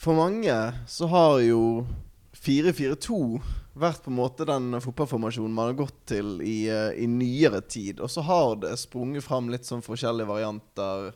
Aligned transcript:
For 0.00 0.16
mange 0.16 0.54
så 0.88 1.06
har 1.12 1.40
jo 1.44 1.84
4-4-2 2.40 3.18
vært 3.80 4.00
på 4.04 4.08
en 4.08 4.16
måte 4.16 4.46
den 4.48 4.72
fotballformasjonen 4.80 5.52
man 5.52 5.70
har 5.70 5.76
gått 5.82 5.98
til 6.08 6.38
i, 6.40 6.70
eh, 6.72 6.96
i 6.96 7.04
nyere 7.06 7.60
tid. 7.60 8.00
Og 8.00 8.08
så 8.08 8.24
har 8.24 8.56
det 8.62 8.78
sprunget 8.80 9.26
fram 9.26 9.50
litt 9.52 9.68
sånn 9.68 9.84
forskjellige 9.84 10.30
varianter 10.30 11.12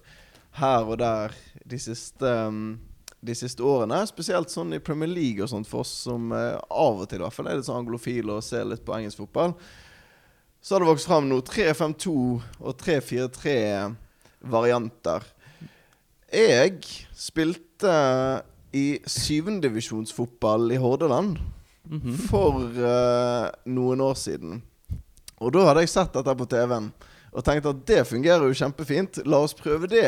her 0.61 0.85
og 0.85 1.01
der 1.01 1.33
de 1.65 1.81
siste, 1.81 2.29
um, 2.29 2.77
de 3.25 3.35
siste 3.35 3.65
årene. 3.65 4.05
Spesielt 4.07 4.53
sånn 4.53 4.77
i 4.77 4.83
Premier 4.85 5.09
League 5.09 5.41
og 5.41 5.49
sånt 5.49 5.69
for 5.71 5.81
oss 5.81 5.97
som 6.05 6.29
eh, 6.37 6.61
av 6.69 7.01
og 7.01 7.09
til 7.09 7.23
i 7.23 7.25
hvert 7.25 7.41
fall 7.41 7.49
er 7.49 7.57
litt 7.57 7.73
sånn 7.73 7.81
anglofile 7.87 8.37
og 8.37 8.45
ser 8.45 8.69
litt 8.69 8.85
på 8.85 8.99
engelsk 9.01 9.25
fotball. 9.25 9.57
Så 10.61 10.77
har 10.77 10.85
det 10.85 10.93
vokst 10.93 11.09
fram 11.09 11.33
nå 11.33 11.41
3-5-2 11.41 12.19
og 12.61 12.73
3-4-3 12.85 13.61
varianter. 14.45 15.25
Jeg 16.29 16.85
spilte 17.17 17.97
i 18.75 18.87
syvendedivisjonsfotball 19.07 20.73
i 20.75 20.81
Hordaland 20.83 21.39
Mhm. 21.85 22.15
for 22.31 22.63
uh, 22.81 23.51
noen 23.69 24.01
år 24.01 24.17
siden. 24.17 24.63
Og 25.45 25.53
da 25.53 25.67
hadde 25.69 25.83
jeg 25.85 25.93
sett 25.93 26.15
dette 26.17 26.35
på 26.39 26.47
TV-en 26.49 26.87
og 27.35 27.45
tenkte 27.45 27.73
at 27.75 27.83
det 27.89 28.05
fungerer 28.09 28.47
jo 28.49 28.57
kjempefint. 28.57 29.19
La 29.29 29.43
oss 29.45 29.57
prøve 29.59 29.91
det 29.91 30.07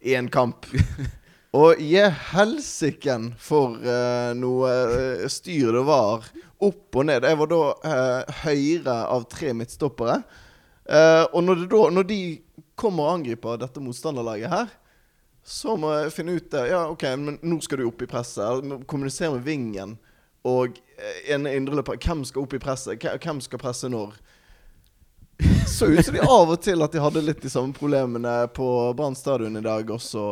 i 0.00 0.14
en 0.16 0.30
kamp. 0.32 0.64
og 1.58 1.80
gi 1.82 2.00
helsiken 2.32 3.32
for 3.42 3.76
uh, 3.82 4.32
noe 4.38 4.72
eh, 4.72 5.24
styr 5.28 5.74
det 5.74 5.84
var. 5.88 6.28
Opp 6.64 6.96
og 6.96 7.08
ned. 7.10 7.26
Jeg 7.26 7.38
var 7.42 7.50
da 7.50 7.62
uh, 7.76 8.36
høyre 8.44 8.98
av 9.10 9.26
tre 9.30 9.52
midtstoppere. 9.56 10.22
Og 10.88 11.42
når, 11.44 11.58
det 11.60 11.66
da, 11.68 11.78
når 11.92 12.04
de 12.08 12.20
kommer 12.78 13.04
og 13.10 13.18
angriper 13.18 13.58
dette 13.60 13.82
motstanderlaget 13.84 14.48
her, 14.48 14.70
så 15.48 15.78
må 15.80 15.90
jeg 15.94 16.12
finne 16.12 16.36
ut 16.36 16.50
det. 16.52 16.66
Ja, 16.68 16.82
ok, 16.92 17.04
men 17.16 17.38
nå 17.40 17.56
skal 17.64 17.80
du 17.80 17.86
opp 17.88 18.02
i 18.04 18.08
presset. 18.10 18.66
Kommunisere 18.90 19.32
med 19.38 19.46
vingen. 19.46 19.94
Og 20.46 20.76
en 21.28 21.46
en 21.46 21.46
indreløper 21.50 21.96
Hvem 22.04 22.24
skal 22.28 22.44
opp 22.44 22.54
i 22.54 22.60
presset? 22.62 23.06
Hvem 23.22 23.40
skal 23.40 23.60
presse 23.62 23.88
når? 23.88 24.12
Så 25.70 25.86
ut 25.86 26.04
som 26.04 26.14
de 26.14 26.20
av 26.20 26.52
og 26.52 26.60
til 26.62 26.82
at 26.82 26.92
de 26.92 27.00
hadde 27.00 27.22
litt 27.22 27.40
de 27.42 27.50
samme 27.52 27.72
problemene 27.72 28.34
på 28.54 28.68
Brann 28.98 29.16
stadion 29.16 29.56
i 29.56 29.64
dag 29.64 29.90
også, 29.90 30.24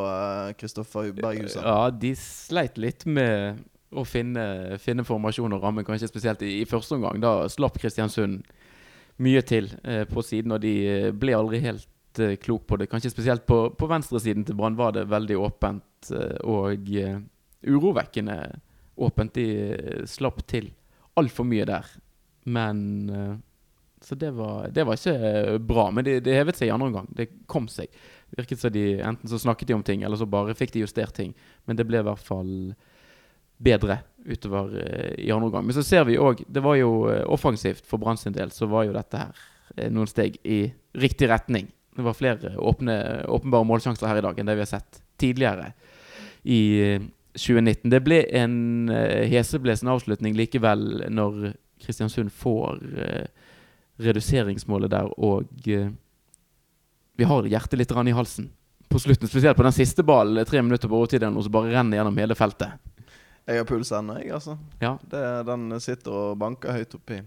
Kristoffer 0.59 1.12
Berghuset. 1.14 1.62
Ja, 1.62 1.91
de 1.91 2.12
sleit 2.19 2.77
litt 2.81 3.06
med 3.06 3.62
å 3.97 4.03
finne, 4.05 4.77
finne 4.83 5.06
formasjon 5.06 5.55
og 5.55 5.62
ramme, 5.62 5.84
kanskje 5.87 6.11
spesielt 6.11 6.42
i, 6.42 6.59
i 6.61 6.69
første 6.69 6.98
omgang. 6.98 7.22
Da 7.22 7.47
slapp 7.53 7.78
Kristiansund 7.81 8.42
mye 9.22 9.42
til 9.47 9.70
eh, 9.84 10.05
på 10.11 10.25
siden, 10.27 10.53
og 10.53 10.61
de 10.64 10.75
eh, 10.91 11.12
ble 11.14 11.37
aldri 11.39 11.62
helt 11.64 11.87
eh, 12.19 12.36
klok 12.36 12.67
på 12.67 12.77
det. 12.77 12.86
Kanskje 12.91 13.11
spesielt 13.11 13.47
på, 13.47 13.70
på 13.70 13.89
venstresiden 13.91 14.45
til 14.47 14.56
Brann 14.59 14.77
var 14.78 14.95
det 14.97 15.06
veldig 15.11 15.39
åpent 15.39 16.11
eh, 16.14 16.39
og 16.45 16.91
eh, 16.95 17.19
urovekkende 17.67 18.36
åpent. 18.97 19.34
De 19.36 20.06
slapp 20.09 20.42
til 20.48 20.70
altfor 21.17 21.47
mye 21.48 21.67
der. 21.69 21.87
Men 22.47 23.42
Så 24.00 24.14
det 24.14 24.31
var, 24.37 24.69
det 24.70 24.84
var 24.84 24.94
ikke 24.94 25.59
bra. 25.59 25.91
Men 25.91 26.05
det, 26.05 26.20
det 26.25 26.37
hevet 26.37 26.56
seg 26.56 26.69
i 26.69 26.70
andre 26.70 26.87
omgang. 26.92 27.09
Det 27.11 27.27
kom 27.50 27.67
seg. 27.69 27.89
Virket 28.37 28.61
som 28.61 28.70
de 28.72 29.00
enten 29.00 29.28
så 29.28 29.41
snakket 29.41 29.69
de 29.69 29.75
om 29.75 29.83
ting, 29.83 30.05
eller 30.05 30.20
så 30.20 30.28
bare 30.31 30.55
fikk 30.55 30.75
de 30.75 30.84
justert 30.84 31.14
ting. 31.17 31.33
Men 31.64 31.77
det 31.77 31.87
ble 31.89 31.98
i 31.98 32.06
hvert 32.06 32.22
fall 32.22 32.53
bedre 33.56 33.98
utover 34.28 34.77
i 35.19 35.33
andre 35.33 35.48
omgang. 35.48 35.67
Men 35.67 35.75
så 35.75 35.83
ser 35.83 36.05
vi 36.06 36.20
òg 36.20 36.44
Det 36.47 36.62
var 36.62 36.77
jo 36.77 37.09
offensivt 37.27 37.87
for 37.89 37.98
Brann 37.98 38.20
sin 38.20 38.37
del, 38.37 38.53
så 38.53 38.69
var 38.70 38.87
jo 38.87 38.94
dette 38.94 39.25
her 39.25 39.91
noen 39.91 40.09
steg 40.09 40.39
i 40.44 40.67
riktig 40.97 41.28
retning. 41.33 41.72
Det 41.97 42.05
var 42.05 42.16
flere 42.16 42.55
åpne, 42.61 42.97
åpenbare 43.33 43.66
målsjanser 43.69 44.11
her 44.11 44.20
i 44.20 44.25
dag 44.27 44.39
enn 44.39 44.48
det 44.48 44.56
vi 44.58 44.64
har 44.64 44.72
sett 44.77 45.00
tidligere 45.20 45.70
i 46.44 46.61
eh, 46.84 47.06
2019. 47.36 47.91
Det 47.91 48.00
ble 48.05 48.22
en 48.36 48.56
eh, 48.92 49.25
heseblesende 49.30 49.92
avslutning 49.97 50.36
likevel 50.36 51.06
når 51.12 51.53
Kristiansund 51.83 52.33
får 52.33 52.80
eh, 53.03 53.47
reduseringsmålet 54.00 54.92
der, 54.92 55.08
og 55.16 55.69
eh, 55.69 55.91
vi 57.16 57.28
har 57.28 57.48
hjertet 57.48 57.81
litt 57.81 57.93
i 57.93 58.16
halsen 58.16 58.50
på 58.88 59.00
slutten. 59.00 59.28
Spesielt 59.28 59.56
på 59.56 59.65
den 59.65 59.72
siste 59.72 60.04
ballen, 60.04 60.44
tre 60.44 60.62
minutter 60.62 60.88
på 60.88 60.97
overtid, 60.97 61.25
og 61.25 61.44
så 61.44 61.53
bare 61.53 61.72
renner 61.72 61.98
gjennom 61.98 62.21
hele 62.21 62.37
feltet. 62.37 62.76
Jeg 63.47 63.62
har 63.62 63.66
puls 63.69 63.92
ennå, 63.94 64.19
jeg, 64.21 64.32
altså. 64.34 64.56
Ja. 64.82 64.97
Det, 65.10 65.22
den 65.47 65.81
sitter 65.81 66.12
og 66.12 66.38
banker 66.41 66.75
høyt 66.75 66.97
oppi 66.98 67.21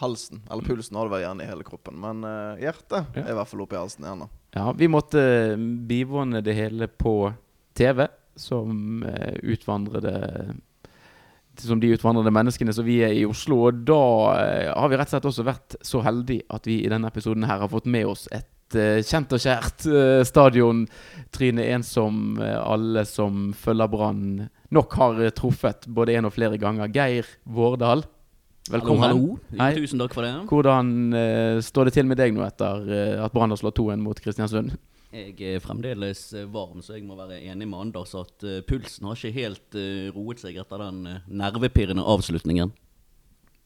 halsen. 0.00 0.42
Eller 0.50 0.64
pulsen 0.66 0.96
har 0.96 1.08
det 1.08 1.14
vel 1.14 1.24
gjerne 1.26 1.44
i 1.44 1.50
hele 1.50 1.66
kroppen, 1.66 1.98
men 2.00 2.24
uh, 2.24 2.56
hjertet 2.60 3.14
Ja. 3.16 3.24
er 3.26 3.34
i 3.34 3.36
hvert 3.38 3.50
fall 3.50 3.64
oppi 3.66 3.78
halsen 3.78 4.06
da. 4.08 4.28
Ja, 4.56 4.72
vi 4.72 4.88
måtte 4.90 5.22
bivåne 5.88 6.42
det 6.42 6.56
hele 6.56 6.88
på 6.88 7.32
TV, 7.78 8.06
som 8.36 9.04
uh, 9.06 9.36
utvandrede 9.42 10.56
Som 11.60 11.80
de 11.82 11.90
utvandrede 11.92 12.30
menneskene 12.32 12.72
som 12.72 12.86
vi 12.86 13.00
er 13.04 13.12
i 13.12 13.26
Oslo. 13.28 13.66
Og 13.68 13.82
da 13.84 13.98
eh, 14.40 14.68
har 14.72 14.88
vi 14.88 14.96
rett 14.96 15.10
og 15.10 15.12
slett 15.12 15.26
også 15.28 15.44
vært 15.44 15.74
så 15.84 16.00
heldige 16.06 16.46
at 16.48 16.64
vi 16.64 16.78
i 16.86 16.88
denne 16.88 17.10
episoden 17.10 17.44
her 17.44 17.60
har 17.60 17.68
fått 17.68 17.84
med 17.90 18.06
oss 18.08 18.22
et 18.32 18.46
kjent 19.04 19.32
og 19.34 19.42
kjært 19.42 19.84
uh, 19.90 20.22
stadiontryne. 20.24 21.66
En 21.74 21.82
som 21.84 22.38
eh, 22.40 22.56
alle 22.56 23.04
som 23.04 23.50
følger 23.52 23.90
Brann, 23.92 24.48
nok 24.70 24.94
har 24.94 25.20
truffet 25.36 25.88
både 25.90 26.14
en 26.16 26.30
og 26.30 26.34
flere 26.38 26.56
ganger. 26.62 26.88
Geir 26.94 27.26
Vårdal, 27.44 28.06
velkommen. 28.68 29.02
Hallo, 29.02 29.38
hallo. 29.56 29.80
Tusen 29.80 30.00
takk 30.02 30.14
for 30.14 30.26
det. 30.26 30.32
Hvordan 30.50 30.92
uh, 31.14 31.60
står 31.64 31.88
det 31.88 31.94
til 31.96 32.08
med 32.10 32.20
deg 32.20 32.34
nå 32.36 32.44
etter 32.44 32.84
uh, 32.84 33.24
at 33.24 33.34
Brann 33.34 33.54
har 33.54 33.60
slått 33.60 33.78
2-1 33.80 34.02
mot 34.04 34.20
Kristiansund? 34.20 34.74
Jeg 35.10 35.34
er 35.42 35.58
fremdeles 35.58 36.20
eh, 36.38 36.44
varm, 36.46 36.84
så 36.86 36.94
jeg 36.94 37.02
må 37.02 37.16
være 37.18 37.40
enig 37.42 37.66
med 37.66 37.80
Anders 37.80 38.12
at 38.14 38.44
uh, 38.46 38.60
pulsen 38.62 39.08
har 39.08 39.18
ikke 39.18 39.34
helt 39.40 39.78
roet 40.14 40.42
seg 40.42 40.60
etter 40.62 40.84
den 40.84 41.00
uh, 41.08 41.24
nervepirrende 41.26 42.04
avslutningen. 42.06 42.70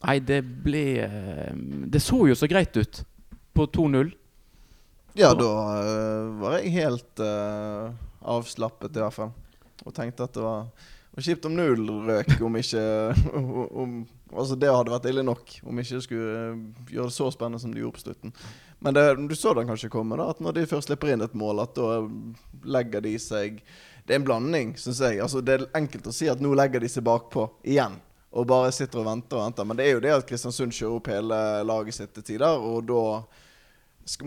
Nei, 0.05 0.19
det 0.21 0.43
ble 0.65 0.85
Det 1.89 2.01
så 2.03 2.27
jo 2.29 2.35
så 2.37 2.49
greit 2.49 2.77
ut 2.77 2.99
på 3.57 3.65
2-0. 3.73 4.11
Ja, 5.17 5.31
da 5.37 5.51
var 6.41 6.59
jeg 6.59 6.75
helt 6.75 7.23
avslappet, 7.25 8.99
i 8.99 9.01
hvert 9.01 9.17
fall. 9.17 9.33
Og 9.85 9.95
tenkte 9.97 10.27
at 10.27 10.35
det 10.37 10.45
var, 10.45 10.67
var 11.15 11.27
kjipt 11.27 11.49
om 11.49 11.57
null 11.57 11.89
røk, 12.09 12.35
om 12.45 12.61
ikke 12.61 12.85
om, 13.85 13.97
Altså, 14.35 14.57
det 14.59 14.71
hadde 14.73 14.93
vært 14.93 15.09
ille 15.11 15.25
nok 15.27 15.57
om 15.65 15.81
ikke 15.81 15.99
det 15.99 16.05
skulle 16.07 16.39
eh, 16.41 16.63
gjøre 16.93 17.11
det 17.11 17.17
så 17.17 17.31
spennende 17.33 17.63
som 17.63 17.75
de 17.75 17.83
gjorde 17.83 17.99
på 17.99 18.05
slutten. 18.05 18.35
Men 18.85 18.97
det, 18.97 19.05
du 19.31 19.35
så 19.39 19.55
den 19.57 19.69
kanskje 19.71 19.93
komme, 19.93 20.19
da. 20.21 20.31
At 20.35 20.43
når 20.45 20.59
de 20.59 20.67
først 20.71 20.91
slipper 20.91 21.15
inn 21.15 21.25
et 21.25 21.37
mål, 21.39 21.63
at 21.65 21.77
da 21.79 22.03
legger 22.77 23.05
de 23.05 23.15
seg 23.21 23.63
Det 24.05 24.13
er 24.13 24.21
en 24.21 24.27
blanding, 24.27 24.75
syns 24.77 25.01
jeg. 25.01 25.21
Altså, 25.25 25.41
det 25.41 25.55
er 25.55 25.63
enkelt 25.79 26.11
å 26.11 26.13
si 26.13 26.29
at 26.29 26.43
nå 26.45 26.51
legger 26.53 26.83
de 26.83 26.91
seg 26.93 27.07
bakpå 27.07 27.47
igjen. 27.65 27.97
Og 28.35 28.49
bare 28.51 28.73
sitter 28.75 29.01
og 29.01 29.07
venter 29.07 29.39
og 29.39 29.47
venter. 29.47 29.65
Men 29.65 29.79
det 29.79 29.87
er 29.87 29.95
jo 29.95 30.03
det 30.05 30.13
at 30.13 30.27
Kristiansund 30.29 30.75
kjører 30.75 30.99
opp 30.99 31.09
hele 31.09 31.39
laget 31.65 31.97
sitt 31.97 32.13
til 32.13 32.27
tider, 32.35 32.59
og 32.59 32.85
da 32.91 33.05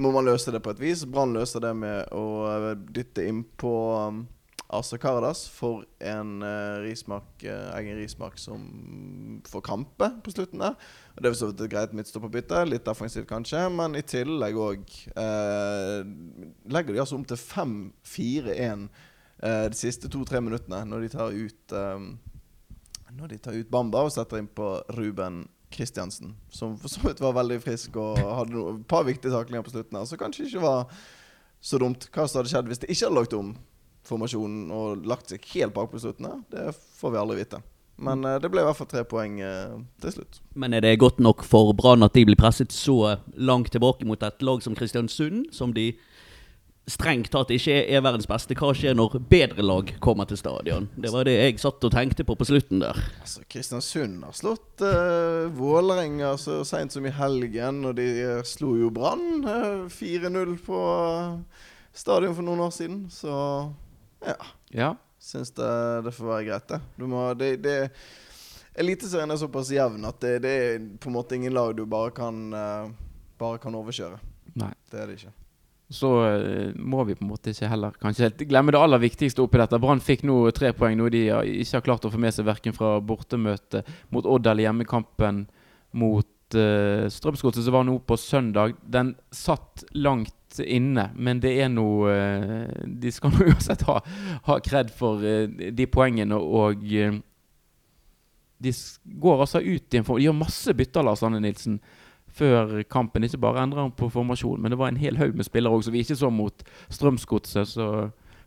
må 0.02 0.10
man 0.16 0.26
løse 0.26 0.50
det 0.54 0.64
på 0.66 0.74
et 0.74 0.82
vis. 0.82 1.04
Brann 1.06 1.36
løser 1.36 1.62
det 1.62 1.74
med 1.78 2.10
å 2.16 2.26
eh, 2.50 2.72
dytte 2.96 3.28
innpå 3.30 3.74
um, 4.08 4.24
Asa 4.70 4.98
Karadas 5.00 5.46
for 5.50 5.86
en 6.04 6.42
uh, 6.44 6.82
rismak, 6.84 7.28
uh, 7.46 7.72
egen 7.80 8.00
rismark 8.02 8.40
som 8.42 9.42
får 9.48 9.64
krampe 9.64 10.10
på 10.24 10.34
slutten 10.34 10.64
der. 10.64 10.76
Og 11.16 11.22
Det 11.22 11.30
er 11.30 11.36
for 11.36 11.40
så 11.40 11.52
vidt 11.52 11.64
et 11.66 11.72
greit 11.72 11.94
midtstopperbytte. 11.96 12.64
Litt 12.68 12.88
defensivt 12.88 13.30
kanskje, 13.30 13.62
men 13.72 13.96
i 13.96 14.04
tillegg 14.04 14.60
òg 14.60 14.98
uh, 15.16 16.02
legger 16.68 16.94
de 16.94 17.04
altså 17.04 17.16
om 17.16 17.24
til 17.28 17.40
5-4-1 17.40 18.88
eh, 19.44 19.68
de 19.72 19.78
siste 19.78 20.10
to-tre 20.12 20.42
minuttene 20.44 20.84
når 20.88 21.06
de 21.06 21.12
tar 21.14 21.36
ut 21.36 21.76
eh, 21.76 22.08
Når 23.18 23.32
de 23.32 23.38
tar 23.42 23.58
ut 23.58 23.70
Bamba 23.72 24.04
og 24.06 24.12
setter 24.14 24.42
inn 24.42 24.50
på 24.50 24.76
Ruben 24.98 25.46
Kristiansen, 25.74 26.36
som 26.50 26.78
for 26.80 26.92
så 26.92 27.02
vidt 27.04 27.20
var 27.20 27.36
veldig 27.36 27.58
frisk 27.60 27.98
og 28.00 28.20
hadde 28.20 28.62
et 28.72 28.84
par 28.88 29.04
viktige 29.04 29.34
taklinger 29.34 29.66
på 29.66 29.74
slutten. 29.74 29.98
her, 29.98 30.06
Så 30.06 30.18
kanskje 30.18 30.46
ikke 30.46 30.62
var 30.64 30.86
så 31.60 31.80
dumt. 31.82 32.08
Hva 32.14 32.28
som 32.28 32.40
hadde 32.40 32.52
skjedd 32.54 32.70
hvis 32.72 32.80
det 32.84 32.92
ikke 32.94 33.10
hadde 33.10 33.20
lagt 33.20 33.36
om 33.36 33.50
formasjonen 34.08 34.70
og 34.74 35.08
lagt 35.08 35.34
seg 35.34 35.44
helt 35.54 35.76
bak 35.76 35.92
på 35.92 36.02
slutten, 36.02 36.30
her, 36.30 36.46
det 36.54 36.72
får 37.00 37.14
vi 37.14 37.22
aldri 37.22 37.42
vite. 37.42 37.64
Men 37.98 38.26
uh, 38.26 38.36
det 38.42 38.52
ble 38.54 38.62
i 38.62 38.68
hvert 38.68 38.78
fall 38.78 38.90
tre 38.92 39.04
poeng 39.10 39.40
uh, 39.42 39.80
til 40.04 40.20
slutt. 40.20 40.42
Men 40.54 40.76
er 40.78 40.86
det 40.86 41.00
godt 41.02 41.22
nok 41.24 41.44
for 41.48 41.74
Brann 41.78 42.06
at 42.06 42.14
de 42.18 42.28
blir 42.30 42.38
presset 42.40 42.74
så 42.74 43.18
langt 43.34 43.74
tilbake 43.74 44.06
mot 44.06 44.22
et 44.24 44.46
lag 44.46 44.62
som 44.64 44.78
Kristiansund, 44.78 45.48
som 45.56 45.74
de 45.74 45.92
strengt 46.88 47.30
tatt 47.34 47.50
ikke 47.52 47.74
er, 47.74 47.88
er 47.98 48.04
verdens 48.06 48.30
beste? 48.30 48.56
Hva 48.58 48.70
skjer 48.78 48.96
når 48.96 49.18
bedre 49.32 49.66
lag 49.66 49.90
kommer 50.04 50.30
til 50.30 50.40
stadion? 50.40 50.88
Det 50.96 51.12
var 51.12 51.28
det 51.28 51.36
jeg 51.36 51.58
satt 51.64 51.84
og 51.84 51.94
tenkte 51.94 52.26
på 52.28 52.38
på 52.38 52.48
slutten 52.48 52.84
der. 52.84 53.02
Altså, 53.24 53.42
Kristiansund 53.50 54.22
har 54.24 54.38
slått 54.38 54.86
uh, 54.86 55.50
Vålerenga 55.58 56.36
så 56.40 56.62
seint 56.68 56.94
som 56.94 57.06
i 57.06 57.16
helgen, 57.18 57.82
og 57.90 57.98
de 57.98 58.38
slo 58.48 58.76
jo 58.78 58.94
Brann 58.94 59.42
eh, 59.42 59.90
4-0 59.92 60.56
på 60.64 60.80
stadion 61.98 62.38
for 62.38 62.46
noen 62.46 62.64
år 62.68 62.74
siden. 62.78 63.04
Så 63.10 63.34
ja, 64.26 64.38
Ja. 64.72 64.94
syns 65.20 65.52
det, 65.52 65.74
det 66.06 66.14
får 66.16 66.32
være 66.32 66.48
greit, 66.50 66.68
det. 66.70 66.80
Du 66.98 67.08
må, 67.10 67.34
det, 67.34 67.56
det 67.64 67.78
Eliteserien 68.78 69.32
er 69.34 69.40
såpass 69.42 69.72
jevn 69.74 70.06
at 70.06 70.20
det, 70.22 70.36
det 70.44 70.54
er 70.54 70.80
på 71.02 71.10
en 71.10 71.16
måte 71.16 71.36
ingen 71.36 71.56
lag 71.56 71.72
du 71.76 71.82
bare 71.90 72.12
kan, 72.14 72.54
eh, 72.54 72.90
bare 73.42 73.58
kan 73.58 73.74
overkjøre. 73.74 74.20
Nei. 74.62 74.70
Det 74.92 75.00
er 75.02 75.10
det 75.10 75.18
ikke. 75.18 75.34
så 75.90 76.10
uh, 76.20 76.76
må 76.76 77.04
vi 77.08 77.16
på 77.16 77.24
en 77.24 77.30
måte 77.30 77.54
ikke 77.54 77.70
heller 77.72 77.94
kanskje 78.02 78.26
helt 78.28 78.42
glemme 78.50 78.74
det 78.76 78.80
aller 78.82 79.00
viktigste 79.00 79.42
oppi 79.42 79.58
dette. 79.62 79.80
Brann 79.82 80.04
fikk 80.04 80.26
nå 80.28 80.36
tre 80.52 80.74
poeng, 80.78 80.98
noe 81.00 81.10
de 81.14 81.26
ikke 81.32 81.78
har 81.78 81.86
klart 81.86 82.06
å 82.06 82.12
få 82.12 82.20
med 82.22 82.36
seg 82.36 82.46
verken 82.46 82.76
fra 82.76 82.98
bortemøtet 83.00 83.88
mot 84.14 84.28
Odd 84.28 84.50
eller 84.52 84.68
hjemmekampen 84.68 85.46
mot 85.98 86.58
uh, 86.60 87.08
Strømsgodset, 87.10 87.64
som 87.66 87.80
var 87.80 87.88
nå 87.88 87.98
på 88.06 88.18
søndag. 88.20 88.76
Den 88.84 89.16
satt 89.32 89.88
langt 89.98 90.36
inne, 90.64 91.10
men 91.16 91.42
det 91.44 91.54
er 91.62 91.70
noe 91.72 92.12
eh, 92.12 92.84
De 92.88 93.12
skal 93.14 93.32
nå 93.34 93.50
uansett 93.52 93.84
ha, 93.88 94.00
ha 94.48 94.60
kred 94.64 94.92
for 94.94 95.24
eh, 95.26 95.48
de 95.76 95.88
poengene, 95.92 96.38
og 96.38 96.86
eh, 96.88 97.20
de 98.58 98.74
går 99.22 99.44
altså 99.44 99.62
ut 99.62 99.94
i 99.94 100.00
en 100.00 100.06
form 100.08 100.18
De 100.18 100.26
gjør 100.26 100.38
masse 100.38 100.74
bytter, 100.74 101.06
Lars 101.06 101.24
Anne 101.24 101.42
Nilsen, 101.44 101.78
før 102.38 102.80
kampen. 102.90 103.26
Ikke 103.26 103.42
bare 103.42 103.62
endrer 103.64 103.86
han 103.86 103.94
på 103.94 104.10
formasjon, 104.14 104.62
men 104.62 104.74
det 104.74 104.80
var 104.80 104.90
en 104.92 105.02
hel 105.02 105.20
haug 105.22 105.38
med 105.38 105.46
spillere 105.46 105.74
òg, 105.74 105.86
så 105.86 105.94
vi 105.94 106.02
ikke 106.06 106.18
så 106.18 106.32
mot 106.34 106.66
Strømsgodset, 106.90 107.70
så 107.76 107.90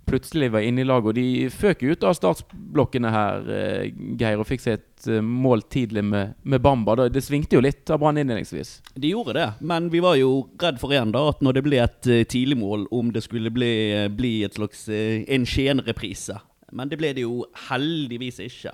plutselig 0.07 0.51
var 0.53 0.67
inne 0.67 0.85
i 0.85 0.89
laget. 0.89 1.11
Og 1.11 1.17
de 1.17 1.49
føk 1.55 1.87
ut 1.87 2.05
av 2.05 2.17
startblokkene 2.19 3.15
her, 3.15 3.51
eh, 3.57 3.91
Geir, 4.21 4.41
og 4.43 4.49
fikk 4.49 4.65
seg 4.67 4.79
et 4.79 5.09
eh, 5.09 5.25
mål 5.25 5.65
tidlig 5.73 6.05
med, 6.05 6.37
med 6.45 6.63
Bamba. 6.63 7.09
Det 7.09 7.25
svingte 7.25 7.57
jo 7.57 7.65
litt 7.65 7.89
av 7.91 8.03
Brann 8.03 8.21
innledningsvis. 8.21 8.77
De 8.95 9.15
gjorde 9.15 9.39
det, 9.39 9.49
men 9.65 9.89
vi 9.93 10.05
var 10.05 10.19
jo 10.21 10.45
redd 10.61 10.81
for 10.83 10.93
igjen 10.93 11.15
da, 11.15 11.29
at 11.33 11.41
når 11.45 11.57
det 11.57 11.67
ble 11.67 11.81
et 11.81 12.01
tidlig 12.05 12.51
tidligmål, 12.51 12.87
om 12.91 13.13
det 13.13 13.23
skulle 13.23 13.51
bli, 13.51 13.93
eh, 13.93 14.09
bli 14.09 14.45
et 14.45 14.55
slags 14.55 14.89
eh, 14.89 15.25
en 15.29 15.47
Skien-reprise. 15.47 16.39
Men 16.73 16.89
det 16.89 16.99
ble 16.99 17.13
det 17.15 17.23
jo 17.23 17.45
heldigvis 17.69 18.41
ikke. 18.41 18.73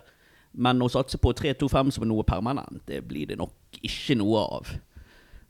Men 0.57 0.81
å 0.81 0.89
satse 0.89 1.19
på 1.19 1.33
3-2-5 1.33 1.93
som 1.93 2.05
er 2.05 2.09
noe 2.09 2.25
permanent, 2.25 2.83
det 2.87 3.03
blir 3.07 3.27
det 3.27 3.37
nok 3.39 3.53
ikke 3.83 4.17
noe 4.17 4.39
av. 4.39 4.71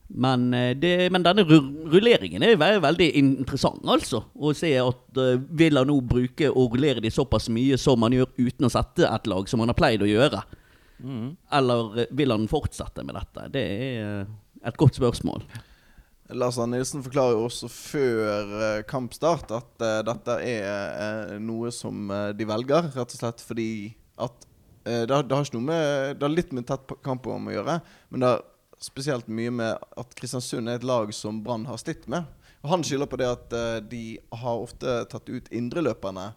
Men, 0.08 0.55
eh, 0.55 0.76
det, 0.76 1.11
men 1.11 1.25
denne 1.25 1.43
rulleringen 1.44 2.44
er 2.44 2.55
jo 2.55 2.82
veldig 2.85 3.08
interessant, 3.19 3.82
altså. 3.91 4.23
Å 4.38 4.53
se 4.55 4.70
at 4.79 5.19
uh, 5.19 5.35
Villa 5.58 5.82
nå 5.87 5.99
bruker 6.06 6.55
å 6.55 6.69
rullere 6.70 7.03
de 7.03 7.11
såpass 7.11 7.50
mye 7.53 7.79
som 7.81 7.99
man 8.00 8.14
gjør 8.14 8.31
uten 8.38 8.69
å 8.69 8.73
sette 8.73 9.08
et 9.08 9.31
lag 9.31 9.50
som 9.50 9.62
man 9.62 9.73
har 9.73 9.79
pleid 9.79 10.05
å 10.06 10.11
gjøre. 10.11 10.44
Eller 11.53 12.03
eh, 12.05 12.12
vil 12.17 12.32
han 12.32 12.47
fortsette 12.49 13.03
med 13.05 13.19
dette? 13.19 13.49
Det 13.53 13.64
er 13.67 14.29
et 14.67 14.79
godt 14.79 14.97
spørsmål. 14.97 15.43
Lars 16.38 16.56
Arne 16.58 16.79
Nilsen 16.79 17.05
forklarer 17.05 17.37
jo 17.37 17.44
også 17.47 17.69
før 17.70 18.81
kampstart 18.88 19.53
at 19.55 19.85
uh, 19.85 20.00
dette 20.06 20.41
er 20.43 20.67
uh, 20.70 21.37
noe 21.43 21.70
som 21.75 22.11
de 22.35 22.49
velger, 22.49 22.93
rett 22.94 23.14
og 23.14 23.20
slett 23.20 23.43
fordi 23.43 23.70
at 24.23 24.53
det, 24.87 25.11
har, 25.11 25.25
det 25.26 25.35
har 25.35 25.43
ikke 25.43 25.56
noe 25.56 25.67
med 25.67 26.12
Det 26.14 26.23
har 26.23 26.31
litt 26.31 26.53
med 26.55 26.62
tett 26.69 26.85
kamp 26.87 27.00
kampprogram 27.03 27.49
å 27.50 27.55
gjøre, 27.56 27.75
men 28.14 28.23
det 28.23 28.29
har 28.31 28.44
spesielt 28.82 29.28
mye 29.28 29.52
med 29.52 29.78
at 29.96 30.14
Kristiansund 30.19 30.69
er 30.69 30.78
et 30.78 30.87
lag 30.87 31.12
som 31.14 31.40
Brann 31.44 31.67
har 31.69 31.81
slitt 31.81 32.06
med. 32.12 32.26
Og 32.62 32.70
Han 32.70 32.84
skylder 32.84 33.06
på 33.06 33.19
det 33.20 33.28
at 33.31 33.52
uh, 33.56 33.78
de 33.78 34.19
har 34.32 34.62
ofte 34.62 34.99
tatt 35.11 35.28
ut 35.31 35.50
indreløperne 35.55 36.31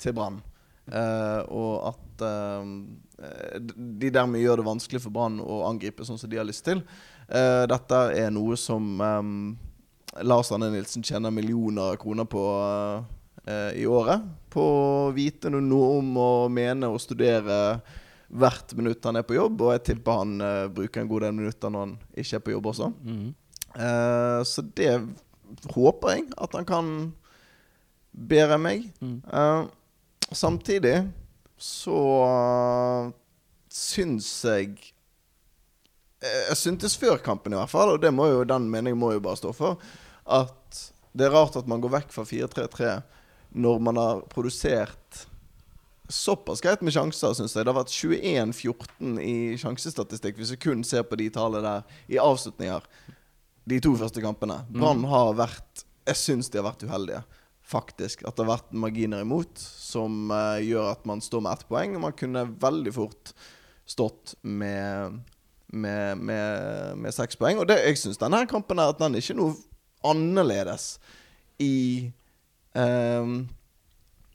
til 0.00 0.16
Brann. 0.16 0.40
Uh, 0.88 1.44
og 1.52 1.92
at 1.92 2.24
uh, 2.24 2.64
de 3.76 4.10
dermed 4.10 4.42
gjør 4.42 4.60
det 4.60 4.68
vanskelig 4.68 5.02
for 5.04 5.14
Brann 5.14 5.38
å 5.42 5.62
angripe 5.68 6.06
sånn 6.06 6.20
som 6.20 6.30
de 6.30 6.40
har 6.40 6.48
lyst 6.48 6.66
til. 6.68 6.82
Dette 7.28 7.96
er 8.16 8.30
noe 8.32 8.54
som 8.56 8.84
um, 9.02 9.32
Lars 10.24 10.48
Arne 10.54 10.70
Nilsen 10.72 11.02
tjener 11.04 11.34
millioner 11.34 11.90
av 11.92 11.98
kroner 12.00 12.24
på 12.24 12.44
i 13.76 13.84
året. 13.84 14.22
På 14.48 14.62
å 14.62 15.10
vite 15.12 15.50
noe 15.52 15.90
om 15.98 16.08
å 16.20 16.30
mene 16.52 16.88
og 16.88 17.02
studere 17.02 17.58
hvert 18.28 18.74
minutt 18.76 19.04
han 19.08 19.20
er 19.20 19.26
på 19.26 19.36
jobb. 19.36 19.62
Og 19.64 19.74
jeg 19.76 19.84
tipper 19.90 20.22
han 20.22 20.38
uh, 20.42 20.66
bruker 20.72 21.02
en 21.02 21.10
god 21.10 21.26
del 21.26 21.36
minutter 21.36 21.72
når 21.72 21.86
han 21.86 21.94
ikke 22.14 22.40
er 22.40 22.44
på 22.44 22.54
jobb 22.56 22.72
også. 22.72 22.90
Eh, 23.78 24.42
så 24.48 24.62
det 24.76 24.92
håper 25.74 26.14
jeg 26.14 26.28
at 26.40 26.54
han 26.56 26.68
kan 26.68 26.92
bedre 28.12 28.58
meg. 28.60 28.86
Eh, 29.02 29.64
samtidig 30.32 30.96
så 31.58 31.98
syns 33.72 34.30
jeg 34.46 34.94
Jeg 36.18 36.56
syntes 36.58 36.96
før 36.98 37.20
kampen, 37.22 37.52
i 37.54 37.58
hvert 37.60 37.70
fall, 37.70 37.92
og 37.94 38.00
det 38.02 38.10
må 38.10 38.24
jo, 38.26 38.40
den 38.42 38.64
meningen 38.66 38.98
må 38.98 39.12
jo 39.14 39.20
bare 39.22 39.38
stå 39.38 39.52
for, 39.54 39.76
at 40.26 40.80
det 41.14 41.28
er 41.28 41.30
rart 41.30 41.54
at 41.54 41.68
man 41.70 41.78
går 41.78 41.92
vekk 41.92 42.10
fra 42.10 42.24
4-3-3 42.26 42.88
når 43.62 43.78
man 43.86 44.00
har 44.02 44.24
produsert 44.32 45.20
såpass 46.08 46.62
greit 46.64 46.82
med 46.84 46.94
sjanser, 46.94 47.34
syns 47.36 47.54
jeg. 47.56 47.66
Det 47.66 47.72
har 47.72 47.78
vært 47.78 47.94
21-14 47.94 49.20
i 49.22 49.36
sjansestatistikk, 49.60 50.38
hvis 50.40 50.54
vi 50.54 50.60
kun 50.62 50.84
ser 50.86 51.04
på 51.08 51.18
de 51.20 51.28
tallene 51.34 51.64
der, 51.64 51.98
i 52.08 52.20
avslutninger. 52.22 52.86
De 53.68 53.80
to 53.84 53.92
første 54.00 54.24
kampene. 54.24 54.62
Brann 54.72 55.04
har 55.10 55.34
vært 55.36 55.84
Jeg 56.08 56.16
syns 56.16 56.48
de 56.48 56.56
har 56.56 56.64
vært 56.70 56.86
uheldige, 56.88 57.20
faktisk. 57.68 58.22
At 58.24 58.38
det 58.38 58.46
har 58.46 58.54
vært 58.54 58.70
marginer 58.72 59.20
imot 59.26 59.60
som 59.60 60.30
uh, 60.32 60.56
gjør 60.56 60.94
at 60.94 61.02
man 61.08 61.20
står 61.20 61.42
med 61.44 61.52
ett 61.52 61.66
poeng. 61.68 61.98
Og 61.98 62.04
man 62.06 62.16
kunne 62.16 62.46
veldig 62.62 62.94
fort 62.96 63.34
stått 63.88 64.38
med 64.40 65.20
med, 65.68 66.18
med, 66.18 66.96
med 66.96 67.14
seks 67.14 67.36
poeng. 67.36 67.60
Og 67.60 67.68
det, 67.68 67.80
jeg 67.84 68.00
syns 68.00 68.20
denne 68.20 68.46
kampen 68.48 68.80
er 68.80 68.92
at 68.92 69.00
den 69.00 69.16
er 69.16 69.20
ikke 69.20 69.36
noe 69.36 69.56
annerledes 70.06 70.94
i 71.60 72.08
ehm, 72.78 73.42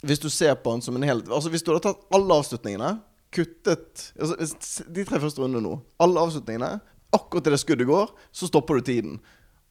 Hvis 0.04 0.20
du 0.20 0.30
ser 0.30 0.56
på 0.60 0.74
den 0.74 0.84
som 0.84 0.98
en 1.00 1.06
helt 1.08 1.30
Altså 1.32 1.52
Hvis 1.52 1.64
du 1.64 1.72
hadde 1.72 1.86
tatt 1.88 2.02
alle 2.14 2.40
avslutningene, 2.42 2.90
kuttet 3.34 4.10
altså, 4.20 4.84
De 4.88 5.06
tre 5.08 5.22
første 5.24 5.42
rundene 5.42 5.64
nå. 5.64 5.78
Alle 6.04 6.26
avslutningene. 6.28 6.76
Akkurat 7.14 7.46
til 7.46 7.56
det 7.56 7.62
skuddet 7.62 7.88
går, 7.88 8.12
så 8.34 8.50
stopper 8.50 8.80
du 8.80 8.88
tiden. 8.90 9.18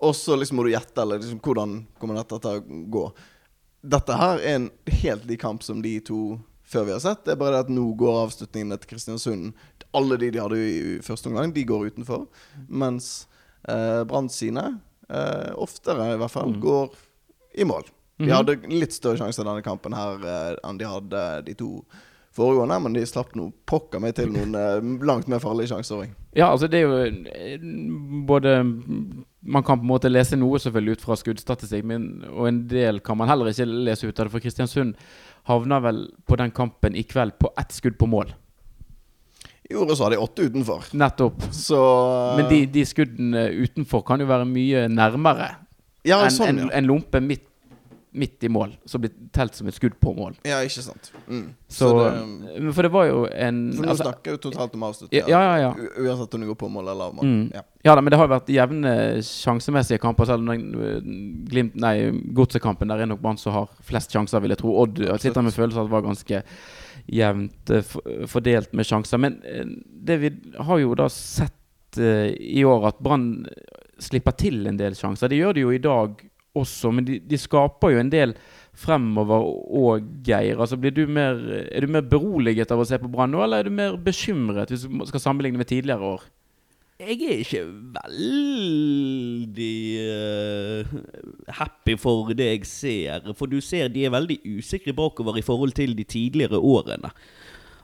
Og 0.03 0.15
så 0.19 0.37
liksom 0.39 0.59
må 0.59 0.67
du 0.67 0.73
gjette 0.73 1.03
eller 1.03 1.19
liksom, 1.19 1.41
hvordan 1.43 1.81
kommer 1.99 2.19
dette 2.19 2.39
til 2.43 2.59
å 2.59 2.81
gå. 2.95 3.03
Dette 3.83 4.17
her 4.19 4.39
er 4.39 4.57
en 4.57 4.69
helt 5.03 5.27
lik 5.27 5.43
kamp 5.43 5.65
som 5.67 5.83
de 5.83 5.97
to 6.07 6.23
før 6.73 6.87
vi 6.87 6.95
har 6.95 7.03
sett. 7.03 7.25
Det 7.27 7.35
er 7.35 7.41
bare 7.41 7.57
det 7.57 7.65
at 7.67 7.73
nå 7.75 7.85
går 7.99 8.21
avslutningene 8.25 8.79
til 8.81 8.93
Kristiansund 8.95 9.51
Alle 9.93 10.17
de 10.23 10.31
de 10.33 10.41
hadde 10.41 10.59
i 10.59 10.99
første 11.05 11.29
omgang, 11.29 11.51
de 11.53 11.67
går 11.69 11.91
utenfor. 11.93 12.25
Mens 12.71 13.27
eh, 13.69 14.03
Brann 14.09 14.31
sine, 14.33 14.65
eh, 15.11 15.51
oftere 15.61 16.15
i 16.15 16.21
hvert 16.23 16.33
fall, 16.33 16.55
går 16.63 16.95
i 17.61 17.67
mål. 17.69 17.91
De 18.23 18.31
Mhm. 18.31 18.37
hadde 18.37 18.57
litt 18.71 18.93
større 18.95 19.19
sjanse 19.19 19.43
denne 19.45 19.63
kampen 19.67 19.93
her 19.97 20.23
eh, 20.25 20.57
enn 20.69 20.79
de 20.79 20.87
hadde 20.87 21.45
de 21.47 21.55
to 21.59 21.85
foregående, 22.33 22.79
men 22.81 22.95
de 22.97 23.03
slapp 23.05 23.35
nå 23.37 23.51
pokker 23.69 24.01
meg 24.01 24.15
til 24.17 24.31
noen 24.33 24.55
eh, 24.57 24.79
langt 25.05 25.27
mer 25.29 25.41
farlige 25.43 25.69
sjanser 25.75 25.99
òg. 26.05 26.13
Ja, 26.39 26.47
altså 26.49 26.69
det 26.71 26.81
er 26.81 26.87
jo 26.87 27.01
eh, 27.29 27.59
både 28.27 28.55
Man 29.45 29.65
kan 29.67 29.81
på 29.81 29.83
en 29.83 29.91
måte 29.91 30.09
lese 30.09 30.37
noe 30.39 30.57
selvfølgelig 30.63 30.93
ut 30.97 31.01
fra 31.03 31.17
skuddstatistikk, 31.19 31.83
men, 31.85 32.05
og 32.31 32.47
en 32.49 32.61
del 32.71 33.01
kan 33.03 33.19
man 33.19 33.27
heller 33.29 33.51
ikke 33.51 33.67
lese 33.67 34.07
ut 34.07 34.21
av 34.21 34.29
det. 34.29 34.31
For 34.37 34.41
Kristiansund 34.45 34.95
havna 35.51 35.81
vel 35.83 36.05
på 36.31 36.37
den 36.39 36.53
kampen 36.55 36.95
i 36.95 37.03
kveld 37.03 37.33
på 37.43 37.51
ett 37.59 37.75
skudd 37.75 37.99
på 37.99 38.07
mål. 38.07 38.31
I 39.71 39.75
ordet 39.75 39.97
så 39.99 40.05
har 40.07 40.11
de 40.15 40.21
åtte 40.23 40.47
utenfor. 40.47 40.85
Nettopp. 40.95 41.43
Så 41.55 42.37
Men 42.39 42.49
de, 42.51 42.67
de 42.67 42.85
skuddene 42.87 43.49
utenfor 43.65 44.05
kan 44.07 44.21
jo 44.23 44.27
være 44.31 44.47
mye 44.47 44.87
nærmere 44.93 45.51
Ja, 46.05 46.21
enn 46.27 46.31
sånn, 46.35 46.49
en, 46.49 46.59
ja. 46.67 46.71
en 46.79 46.87
lompe 46.91 47.21
midt, 47.23 47.45
midt 48.13 48.45
i 48.45 48.49
mål, 48.49 48.75
som 48.85 49.01
blir 49.01 49.13
telt 49.33 49.55
som 49.57 49.69
et 49.69 49.75
skudd 49.75 49.95
på 50.01 50.13
mål. 50.13 50.35
Ja, 50.45 50.59
ikke 50.65 50.83
sant. 50.85 51.09
Mm. 51.25 51.55
Så, 51.69 51.89
det, 51.97 52.73
For 52.77 52.85
det 52.85 52.91
var 52.93 53.07
jo 53.09 53.23
en 53.25 53.61
For 53.73 53.87
nå 53.87 53.93
altså, 53.95 54.05
snakker 54.05 54.35
jo 54.35 54.41
totalt 54.49 54.75
om 54.77 54.85
avslutning. 54.89 55.31
Ja, 55.33 55.41
ja, 55.41 55.55
ja. 55.63 55.71
Uansett 55.97 56.37
om 56.37 56.45
du 56.45 56.51
går 56.51 56.59
på 56.61 56.69
mål 56.73 56.91
eller 56.93 57.09
av 57.09 57.15
mål. 57.17 57.31
Mm. 57.31 57.47
Ja. 57.55 57.63
Ja 57.83 57.95
da, 57.97 58.05
men 58.05 58.13
det 58.13 58.19
har 58.21 58.29
jo 58.29 58.35
vært 58.35 58.53
jevne 58.53 58.93
sjansemessige 59.27 60.03
kamper. 60.03 60.29
Selv 60.29 60.45
om 60.45 60.53
den 60.53 61.47
Glimt, 61.49 61.79
nei, 61.81 61.97
Godsekampen 62.37 62.93
der 62.93 63.03
er 63.03 63.09
nok 63.11 63.23
Brann 63.25 63.41
som 63.41 63.57
har 63.57 63.73
flest 63.87 64.13
sjanser, 64.13 64.45
vil 64.45 64.55
jeg 64.55 64.61
tro. 64.61 64.75
Odd 64.85 65.01
jeg 65.07 65.25
sitter 65.25 65.47
med 65.47 65.57
følelsen 65.57 65.81
av 65.81 65.87
at 65.87 65.91
det 65.91 65.97
var 65.97 66.07
ganske 66.11 66.43
jevnt 67.13 67.73
øh, 67.75 67.97
fordelt 68.31 68.77
med 68.77 68.87
sjanser. 68.87 69.25
Men 69.25 69.41
det 70.05 70.21
vi 70.21 70.35
har 70.69 70.85
jo 70.85 70.93
da 71.01 71.09
sett 71.13 71.57
i 71.97 72.63
år, 72.65 72.87
at 72.89 73.01
Brann 73.05 73.47
slipper 74.01 74.37
til 74.37 74.67
en 74.69 74.79
del 74.79 74.95
sjanser. 74.97 75.33
Det 75.33 75.41
gjør 75.41 75.57
de 75.57 75.65
jo 75.65 75.73
i 75.75 75.81
dag 75.83 76.21
også, 76.59 76.91
men 76.93 77.07
de, 77.07 77.19
de 77.25 77.39
skaper 77.41 77.95
jo 77.95 78.03
en 78.03 78.13
del 78.13 78.35
fremover 78.77 79.47
og 79.79 80.05
Geir. 80.27 80.61
Altså 80.61 80.77
du 80.77 81.07
mer, 81.09 81.41
er 81.73 81.81
du 81.81 81.93
mer 81.93 82.05
beroliget 82.09 82.71
av 82.73 82.81
å 82.81 82.87
se 82.89 82.99
på 83.01 83.11
Brann 83.13 83.33
nå, 83.33 83.43
eller 83.45 83.63
er 83.63 83.69
du 83.69 83.75
mer 83.75 83.97
bekymret 84.01 84.71
hvis 84.73 84.87
du 84.87 85.07
skal 85.09 85.21
sammenligne 85.21 85.61
med 85.61 85.71
tidligere 85.71 86.15
år? 86.17 86.23
Jeg 87.03 87.19
er 87.27 87.41
ikke 87.43 87.65
veldig 87.97 89.79
uh, 90.07 90.83
happy 91.59 91.97
for 91.99 92.31
det 92.37 92.47
jeg 92.47 92.69
ser. 92.69 93.33
For 93.35 93.51
du 93.51 93.59
ser 93.65 93.89
de 93.91 94.05
er 94.07 94.15
veldig 94.15 94.39
usikre 94.59 94.95
bakover 94.95 95.41
i 95.41 95.43
forhold 95.43 95.73
til 95.75 95.97
de 95.99 96.05
tidligere 96.07 96.59
årene. 96.63 97.11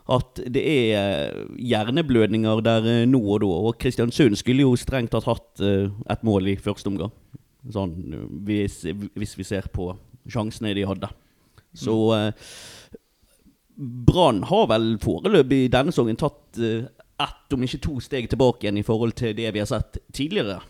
At 0.09 0.39
det 0.41 0.63
er 0.65 0.95
eh, 0.97 1.41
hjerneblødninger 1.69 2.61
der 2.65 2.87
eh, 2.89 3.09
nå 3.11 3.21
og 3.21 3.43
da. 3.43 3.51
Og 3.69 3.77
Kristiansund 3.83 4.39
skulle 4.41 4.65
jo 4.65 4.77
strengt 4.81 5.13
tatt 5.13 5.27
hatt 5.29 5.61
et 5.61 6.23
mål 6.25 6.49
i 6.55 6.57
første 6.57 6.89
omgang. 6.89 7.13
Sånn 7.75 7.95
hvis, 8.47 8.83
hvis 9.15 9.35
vi 9.39 9.47
ser 9.47 9.69
på 9.73 9.91
sjansene 10.29 10.75
de 10.77 10.87
hadde. 10.89 11.11
Så 11.77 11.97
eh, 12.17 12.49
Brann 14.09 14.43
har 14.49 14.67
vel 14.73 14.97
foreløpig 15.03 15.65
i 15.67 15.73
denne 15.73 15.93
sesongen 15.95 16.19
tatt 16.19 16.59
eh, 16.59 16.89
ett, 17.23 17.55
om 17.55 17.65
ikke 17.65 17.81
to 17.83 17.97
steg 18.03 18.29
tilbake 18.31 18.67
igjen 18.67 18.81
i 18.81 18.87
forhold 18.87 19.17
til 19.19 19.37
det 19.39 19.53
vi 19.55 19.63
har 19.63 19.71
sett 19.71 20.01
tidligere. 20.15 20.61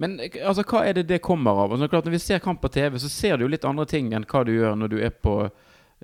Men 0.00 0.18
eh, 0.20 0.40
altså, 0.44 0.64
hva 0.68 0.84
er 0.88 0.98
det 0.98 1.08
det 1.10 1.22
kommer 1.24 1.64
av? 1.64 1.74
Altså, 1.74 1.88
klart, 1.92 2.08
når 2.08 2.16
vi 2.16 2.22
ser 2.26 2.44
kamp 2.44 2.62
på 2.62 2.72
TV, 2.72 2.98
så 3.00 3.10
ser 3.12 3.36
du 3.36 3.46
jo 3.46 3.52
litt 3.52 3.66
andre 3.68 3.88
ting 3.88 4.12
enn 4.16 4.28
hva 4.28 4.44
du 4.46 4.54
gjør 4.54 4.78
når 4.80 4.92
du 4.92 4.98
er 5.04 5.12
på, 5.12 5.36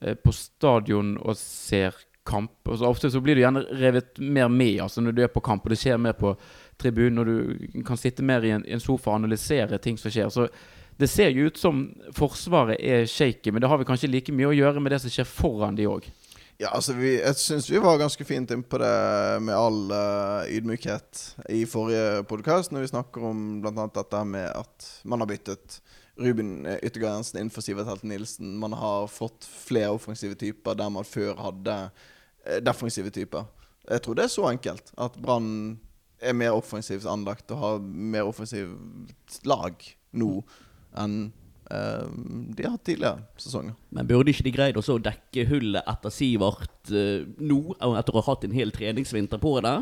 eh, 0.02 0.16
på 0.16 0.34
stadion 0.36 1.16
og 1.22 1.38
ser 1.40 1.96
kamp. 2.26 2.52
Altså, 2.64 2.88
ofte 2.88 3.10
så 3.12 3.22
blir 3.25 3.38
du 3.38 3.44
gjerne 3.44 3.64
revet 3.80 4.18
mer 4.18 4.50
med 4.52 4.82
altså 4.84 5.04
når 5.04 5.16
du 5.16 5.22
er 5.25 5.32
på 5.32 5.44
kamp, 5.44 5.64
og 5.64 5.72
det 5.72 5.80
skjer 5.80 6.00
mer 6.02 6.16
på 6.18 6.34
tribunen, 6.80 7.21
og 7.23 7.26
du 7.26 7.83
kan 7.87 7.99
sitte 8.00 8.25
mer 8.26 8.45
i 8.45 8.52
en, 8.56 8.64
i 8.66 8.75
en 8.76 8.83
sofa 8.83 9.12
og 9.12 9.21
analysere 9.21 9.78
ting 9.83 9.99
som 10.00 10.12
skjer. 10.12 10.30
Så 10.33 10.49
det 10.97 11.09
ser 11.12 11.33
jo 11.35 11.50
ut 11.50 11.59
som 11.61 11.83
Forsvaret 12.16 12.80
er 12.80 13.09
shaky, 13.11 13.52
men 13.52 13.62
det 13.62 13.68
har 13.68 13.80
vel 13.80 13.88
kanskje 13.88 14.11
like 14.12 14.33
mye 14.33 14.49
å 14.50 14.56
gjøre 14.56 14.80
med 14.80 14.95
det 14.95 15.02
som 15.04 15.12
skjer 15.12 15.28
foran 15.28 15.76
de 15.76 15.88
òg. 15.90 16.09
Ja, 16.56 16.71
altså 16.73 16.95
vi, 16.97 17.18
Jeg 17.21 17.37
syns 17.37 17.68
vi 17.68 17.80
var 17.85 17.99
ganske 18.00 18.25
fint 18.25 18.50
inn 18.54 18.62
på 18.64 18.78
det 18.80 18.92
med 19.45 19.52
all 19.52 19.92
uh, 19.92 20.49
ydmykhet 20.49 21.25
i 21.52 21.66
forrige 21.68 22.23
podkast, 22.30 22.73
når 22.73 22.87
vi 22.87 22.92
snakker 22.95 23.26
om 23.28 23.42
bl.a. 23.61 23.85
dette 23.92 24.23
med 24.25 24.49
at 24.49 24.87
man 25.04 25.21
har 25.21 25.28
byttet 25.28 25.80
Ruben 26.16 26.62
Yttergård 26.64 27.11
Jensen 27.11 27.42
inn 27.42 27.52
for 27.52 27.61
Sivert 27.61 27.90
Helten 27.90 28.09
Nilsen. 28.09 28.54
Man 28.56 28.73
har 28.73 29.04
fått 29.12 29.45
flere 29.45 29.92
offensive 29.99 30.38
typer 30.40 30.78
der 30.80 30.88
man 30.95 31.04
før 31.04 31.37
hadde 31.45 31.76
uh, 31.90 32.56
defensive 32.64 33.12
typer. 33.12 33.45
Jeg 33.85 34.02
tror 34.02 34.16
det 34.16 34.25
er 34.25 34.33
så 34.33 34.49
enkelt 34.49 34.95
at 34.97 35.21
Brann 35.21 35.76
er 36.20 36.37
mer 36.37 36.56
offensivt 36.56 37.06
anlagt 37.08 37.50
og 37.54 37.61
har 37.61 37.82
mer 37.82 38.28
offensivt 38.28 39.40
lag 39.49 39.82
nå 40.16 40.30
enn 40.96 41.18
uh, 41.73 42.06
de 42.56 42.64
har 42.64 42.76
hatt 42.76 42.87
tidligere 42.88 43.20
sesonger. 43.40 43.76
Men 43.92 44.08
burde 44.08 44.32
ikke 44.32 44.46
de 44.46 44.54
greid 44.54 44.80
også 44.80 44.96
å 44.96 45.04
dekke 45.04 45.46
hullet 45.50 45.92
etter 45.92 46.14
Sivert 46.14 46.92
uh, 46.94 47.26
nå, 47.38 47.61
etter 47.76 48.16
å 48.16 48.23
ha 48.23 48.26
hatt 48.30 48.49
en 48.49 48.56
hel 48.56 48.73
treningsvinter 48.75 49.42
på 49.42 49.58
det? 49.66 49.76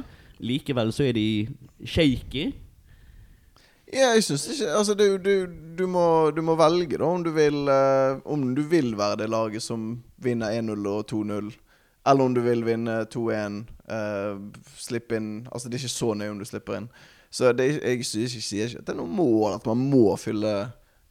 Likevel 0.45 0.91
så 0.93 1.09
er 1.09 1.17
de 1.17 1.29
shaky. 1.87 2.49
Ja, 3.95 4.11
jeg 4.17 4.25
syns 4.27 4.49
ikke 4.51 4.71
Altså, 4.75 4.95
du, 4.99 5.05
du, 5.23 5.47
du, 5.79 5.85
må, 5.87 6.31
du, 6.35 6.41
må, 6.43 6.57
velge, 6.59 6.99
da, 6.99 7.07
om 7.07 7.23
du 7.23 7.31
vil 7.37 7.69
uh, 7.69 8.19
Om 8.25 8.49
du 8.57 8.65
vil 8.67 8.95
være 8.99 9.21
det 9.23 9.29
laget 9.31 9.63
som 9.63 10.01
vinner 10.25 10.57
1-0 10.57 10.89
og 10.91 11.05
2-0. 11.13 11.53
Eller 12.05 12.25
om 12.25 12.35
du 12.35 12.41
vil 12.45 12.65
vinne 12.67 13.05
2-1, 13.13 13.61
uh, 13.91 14.39
slipp 14.81 15.13
inn 15.17 15.47
Altså, 15.51 15.69
det 15.69 15.79
er 15.79 15.85
ikke 15.85 15.97
så 15.97 16.15
nøye 16.17 16.33
om 16.33 16.41
du 16.41 16.47
slipper 16.49 16.79
inn. 16.79 16.89
Så 17.35 17.51
det, 17.57 17.67
jeg, 17.83 18.07
sier 18.07 18.69
ikke 18.69 18.85
at 18.85 18.87
det 18.87 18.95
er 18.95 19.01
noe 19.01 19.11
mål 19.11 19.57
at 19.57 19.65
man 19.67 19.81
må 19.91 20.07
fylle 20.21 20.55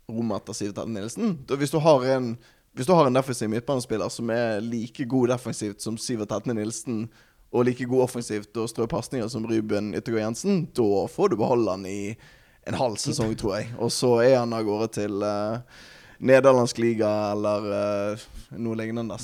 rommet 0.07 0.39
etter 0.39 0.55
Sivert 0.55 0.91
Nilsen. 0.91 1.37
Da, 1.47 1.57
hvis, 1.59 1.73
du 1.73 1.81
har 1.83 2.05
en, 2.15 2.33
hvis 2.77 2.87
du 2.87 2.93
har 2.95 3.09
en 3.09 3.17
defensiv 3.17 3.51
midtbanespiller 3.51 4.11
som 4.11 4.31
er 4.31 4.63
like 4.63 5.05
god 5.09 5.33
defensivt 5.35 5.83
som 5.83 5.99
Sivert 5.99 6.31
Hetne 6.31 6.55
Nilsen, 6.55 7.05
og 7.53 7.67
like 7.67 7.85
god 7.85 8.07
offensivt 8.07 8.57
og 8.57 8.69
strø 8.71 8.87
pasninger 8.89 9.27
som 9.29 9.45
Ruben 9.45 9.93
Yttergård 9.93 10.23
Jensen, 10.23 10.63
da 10.73 11.05
får 11.11 11.31
du 11.31 11.37
beholde 11.37 11.75
han 11.75 11.85
i 11.85 12.15
en 12.67 12.77
halv 12.79 12.97
sesong, 12.97 13.35
tror 13.37 13.59
jeg. 13.59 13.69
Og 13.77 13.91
så 13.93 14.15
er 14.23 14.39
han 14.39 14.55
av 14.55 14.65
gårde 14.65 14.89
til 14.95 15.21
uh, 15.21 15.61
nederlandsk 16.23 16.79
liga 16.81 17.11
eller 17.33 17.67
uh, 17.69 18.23
noe 18.57 18.79
lignende. 18.79 19.19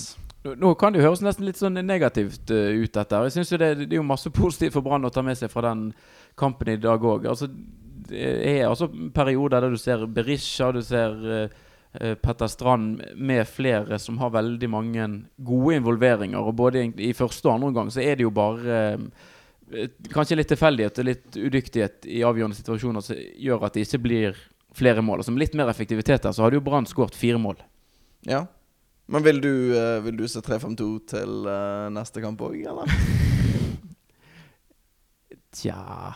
Nå 0.58 0.74
kan 0.80 0.94
det 0.94 1.02
jo 1.02 1.08
høres 1.10 1.24
nesten 1.26 1.48
litt 1.48 1.60
sånn 1.60 1.80
negativt 1.86 2.52
uh, 2.54 2.72
ut, 2.74 2.92
dette. 2.96 3.22
Jeg 3.28 3.36
synes 3.38 3.54
jo 3.54 3.60
det, 3.62 3.70
det, 3.84 3.90
er 3.94 4.02
jo 4.02 4.08
masse 4.08 4.32
positivt 4.42 4.76
for 4.78 4.86
Brann 4.86 5.08
å 5.08 5.14
ta 5.14 5.24
med 5.26 5.40
seg 5.40 5.52
fra 5.54 5.68
den 5.70 5.90
kampen 6.40 6.74
i 6.74 6.80
dag 6.82 7.04
òg. 7.04 7.28
Altså, 7.30 7.50
er 8.10 8.66
altså 8.66 8.88
perioder 9.14 9.62
der 9.62 9.76
du 9.76 9.82
ser 9.82 10.06
Berisha, 10.10 10.72
du 10.74 10.82
ser 10.86 11.18
uh, 11.30 12.16
Petter 12.22 12.50
Strand 12.50 13.02
med 13.18 13.48
flere 13.50 13.98
som 14.02 14.20
har 14.22 14.34
veldig 14.34 14.70
mange 14.70 15.10
gode 15.46 15.80
involveringer. 15.80 16.40
Og 16.40 16.58
både 16.58 16.88
i 17.02 17.12
første 17.18 17.50
og 17.50 17.56
andre 17.56 17.74
omgang 17.74 17.92
så 17.94 18.04
er 18.06 18.18
det 18.18 18.28
jo 18.28 18.34
bare 18.36 18.80
Kanskje 20.10 20.34
litt 20.40 20.50
tilfeldighet 20.50 20.98
og 20.98 21.06
litt 21.06 21.36
udyktighet 21.38 22.08
i 22.10 22.24
avgjørende 22.26 22.58
situasjoner 22.58 23.04
som 23.06 23.20
gjør 23.38 23.68
at 23.68 23.76
det 23.76 23.84
ikke 23.86 24.00
blir 24.02 24.40
flere 24.74 25.04
mål. 25.06 25.22
Altså 25.22 25.34
Med 25.34 25.44
litt 25.44 25.58
mer 25.58 25.70
effektivitet 25.70 26.24
der, 26.24 26.34
så 26.34 26.46
hadde 26.46 26.58
jo 26.58 26.64
Brann 26.66 26.88
skåret 26.90 27.18
fire 27.18 27.38
mål. 27.42 27.60
Ja. 28.26 28.48
Men 29.10 29.26
vil 29.26 29.42
du, 29.42 29.54
uh, 29.74 29.98
vil 30.06 30.20
du 30.20 30.28
se 30.30 30.42
3-5-2 30.46 30.90
til 31.10 31.50
neste 31.96 32.22
kamp 32.24 32.42
òg, 32.46 32.60
eller? 32.70 32.94
Tja 35.56 36.14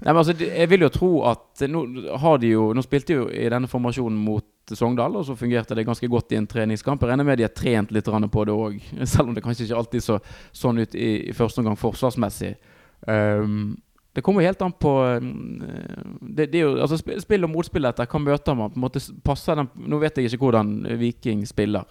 Nei, 0.00 0.06
men 0.06 0.16
altså, 0.16 0.32
Jeg 0.40 0.68
vil 0.70 0.86
jo 0.86 0.88
tro 0.92 1.10
at 1.28 1.64
Nå 1.68 1.82
har 2.22 2.38
de 2.40 2.54
jo 2.54 2.70
Nå 2.72 2.84
spilte 2.84 3.12
de 3.12 3.18
jo 3.18 3.26
i 3.28 3.48
denne 3.52 3.68
formasjonen 3.68 4.16
mot 4.16 4.46
Sogndal, 4.70 5.16
og 5.18 5.24
så 5.26 5.34
fungerte 5.34 5.74
det 5.74 5.82
ganske 5.82 6.06
godt 6.06 6.30
i 6.30 6.36
en 6.38 6.44
treningskamp. 6.46 7.02
Jeg 7.02 7.10
regner 7.10 7.26
med 7.26 7.40
de 7.40 7.42
har 7.42 7.50
trent 7.50 7.90
litt 7.90 8.06
på 8.06 8.44
det 8.46 8.54
òg, 8.54 8.76
selv 9.10 9.24
om 9.24 9.34
det 9.34 9.42
kanskje 9.42 9.64
ikke 9.64 9.78
alltid 9.80 10.04
så 10.04 10.18
sånn 10.54 10.78
ut 10.78 10.94
i, 10.94 11.08
i 11.26 11.34
første 11.34 11.58
omgang 11.58 11.74
forsvarsmessig. 11.74 12.52
Um, 13.02 13.72
det 14.14 14.22
kommer 14.22 14.46
helt 14.46 14.62
an 14.62 14.70
på 14.70 14.92
um, 15.18 15.32
det, 16.22 16.52
det, 16.52 16.62
jo, 16.62 16.76
altså 16.78 17.00
Spill 17.00 17.48
og 17.48 17.50
motspill 17.50 17.88
etter 17.90 18.06
hva 18.06 18.22
møter 18.22 18.54
man? 18.54 18.70
på 18.70 18.78
en 18.78 18.84
måte 18.84 19.02
passer 19.26 19.58
den, 19.58 19.72
Nå 19.90 19.98
vet 20.04 20.20
jeg 20.20 20.30
ikke 20.30 20.44
hvordan 20.44 20.76
Viking 21.02 21.42
spiller. 21.50 21.90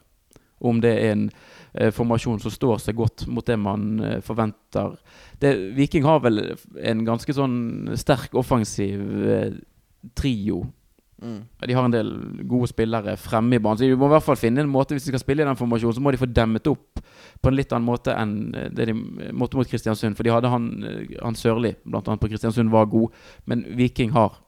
Om 0.59 0.81
det 0.83 0.93
er 0.97 1.13
en 1.13 1.25
eh, 1.73 1.91
formasjon 1.95 2.41
som 2.43 2.53
står 2.53 2.81
seg 2.83 2.97
godt 2.99 3.27
mot 3.31 3.45
det 3.45 3.59
man 3.59 4.03
eh, 4.03 4.19
forventer. 4.25 4.97
Det, 5.39 5.53
Viking 5.77 6.07
har 6.07 6.23
vel 6.25 6.41
en 6.83 7.05
ganske 7.07 7.35
sånn 7.35 7.95
sterk 7.99 8.35
offensiv 8.39 8.99
eh, 9.29 9.55
trio. 10.17 10.65
Mm. 11.21 11.39
De 11.67 11.73
har 11.73 11.83
en 11.83 11.91
del 11.93 12.09
gode 12.47 12.69
spillere 12.71 13.17
fremme 13.19 13.57
i 13.57 13.59
banen. 13.59 13.77
Så 13.77 13.87
de 13.87 13.95
må 13.99 14.07
i 14.07 14.13
hvert 14.13 14.23
fall 14.23 14.39
finne 14.39 14.63
en 14.63 14.71
måte 14.71 14.95
Hvis 14.95 15.03
de 15.03 15.11
skal 15.11 15.23
spille 15.23 15.43
i 15.43 15.47
den 15.47 15.59
formasjonen, 15.59 15.97
så 15.97 16.03
må 16.03 16.13
de 16.13 16.21
få 16.21 16.29
demmet 16.31 16.67
opp 16.71 17.01
på 17.41 17.51
en 17.51 17.57
litt 17.57 17.73
annen 17.75 17.87
måte 17.87 18.15
enn 18.15 18.53
eh, 18.55 18.69
det 18.75 18.89
de 18.91 18.95
måtte 19.35 19.59
mot 19.59 19.67
Kristiansund. 19.67 20.17
For 20.17 20.27
de 20.27 20.33
hadde 20.33 20.51
han, 20.51 20.69
eh, 20.83 21.17
han 21.19 21.37
Sørli, 21.37 21.75
blant 21.83 22.07
annet 22.07 22.23
på 22.23 22.31
Kristiansund, 22.31 22.71
var 22.71 22.89
god. 22.91 23.15
Men 23.49 23.65
Viking 23.79 24.13
har 24.15 24.39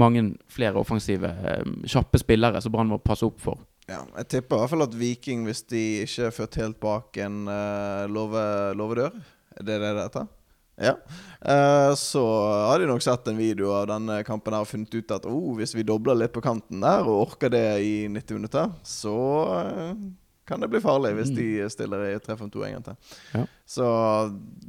mange 0.00 0.26
flere 0.48 0.80
offensive, 0.80 1.28
eh, 1.28 1.64
kjappe 1.88 2.20
spillere 2.20 2.60
som 2.60 2.72
Brann 2.72 2.92
må 2.92 3.00
passe 3.02 3.26
opp 3.26 3.40
for. 3.40 3.64
Ja, 3.90 4.04
jeg 4.20 4.28
tipper 4.30 4.56
i 4.56 4.62
hvert 4.62 4.70
fall 4.70 4.84
at 4.84 4.94
Viking, 4.94 5.46
hvis 5.48 5.64
de 5.70 5.80
ikke 6.04 6.28
er 6.28 6.34
ført 6.34 6.58
helt 6.60 6.78
bak 6.82 7.16
en 7.24 7.42
uh, 7.50 8.06
love, 8.10 8.42
låvedør 8.78 9.16
Er 9.58 9.66
det 9.66 9.80
det 9.82 9.88
det 9.96 10.04
heter? 10.04 10.28
Ja. 10.80 10.94
Uh, 11.42 11.92
så 11.98 12.22
har 12.70 12.80
de 12.80 12.86
nok 12.88 13.02
sett 13.04 13.26
en 13.28 13.36
video 13.40 13.72
av 13.76 13.88
denne 13.90 14.20
kampen 14.24 14.54
her 14.54 14.64
og 14.64 14.70
funnet 14.70 14.94
ut 14.94 15.12
at 15.12 15.26
oh, 15.28 15.50
hvis 15.58 15.74
vi 15.76 15.84
dobler 15.84 16.16
litt 16.16 16.32
på 16.32 16.42
kanten 16.44 16.80
der 16.84 17.02
og 17.04 17.26
orker 17.26 17.52
det 17.52 17.64
i 17.84 17.94
90 18.08 18.38
minutter, 18.38 18.70
så 18.86 19.16
uh, 19.50 19.90
kan 20.48 20.62
det 20.62 20.70
bli 20.70 20.80
farlig 20.82 21.12
hvis 21.18 21.34
de 21.34 21.48
mm. 21.58 21.72
stiller 21.74 22.06
i 22.12 22.14
3-5-2 22.22 22.46
en 22.68 22.76
gang 22.78 22.86
til. 22.86 23.18
Ja. 23.34 23.42
Så 23.68 23.88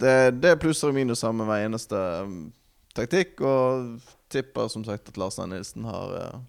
det, 0.01 0.15
det 0.41 0.55
er 0.55 0.59
plusser 0.61 0.91
og 0.91 0.97
minuser 0.97 1.31
med 1.37 1.47
hver 1.47 1.67
eneste 1.69 2.01
um, 2.25 2.41
taktikk, 2.97 3.37
og 3.45 4.01
tipper 4.33 4.67
som 4.71 4.83
sagt 4.87 5.13
at 5.13 5.21
Lars 5.21 5.39
Nilsen 5.39 5.85
har, 5.87 6.41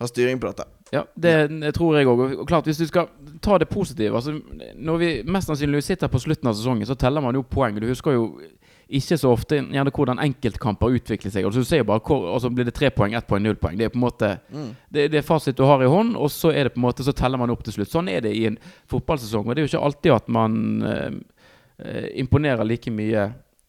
har 0.00 0.10
styring 0.10 0.40
på 0.42 0.50
dette. 0.50 0.66
Ja, 0.94 1.02
det 1.14 1.72
tror 1.74 1.96
jeg 1.98 2.06
òg. 2.06 2.20
Og 2.40 2.46
klart, 2.46 2.68
hvis 2.68 2.78
du 2.78 2.86
skal 2.86 3.08
ta 3.42 3.58
det 3.58 3.68
positive 3.68 4.14
altså, 4.14 4.36
Når 4.74 5.00
vi 5.00 5.08
mest 5.26 5.50
sannsynlig 5.50 5.82
sitter 5.82 6.10
på 6.10 6.20
slutten 6.22 6.46
av 6.46 6.54
sesongen, 6.54 6.86
så 6.86 6.94
teller 6.94 7.24
man 7.24 7.34
jo 7.34 7.42
poeng. 7.42 7.80
Du 7.80 7.88
husker 7.88 8.14
jo 8.14 8.28
ikke 8.86 9.16
så 9.18 9.32
ofte 9.34 9.58
gjerne 9.58 9.90
hvordan 9.90 10.20
enkeltkamper 10.22 10.94
utvikler 10.94 11.32
seg. 11.34 11.46
Altså, 11.48 11.64
du 11.64 11.66
ser 11.66 11.82
jo 11.82 11.88
bare 11.88 12.02
hvor, 12.06 12.28
altså, 12.36 12.52
Blir 12.54 12.68
det 12.68 12.74
tre 12.76 12.92
poeng, 12.94 13.16
ett 13.18 13.26
poeng, 13.26 13.42
null 13.42 13.58
poeng? 13.58 13.74
Det 13.78 13.88
er 13.88 13.94
på 13.94 13.98
en 13.98 14.04
måte 14.04 14.36
mm. 14.46 14.68
det, 14.94 15.08
det, 15.10 15.18
er 15.18 15.26
fasit 15.26 15.58
du 15.58 15.64
har 15.66 15.82
i 15.82 15.90
hånd, 15.90 16.14
og 16.14 16.30
så 16.30 16.52
er 16.52 16.68
det 16.68 16.76
på 16.76 16.78
en 16.78 16.86
måte 16.86 17.06
så 17.06 17.14
teller 17.16 17.40
man 17.42 17.50
opp 17.50 17.64
til 17.66 17.74
slutt. 17.74 17.90
Sånn 17.90 18.12
er 18.12 18.22
det 18.22 18.36
i 18.38 18.44
en 18.46 18.60
fotballsesong. 18.92 19.48
Og 19.48 19.56
det 19.56 19.62
er 19.62 19.66
jo 19.66 19.72
ikke 19.72 19.88
alltid 19.88 20.14
at 20.20 20.30
man 20.38 20.62
eh, 20.86 21.10
eh 21.82 22.06
imponerer 22.22 22.64
like 22.64 22.90
mye 22.94 23.26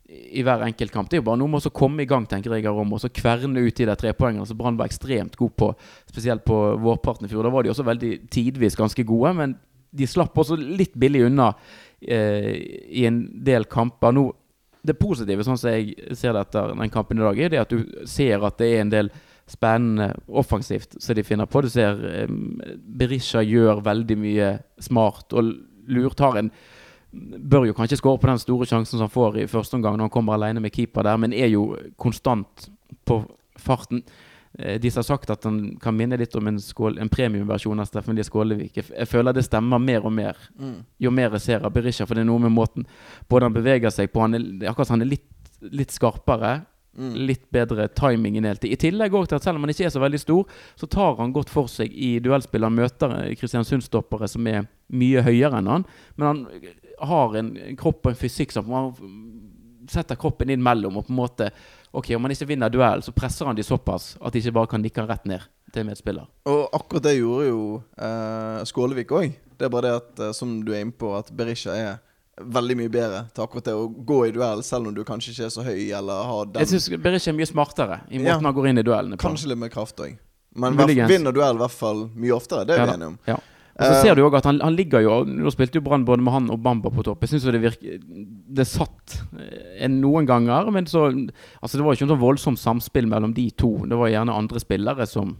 i 0.07 0.43
hver 0.43 0.63
enkelt 0.63 0.93
kamp. 0.93 1.09
Det 1.09 1.17
er 1.17 1.21
jo 1.21 1.27
bare 1.27 1.39
noe 1.41 1.51
med 1.51 1.67
å 1.67 1.73
komme 1.75 2.03
i 2.03 2.07
gang, 2.07 2.25
tenker 2.29 2.53
jeg, 2.55 2.67
om 2.71 2.93
og 2.95 3.01
så 3.03 3.09
kverne 3.11 3.59
ut 3.59 3.75
de 3.75 3.87
der 3.89 3.99
trepoengene 3.99 4.47
som 4.47 4.59
Brann 4.59 4.79
var 4.79 4.87
ekstremt 4.87 5.35
god 5.39 5.55
på, 5.59 5.71
spesielt 6.07 6.45
på 6.47 6.57
vårparten 6.79 7.27
i 7.27 7.31
fjor. 7.31 7.43
Da 7.43 7.51
var 7.51 7.65
de 7.65 7.73
også 7.73 7.85
veldig 7.87 8.11
tidvis 8.31 8.79
ganske 8.79 9.03
gode, 9.07 9.33
men 9.35 9.57
de 9.97 10.07
slapp 10.07 10.37
også 10.37 10.55
litt 10.59 10.95
billig 10.99 11.25
unna 11.27 11.49
eh, 11.99 12.53
i 12.87 13.03
en 13.09 13.19
del 13.43 13.67
kamper. 13.71 14.15
Nå, 14.15 14.29
det 14.87 14.95
positive, 14.99 15.43
sånn 15.43 15.59
som 15.59 15.75
jeg 15.75 16.15
ser 16.15 16.35
det 16.37 16.45
etter 16.45 16.71
den 16.71 16.93
kampen 16.93 17.19
i 17.19 17.27
dag, 17.27 17.39
er 17.43 17.51
det 17.51 17.63
at 17.65 17.73
du 17.73 18.07
ser 18.07 18.45
at 18.47 18.59
det 18.61 18.71
er 18.71 18.85
en 18.85 18.93
del 18.93 19.11
spennende 19.47 20.11
offensivt 20.27 20.97
som 21.03 21.15
de 21.15 21.23
finner 21.27 21.47
på. 21.51 21.63
Du 21.63 21.71
ser 21.71 21.99
eh, 22.13 22.31
Berisha 22.77 23.43
gjør 23.43 23.83
veldig 23.83 24.19
mye 24.23 24.55
smart 24.83 25.35
og 25.35 25.51
lurt. 25.87 26.23
Har 26.23 26.39
en 26.39 26.51
bør 27.37 27.67
jo 27.67 27.75
kanskje 27.77 27.99
skåre 27.99 28.21
på 28.21 28.29
den 28.29 28.41
store 28.41 28.67
sjansen 28.69 28.97
som 28.97 29.07
han 29.07 29.13
får 29.13 29.41
i 29.41 29.49
første 29.51 29.77
omgang 29.77 29.97
når 29.97 30.09
han 30.09 30.13
kommer 30.13 30.37
alene 30.37 30.63
med 30.63 30.73
keeper 30.75 31.05
der, 31.07 31.19
men 31.21 31.35
er 31.35 31.51
jo 31.51 31.69
konstant 31.97 32.69
på 33.07 33.21
farten. 33.57 34.03
Eh, 34.59 34.79
de 34.79 34.91
som 34.91 34.99
har 34.99 35.03
sagt 35.03 35.29
at 35.29 35.43
han 35.43 35.77
kan 35.81 35.95
minne 35.97 36.17
litt 36.17 36.35
om 36.35 36.47
en, 36.49 36.59
skål, 36.61 36.97
en 37.01 37.11
premiumversjon 37.11 37.79
av 37.79 37.89
Steffen 37.89 38.17
Lie 38.17 38.25
Skålevik. 38.25 38.79
Jeg 38.79 39.09
føler 39.09 39.35
det 39.35 39.45
stemmer 39.45 39.81
mer 39.81 40.07
og 40.07 40.13
mer 40.13 40.39
mm. 40.57 40.79
jo 41.05 41.11
mer 41.13 41.35
jeg 41.37 41.45
ser 41.45 41.67
av 41.67 41.75
Berisha. 41.75 42.07
For 42.07 42.17
det 42.17 42.25
er 42.25 42.31
noe 42.31 42.41
med 42.47 42.55
måten 42.55 42.87
både 43.29 43.49
han 43.49 43.57
beveger 43.57 43.93
seg 43.93 44.09
på 44.13 44.23
han 44.23 44.39
er, 44.39 44.47
Akkurat 44.71 44.95
han 44.95 45.05
er 45.05 45.13
litt, 45.13 45.29
litt 45.61 45.93
skarpere. 45.93 46.59
Mm. 46.97 47.11
Litt 47.29 47.43
bedre 47.53 47.85
timing 47.93 48.39
enn 48.39 48.47
helt. 48.49 48.63
I 48.65 48.79
tillegg 48.81 49.13
også 49.13 49.29
til 49.29 49.37
at 49.37 49.45
selv 49.45 49.59
om 49.59 49.67
han 49.67 49.69
ikke 49.69 49.85
er 49.85 49.93
så 49.93 50.01
veldig 50.01 50.19
stor, 50.23 50.55
så 50.81 50.87
tar 50.89 51.19
han 51.19 51.35
godt 51.35 51.51
for 51.53 51.69
seg 51.69 51.93
i 51.93 52.15
duellspill. 52.25 52.65
Han 52.65 52.73
møter 52.79 53.13
Kristiansund-stoppere 53.37 54.25
som 54.31 54.49
er 54.49 54.65
mye 54.89 55.21
høyere 55.21 55.59
enn 55.61 55.69
han. 55.69 55.85
Men 56.17 56.27
han 56.31 56.41
har 56.99 57.35
en 57.39 57.51
kropp 57.77 58.05
og 58.05 58.11
en 58.13 58.19
fysikk 58.19 58.51
som 58.55 58.67
man 58.69 58.93
setter 59.89 60.15
kroppen 60.19 60.49
inn 60.51 60.63
mellom 60.63 60.97
og 60.99 61.05
på 61.07 61.13
en 61.13 61.19
måte 61.21 61.51
Ok, 61.95 62.09
om 62.17 62.25
han 62.27 62.33
ikke 62.33 62.45
vinner 62.49 62.69
duell, 62.69 62.99
så 63.01 63.13
presser 63.15 63.47
han 63.47 63.55
de 63.55 63.63
såpass 63.63 64.17
at 64.19 64.33
de 64.35 64.41
ikke 64.41 64.51
bare 64.53 64.67
kan 64.67 64.81
nikke 64.83 64.99
han 64.99 65.07
rett 65.09 65.23
ned 65.25 65.45
til 65.73 65.85
medspiller. 65.87 66.27
Og 66.45 66.67
akkurat 66.75 67.05
det 67.07 67.13
gjorde 67.15 67.45
jo 67.47 67.61
eh, 67.95 68.59
Skålevik 68.67 69.13
òg. 69.15 69.31
Det 69.57 69.65
er 69.65 69.71
bare 69.73 69.87
det 69.87 69.93
at, 69.95 70.19
eh, 70.27 70.33
som 70.35 70.51
du 70.67 70.73
er 70.75 70.83
inne 70.83 70.91
på, 70.93 71.13
at 71.17 71.31
Berisha 71.33 71.73
er 71.79 71.95
veldig 72.43 72.75
mye 72.77 72.91
bedre 72.93 73.23
til 73.33 73.45
akkurat 73.47 73.65
det 73.71 73.73
å 73.79 73.87
gå 73.87 74.19
i 74.27 74.33
duell, 74.35 74.61
selv 74.67 74.91
om 74.91 74.93
du 74.99 75.01
kanskje 75.07 75.31
ikke 75.33 75.47
er 75.47 75.55
så 75.55 75.63
høy 75.65 75.87
eller 75.97 76.27
har 76.29 76.51
den 76.51 76.61
Jeg 76.67 76.73
syns 76.75 77.01
Berisha 77.07 77.31
er 77.31 77.37
mye 77.39 77.49
smartere 77.49 78.01
i 78.11 78.19
måten 78.19 78.27
Ja. 78.35 78.37
han 78.43 78.53
går 78.59 78.67
inn 78.73 78.83
i 78.83 78.85
duellene 78.85 79.17
på. 79.17 79.23
Kanskje 79.23 79.49
litt 79.53 79.63
mer 79.63 79.73
kraft 79.73 80.03
òg. 80.03 80.17
Men 80.59 80.77
vinner 81.07 81.31
duell 81.33 81.55
i 81.55 81.63
hvert 81.63 81.71
fall 81.79 82.09
mye 82.13 82.35
oftere. 82.35 82.65
Det 82.67 82.75
er 82.75 82.83
Ja 82.83 82.85
vi 82.85 82.91
da. 82.91 82.97
enige 82.99 83.07
om. 83.15 83.19
Ja. 83.31 83.39
Og 83.77 83.85
så 83.85 83.93
Eh, 83.93 84.01
ser 84.01 84.15
du 84.17 84.23
òg 84.25 84.35
at 84.39 84.47
han, 84.49 84.59
han 84.63 84.75
ligger 84.75 85.03
jo 85.05 85.17
Nå 85.27 85.51
spilte 85.53 85.77
jo 85.77 85.85
Brann 85.85 86.05
både 86.05 86.23
med 86.25 86.33
han 86.33 86.49
og 86.53 86.61
Bamba 86.65 86.89
på 86.93 87.05
topp. 87.05 87.21
Jeg 87.23 87.35
syns 87.35 87.45
det 87.45 87.61
virker 87.61 87.99
Det 88.57 88.65
satt 88.65 89.19
eh, 89.37 89.85
noen 89.91 90.25
ganger, 90.25 90.71
men 90.73 90.89
så 90.89 91.07
Altså, 91.61 91.77
det 91.77 91.85
var 91.85 91.93
ikke 91.93 92.07
noe 92.07 92.15
sånn 92.15 92.23
voldsomt 92.25 92.61
samspill 92.61 93.09
mellom 93.09 93.35
de 93.37 93.49
to. 93.51 93.75
Det 93.85 93.99
var 93.99 94.09
gjerne 94.09 94.33
andre 94.33 94.61
spillere 94.63 95.05
som 95.09 95.35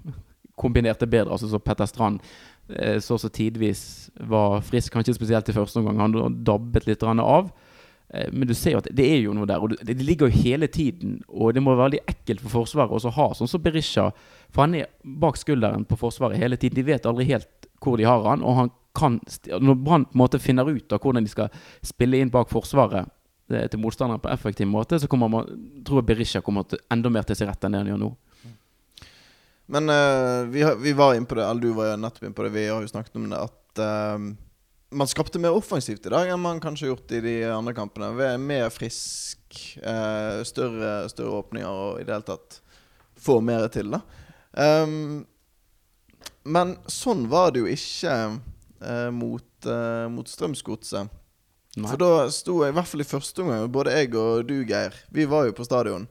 kombinerte 0.57 1.07
bedre. 1.09 1.33
Altså 1.33 1.49
så 1.49 1.61
Petter 1.61 1.89
Strand 1.89 2.21
eh, 2.69 2.99
så 3.01 3.17
så 3.17 3.29
tidvis 3.29 4.11
var 4.29 4.61
frisk, 4.65 4.93
kanskje 4.93 5.17
spesielt 5.17 5.49
i 5.49 5.57
første 5.57 5.81
omgang. 5.81 5.99
Han 6.01 6.43
dabbet 6.45 6.87
litt 6.87 7.03
av. 7.03 7.49
Men 8.31 8.47
du 8.47 8.53
ser 8.55 8.71
jo 8.71 8.79
at 8.79 8.87
det 8.95 9.03
er 9.03 9.17
jo 9.19 9.33
noe 9.35 9.45
der. 9.49 9.59
Og 9.59 9.73
det 9.83 9.97
ligger 9.99 10.29
jo 10.29 10.41
hele 10.45 10.69
tiden. 10.71 11.19
Og 11.27 11.53
det 11.53 11.61
må 11.61 11.73
være 11.75 11.89
veldig 11.89 12.03
ekkelt 12.07 12.41
for 12.45 12.61
Forsvaret 12.61 13.05
å 13.05 13.11
ha 13.17 13.25
sånn 13.35 13.49
som 13.51 13.61
Berisha. 13.61 14.11
For 14.47 14.63
han 14.63 14.77
er 14.79 14.87
bak 15.03 15.35
skulderen 15.37 15.83
på 15.85 15.97
Forsvaret 15.99 16.39
hele 16.39 16.55
tiden. 16.55 16.79
De 16.79 16.87
vet 16.87 17.05
aldri 17.05 17.27
helt 17.27 17.49
hvor 17.83 17.97
de 17.97 18.07
har 18.07 18.23
han. 18.29 18.43
Og 18.43 18.55
han 18.55 18.73
kan 18.97 19.19
Når 19.61 19.75
Brann 19.75 20.39
finner 20.41 20.69
ut 20.69 20.93
av 20.93 21.01
hvordan 21.03 21.23
de 21.23 21.29
skal 21.29 21.53
spille 21.85 22.17
inn 22.17 22.31
bak 22.33 22.49
Forsvaret 22.49 23.05
eh, 23.51 23.67
til 23.69 23.79
motstanderen 23.79 24.23
på 24.23 24.31
effektiv 24.33 24.67
måte, 24.67 24.99
så 24.99 25.07
kommer 25.07 25.29
man, 25.29 25.51
tror 25.85 26.01
jeg 26.01 26.07
Berisha 26.09 26.41
kommer 26.41 26.65
til, 26.65 26.81
enda 26.91 27.11
mer 27.13 27.27
til 27.27 27.37
sin 27.37 27.49
rett 27.49 27.63
enn 27.63 27.77
det 27.77 27.83
han 27.83 27.91
gjør 27.93 28.01
nå. 28.01 28.09
Men 29.67 29.91
uh, 29.91 30.47
vi, 30.49 30.63
har, 30.63 30.75
vi 30.79 30.95
var 30.95 31.13
inne 31.13 31.27
på 31.27 31.35
det, 31.35 31.45
eller 31.45 31.61
du 31.61 31.73
var 31.75 31.97
nettopp 31.99 32.23
inne 32.23 32.35
på 32.35 32.45
det, 32.47 32.53
vi 32.55 32.67
har 32.71 32.81
jo 32.81 32.89
snakket 32.89 33.19
om 33.19 33.29
det, 33.29 33.39
at 33.43 33.81
uh, 33.83 34.27
man 34.97 35.09
skapte 35.11 35.41
mer 35.43 35.57
offensivt 35.57 36.07
i 36.07 36.13
dag 36.13 36.29
enn 36.31 36.39
man 36.39 36.61
kanskje 36.63 36.87
har 36.87 36.93
gjort 36.93 37.11
i 37.17 37.19
de 37.25 37.33
andre 37.51 37.73
kampene. 37.75 38.13
Mer 38.39 38.69
frisk, 38.71 39.41
uh, 39.83 40.39
større, 40.47 41.09
større 41.11 41.41
åpninger 41.41 41.67
og 41.67 41.99
i 41.99 42.07
det 42.07 42.15
hele 42.15 42.29
tatt 42.29 42.61
få 43.19 43.41
mer 43.43 43.67
til, 43.73 43.91
da. 43.91 44.01
Ehm, 44.57 45.25
men 46.47 46.75
sånn 46.91 47.25
var 47.31 47.51
det 47.53 47.63
jo 47.63 47.71
ikke 47.71 48.13
eh, 48.81 49.09
mot, 49.13 49.67
eh, 49.67 50.05
mot 50.11 50.29
Strømsgodset. 50.29 51.11
For 51.77 51.99
da 52.01 52.25
sto 52.33 52.61
jeg, 52.63 52.73
i 52.73 52.77
hvert 52.77 52.89
fall 52.89 53.03
i 53.03 53.05
første 53.05 53.43
omgang, 53.43 53.67
både 53.69 53.93
jeg 53.93 54.13
og 54.17 54.47
du, 54.49 54.55
Geir, 54.65 54.95
vi 55.13 55.27
var 55.29 55.45
jo 55.45 55.57
på 55.57 55.67
stadion. 55.67 56.07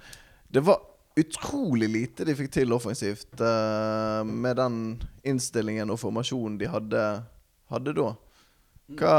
Det 0.47 0.63
var 0.63 0.85
utrolig 1.17 1.89
lite 1.91 2.27
de 2.29 2.37
fikk 2.39 2.53
til 2.55 2.75
offensivt 2.77 3.41
eh, 3.41 4.21
med 4.29 4.61
den 4.61 4.79
innstillingen 5.27 5.91
og 5.91 5.99
formasjonen 6.03 6.61
de 6.61 6.71
hadde, 6.71 7.03
hadde 7.73 7.97
da. 7.97 8.13
Hva 8.87 9.15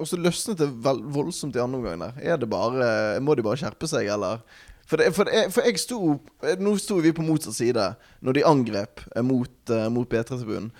Og 0.00 0.06
så 0.08 0.16
løsnet 0.16 0.62
det 0.62 0.70
voldsomt 0.80 1.56
i 1.58 1.60
andre 1.60 1.82
omgang 1.82 2.00
der. 2.00 2.14
Er 2.32 2.38
det 2.40 2.48
bare 2.48 3.20
Må 3.20 3.34
de 3.36 3.44
bare 3.44 3.60
skjerpe 3.60 3.84
seg, 3.90 4.08
eller? 4.08 4.40
For, 4.90 4.98
det, 4.98 5.12
for, 5.14 5.28
det, 5.30 5.44
for 5.54 5.62
jeg 5.62 5.78
sto 5.78 6.16
Nå 6.58 6.72
sto 6.82 6.96
vi 6.98 7.12
på 7.14 7.22
motsatt 7.22 7.54
side 7.54 7.84
når 8.26 8.36
de 8.36 8.46
angrep 8.48 9.04
eh, 9.14 9.22
mot, 9.22 9.74
mot 9.94 10.08
B3-tribunen. 10.10 10.72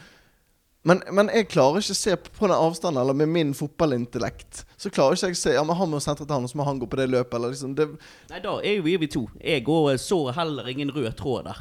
Men, 0.83 1.03
men 1.13 1.29
jeg 1.29 1.51
klarer 1.53 1.83
ikke 1.83 1.93
å 1.93 1.99
se 1.99 2.15
på 2.17 2.49
den 2.49 2.57
avstanden, 2.57 3.03
eller 3.03 3.17
med 3.17 3.29
min 3.29 3.51
fotballintellekt, 3.57 4.63
så 4.81 4.89
klarer 4.89 5.19
ikke 5.19 5.29
jeg 5.29 5.37
å 5.37 5.41
se 5.43 5.53
Ja, 5.59 5.65
men 5.67 5.77
han 5.77 5.91
må 5.93 6.01
sentre 6.01 6.25
til 6.25 6.33
han, 6.33 6.47
og 6.47 6.53
så 6.53 6.57
må 6.57 6.65
han 6.65 6.81
gå 6.81 6.89
på 6.89 6.97
det 7.03 7.11
løpet, 7.11 7.35
eller 7.37 7.53
liksom 7.53 7.75
det, 7.77 7.91
Nei, 8.31 8.41
da 8.41 8.55
er 8.65 8.81
vi, 8.87 8.97
to. 9.13 9.27
Jeg 9.45 9.67
går, 9.67 9.99
så 10.01 10.23
heller 10.37 10.71
ingen 10.73 10.93
rød 10.95 11.13
tråd 11.21 11.51
der. 11.51 11.61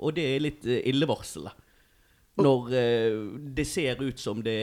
Og 0.00 0.16
det 0.16 0.24
er 0.30 0.46
litt 0.46 0.64
eh, 0.64 0.80
illevarslende. 0.88 1.52
Når 2.34 2.72
eh, 2.74 3.16
det 3.54 3.66
ser 3.70 4.00
ut 4.02 4.18
som 4.18 4.40
det 4.42 4.56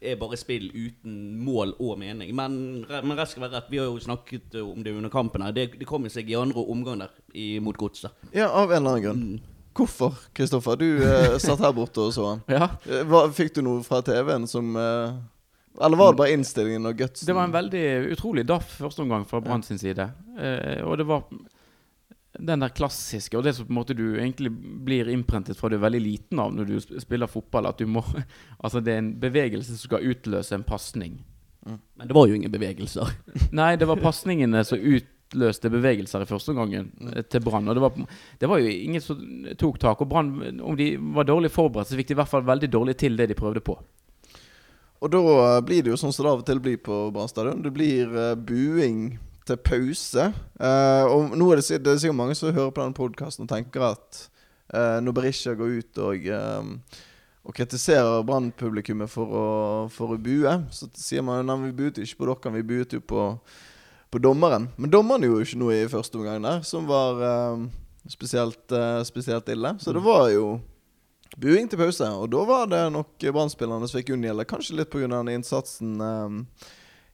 er 0.00 0.16
bare 0.16 0.38
spill 0.40 0.70
uten 0.72 1.36
mål 1.44 1.74
og 1.76 1.98
mening. 2.00 2.32
Men, 2.36 2.54
men 2.88 3.18
rett 3.18 3.34
skal 3.34 3.44
være 3.44 3.58
rett. 3.58 3.68
Vi 3.72 3.80
har 3.82 3.90
jo 3.90 4.00
snakket 4.00 4.56
om 4.62 4.80
det 4.84 4.94
under 4.96 5.12
kampen 5.12 5.44
her. 5.44 5.52
Det, 5.52 5.66
det 5.76 5.88
kom 5.88 6.08
seg 6.08 6.30
i 6.32 6.38
andre 6.40 6.64
omgang 6.64 7.02
der 7.02 7.12
i, 7.36 7.58
mot 7.60 7.76
Godset. 7.76 8.14
Ja, 8.32 8.48
av 8.48 8.72
en 8.72 8.80
eller 8.80 8.94
annen 8.94 9.04
grunn. 9.04 9.58
Hvorfor, 9.76 10.16
Kristoffer? 10.32 10.80
Du 10.80 10.88
eh, 11.04 11.36
satt 11.44 11.60
her 11.60 11.76
borte 11.76 12.02
og 12.08 12.14
så 12.16 12.30
han. 12.32 12.42
Ja, 12.50 12.70
Eh, 12.88 13.04
hva, 13.08 13.26
fikk 13.36 13.52
du 13.58 13.62
noe 13.68 13.84
fra 13.86 14.00
TV-en 14.04 14.48
som 14.50 14.72
eh, 14.76 15.20
Eller 15.80 16.00
var 16.00 16.12
det 16.14 16.22
bare 16.22 16.34
innstillingen 16.34 16.88
og 16.88 16.98
gutsen? 16.98 17.28
Det 17.28 17.36
var 17.36 17.46
en 17.46 17.54
veldig 17.54 17.84
utrolig 18.16 18.48
daff 18.48 18.78
første 18.80 19.04
omgang 19.04 19.28
fra 19.28 19.42
Brann 19.44 19.62
sin 19.66 19.78
side. 19.78 20.08
Eh, 20.40 20.80
og 20.88 20.96
det 20.98 21.06
var 21.08 21.28
den 22.38 22.62
der 22.62 22.68
klassiske, 22.68 23.36
og 23.38 23.44
det 23.44 23.56
som 23.56 23.66
på 23.66 23.72
en 23.72 23.78
måte 23.80 23.96
du 23.98 24.04
egentlig 24.14 24.52
blir 24.84 25.08
innprentet 25.10 25.58
fra 25.58 25.68
du 25.68 25.76
er 25.76 25.82
veldig 25.82 26.02
liten 26.04 26.38
av 26.42 26.52
når 26.54 26.68
du 26.68 27.00
spiller 27.02 27.30
fotball, 27.30 27.66
at 27.66 27.80
du 27.80 27.90
må 27.90 28.04
Altså, 28.62 28.80
det 28.80 28.94
er 28.94 29.02
en 29.02 29.14
bevegelse 29.20 29.74
som 29.74 29.90
skal 29.90 30.06
utløse 30.12 30.54
en 30.54 30.66
pasning. 30.66 31.18
Men 31.66 32.08
det 32.08 32.14
var 32.16 32.28
jo 32.28 32.36
ingen 32.36 32.52
bevegelser. 32.52 33.10
Nei, 33.56 33.74
det 33.76 33.88
var 33.88 34.00
pasningene 34.00 34.62
som 34.64 34.80
utløste 34.80 35.70
bevegelser 35.72 36.24
i 36.24 36.28
første 36.28 36.54
omgangen 36.54 36.90
mm. 36.96 37.14
til 37.32 37.42
Brann. 37.44 37.68
Og 37.68 37.76
det 37.76 37.84
var, 37.84 38.20
det 38.40 38.50
var 38.50 38.62
jo 38.62 38.74
ingen 38.74 39.04
som 39.04 39.20
tok 39.60 39.80
tak. 39.82 40.00
Og 40.00 40.10
Brann, 40.10 40.60
om 40.62 40.78
de 40.78 40.92
var 41.16 41.28
dårlig 41.28 41.52
forberedt, 41.54 41.90
så 41.90 41.98
fikk 41.98 42.12
de 42.12 42.16
i 42.16 42.20
hvert 42.20 42.32
fall 42.32 42.46
veldig 42.46 42.70
dårlig 42.72 42.96
til 43.00 43.18
det 43.18 43.30
de 43.32 43.38
prøvde 43.38 43.64
på. 43.64 43.76
Og 45.00 45.12
da 45.12 45.20
eh, 45.24 45.58
blir 45.64 45.84
det 45.84 45.94
jo 45.94 45.98
sånn 46.00 46.12
som 46.12 46.26
det 46.26 46.32
av 46.32 46.42
og 46.42 46.48
til 46.48 46.62
blir 46.62 46.80
på 46.84 47.02
Brann 47.14 47.32
stadion. 47.32 47.64
Det 47.64 47.72
blir 47.74 48.12
eh, 48.12 48.36
buing 48.36 49.18
til 49.50 49.60
pause. 49.66 50.30
Uh, 50.56 51.04
og 51.10 51.36
nå 51.36 51.50
er 51.52 51.60
det, 51.60 51.82
det 51.84 51.92
er 51.92 52.02
sikkert 52.02 52.20
mange 52.22 52.38
som 52.38 52.54
hører 52.54 52.72
på 52.74 52.82
denne 52.82 52.96
podkasten 52.96 53.46
og 53.46 53.52
tenker 53.52 53.90
at 53.92 54.24
uh, 54.74 54.98
når 55.02 55.16
Berisha 55.16 55.54
går 55.58 55.80
ut 55.80 56.02
og, 56.06 56.28
um, 56.30 56.76
og 57.44 57.56
kritiserer 57.56 58.22
Brann-publikummet 58.26 59.10
for, 59.10 59.90
for 59.92 60.14
å 60.14 60.20
bue, 60.20 60.54
så 60.74 60.88
sier 60.98 61.24
man 61.26 61.50
at 61.50 61.62
vi 61.64 61.74
buet 61.76 62.00
ikke 62.02 62.20
på 62.20 62.30
dere, 62.30 62.54
vi 62.58 62.66
buet 62.68 62.96
jo 62.96 63.02
på, 63.02 63.26
på 64.10 64.18
dommeren. 64.18 64.68
Men 64.76 64.92
dommeren 64.92 65.24
gjorde 65.24 65.44
jo 65.44 65.48
ikke 65.48 65.62
noe 65.62 65.78
i 65.78 65.90
første 65.90 66.20
omgang 66.20 66.42
der, 66.44 66.60
som 66.66 66.88
var 66.90 67.22
eh, 67.24 67.62
spesielt, 68.10 68.64
eh, 68.72 69.00
spesielt 69.08 69.48
ille. 69.48 69.74
Så 69.80 69.94
det 69.96 70.02
var 70.04 70.28
jo 70.34 70.58
buing 71.40 71.70
til 71.70 71.80
pause, 71.80 72.10
og 72.10 72.28
da 72.32 72.44
var 72.48 72.68
det 72.70 72.82
nok 72.92 73.14
Brann-spillerne 73.30 73.88
som 73.88 74.00
fikk 74.00 74.12
unngjelde. 74.16 74.48
Kanskje 74.50 74.80
litt 74.80 74.92
pga. 74.92 75.08
den 75.08 75.32
innsatsen, 75.36 75.96
um, 76.00 76.42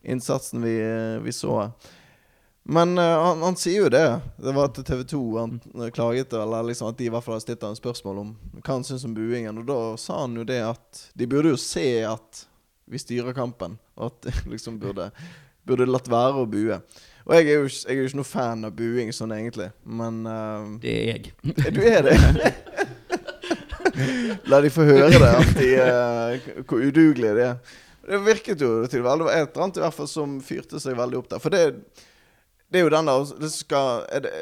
innsatsen 0.02 0.64
vi, 0.64 0.74
vi 1.22 1.36
så. 1.36 1.70
Men 2.68 2.96
uh, 2.98 3.04
han, 3.04 3.42
han 3.46 3.56
sier 3.58 3.84
jo 3.84 3.88
det. 3.94 4.04
Det 4.42 4.52
var 4.56 4.72
til 4.74 4.84
TV 4.88 5.04
2 5.12 5.20
han 5.38 5.52
eh, 5.76 5.90
klaget, 5.94 6.32
eller 6.34 6.66
liksom 6.66 6.88
at 6.90 6.98
de 6.98 7.06
i 7.06 7.10
hvert 7.14 7.22
fall 7.22 7.36
hadde 7.36 7.44
stilt 7.46 7.62
ham 7.62 7.76
spørsmål 7.78 8.16
om 8.24 8.32
hva 8.58 8.66
han 8.72 8.86
syns 8.88 9.04
om 9.06 9.14
buingen. 9.14 9.60
Og 9.62 9.68
da 9.68 9.76
sa 10.02 10.16
han 10.24 10.34
jo 10.34 10.42
det 10.48 10.58
at 10.66 11.04
de 11.14 11.28
burde 11.30 11.52
jo 11.54 11.60
se 11.62 11.86
at 12.08 12.42
vi 12.90 12.98
styrer 13.02 13.34
kampen, 13.38 13.78
og 13.98 14.10
at 14.10 14.26
de 14.26 14.34
liksom 14.56 14.80
burde, 14.82 15.10
burde 15.66 15.86
latt 15.86 16.10
være 16.10 16.42
å 16.42 16.48
bue. 16.50 16.80
Og 17.26 17.34
jeg 17.34 17.46
er 17.52 17.56
jo, 17.60 17.68
ikke- 17.70 17.86
jeg 17.86 17.96
er 17.96 18.02
jo 18.02 18.08
ikke 18.10 18.20
noe 18.20 18.30
fan 18.32 18.66
av 18.68 18.74
buing 18.78 19.08
sånn 19.14 19.32
egentlig, 19.34 19.70
men 19.86 20.20
uh, 20.26 20.66
Det 20.82 20.92
er 20.94 21.06
jeg. 21.10 21.32
du 21.74 21.80
er 21.86 22.02
det? 22.06 22.18
La 24.50 24.60
de 24.62 24.70
få 24.70 24.84
høre 24.86 25.08
det, 25.14 25.30
at 25.30 25.54
de, 25.56 25.70
uh, 25.80 26.62
hvor 26.68 26.82
udugelige 26.82 27.34
de 27.38 27.46
er. 27.48 27.56
Det 28.06 28.20
virket 28.22 28.60
jo 28.62 28.68
til. 28.86 29.00
Det 29.00 29.06
var 29.06 29.22
et 29.32 29.48
eller 29.54 29.64
annet 29.64 29.80
i 29.80 29.82
hvert 29.82 29.96
fall 29.96 30.10
som 30.10 30.36
fyrte 30.44 30.78
seg 30.82 30.94
veldig 30.98 31.18
opp 31.18 31.30
der. 31.32 31.42
For 31.42 31.50
det, 31.54 31.64
det 32.72 32.80
er 32.80 32.86
jo 32.86 32.92
den 32.92 33.08
der 33.08 33.32
det 33.40 33.52
skal, 33.52 34.04
er 34.08 34.24
det, 34.24 34.32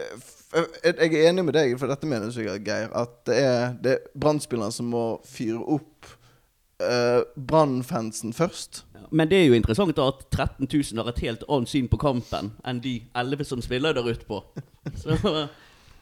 jeg 0.54 1.14
er 1.14 1.28
enig 1.28 1.44
med 1.44 1.56
deg, 1.56 1.74
for 1.80 1.90
dette 1.90 2.08
mener 2.08 2.30
jeg, 2.30 2.62
Geir, 2.64 2.92
at 2.94 3.16
det 3.26 3.38
er, 3.40 3.74
det 3.82 3.96
er 3.96 4.20
Brann-spillerne 4.20 4.72
som 4.72 4.92
må 4.92 5.04
fyre 5.26 5.60
opp 5.76 6.08
uh, 6.82 7.24
Brann-fansen 7.34 8.32
først. 8.32 8.84
Ja, 8.94 9.06
Men 9.10 9.30
det 9.30 9.40
er 9.40 9.48
jo 9.48 9.58
interessant 9.58 9.96
da 9.96 10.08
at 10.12 10.24
13 10.30 10.68
000 10.70 11.02
har 11.02 11.10
et 11.10 11.22
helt 11.26 11.44
annet 11.48 11.72
syn 11.72 11.90
på 11.90 12.00
kampen 12.00 12.52
enn 12.64 12.82
de 12.84 13.00
11 13.18 13.50
som 13.50 13.62
spiller 13.64 13.96
der 13.96 14.06
ute 14.06 14.26
på. 14.28 14.42
Så, 15.00 15.16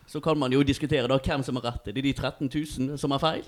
så 0.07 0.21
kan 0.21 0.39
man 0.39 0.53
jo 0.53 0.65
diskutere 0.67 1.09
da 1.09 1.17
hvem 1.23 1.45
som 1.47 1.57
har 1.57 1.69
rett. 1.71 1.87
Er 1.87 1.95
det 1.97 2.03
de 2.05 2.13
13 2.13 2.51
000 2.51 2.99
som 2.99 3.15
har 3.15 3.23
feil? 3.23 3.47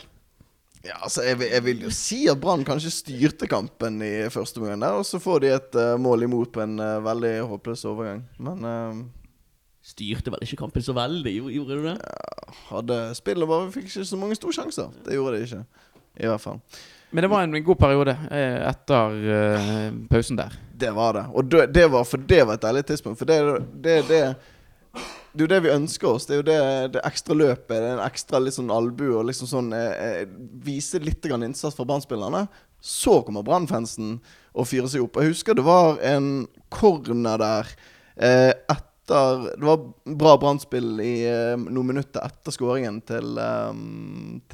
Ja, 0.85 0.99
altså 1.01 1.23
jeg, 1.25 1.39
vil- 1.41 1.49
jeg 1.55 1.65
vil 1.65 1.83
jo 1.87 1.91
si 1.97 2.19
at 2.29 2.41
Brann 2.41 2.65
kanskje 2.67 2.91
styrte 2.93 3.47
kampen 3.49 4.03
i 4.05 4.29
første 4.33 4.61
omgang 4.61 4.83
der, 4.85 4.99
og 5.01 5.07
så 5.09 5.17
får 5.23 5.41
de 5.41 5.53
et 5.57 5.79
uh, 5.81 5.95
mål 6.01 6.27
imot 6.27 6.51
på 6.53 6.61
en 6.61 6.75
uh, 6.81 6.99
veldig 7.05 7.31
håpløs 7.49 7.85
overgang. 7.89 8.25
Men 8.39 8.67
uh, 8.69 9.05
Styrte 9.85 10.33
vel 10.33 10.41
ikke 10.47 10.57
kampen 10.63 10.81
så 10.85 10.95
veldig, 10.97 11.33
gjorde 11.53 11.77
du 11.77 11.83
det? 11.91 11.97
hadde 12.71 12.95
spillet 13.19 13.49
bare 13.51 13.67
fikk 13.75 13.91
ikke 13.91 14.05
så 14.09 14.17
mange 14.17 14.37
store 14.39 14.55
sjanser. 14.57 14.93
Det 15.05 15.13
gjorde 15.19 15.37
de 15.37 15.45
ikke. 15.45 15.59
I 16.25 16.29
hvert 16.31 16.41
fall. 16.41 16.61
Men 17.13 17.27
det 17.27 17.31
var 17.31 17.43
en 17.45 17.59
god 17.67 17.77
periode 17.77 18.15
etter 18.33 19.19
pausen 20.09 20.39
der. 20.41 20.57
Det 20.73 20.89
var 20.97 21.13
det. 21.19 21.25
Og 21.37 21.51
det, 21.53 21.67
det 21.75 21.85
var, 21.93 22.07
for 22.09 22.17
det 22.33 22.41
var 22.49 22.57
et 22.57 22.65
deilig 22.65 22.85
tidspunkt. 22.89 23.19
For 23.21 23.29
det 23.29 23.37
er 23.43 23.51
det, 23.51 23.67
det, 23.85 23.99
det, 24.09 24.23
det 25.35 25.43
er 25.43 25.45
jo 25.45 25.51
det 25.51 25.63
vi 25.65 25.75
ønsker 25.75 26.09
oss. 26.11 26.29
Det 26.29 26.37
er 26.37 26.41
jo 26.41 26.47
det, 26.47 26.61
det 26.95 27.03
ekstra 27.07 27.35
løpet. 27.35 27.75
Det 27.75 27.83
er 27.83 27.97
en 27.97 28.05
ekstra 28.05 28.41
litt 28.43 28.57
sånn 28.57 28.73
albue 28.75 29.17
og 29.19 29.27
liksom 29.31 29.51
sånn 29.51 29.73
eh, 29.75 30.23
eh, 30.23 30.25
Vise 30.65 31.01
litt 31.03 31.25
grann 31.27 31.47
innsats 31.47 31.75
fra 31.75 31.87
Brann-spillerne. 31.89 32.47
Så 32.85 33.19
kommer 33.27 33.47
Brann-fansen 33.47 34.19
og 34.55 34.69
fyrer 34.71 34.91
seg 34.93 35.03
opp. 35.03 35.19
Jeg 35.19 35.35
husker 35.35 35.59
det 35.59 35.67
var 35.67 35.99
en 36.07 36.47
corner 36.75 37.41
der 37.43 37.71
eh, 38.17 38.53
etter 38.53 38.91
Det 39.05 39.67
var 39.67 39.83
bra 40.17 40.37
brannspill 40.41 41.01
i 41.05 41.27
eh, 41.29 41.57
noen 41.61 41.91
minutter 41.91 42.25
etter 42.25 42.55
skåringen 42.55 43.03
til, 43.05 43.35
eh, 43.37 43.81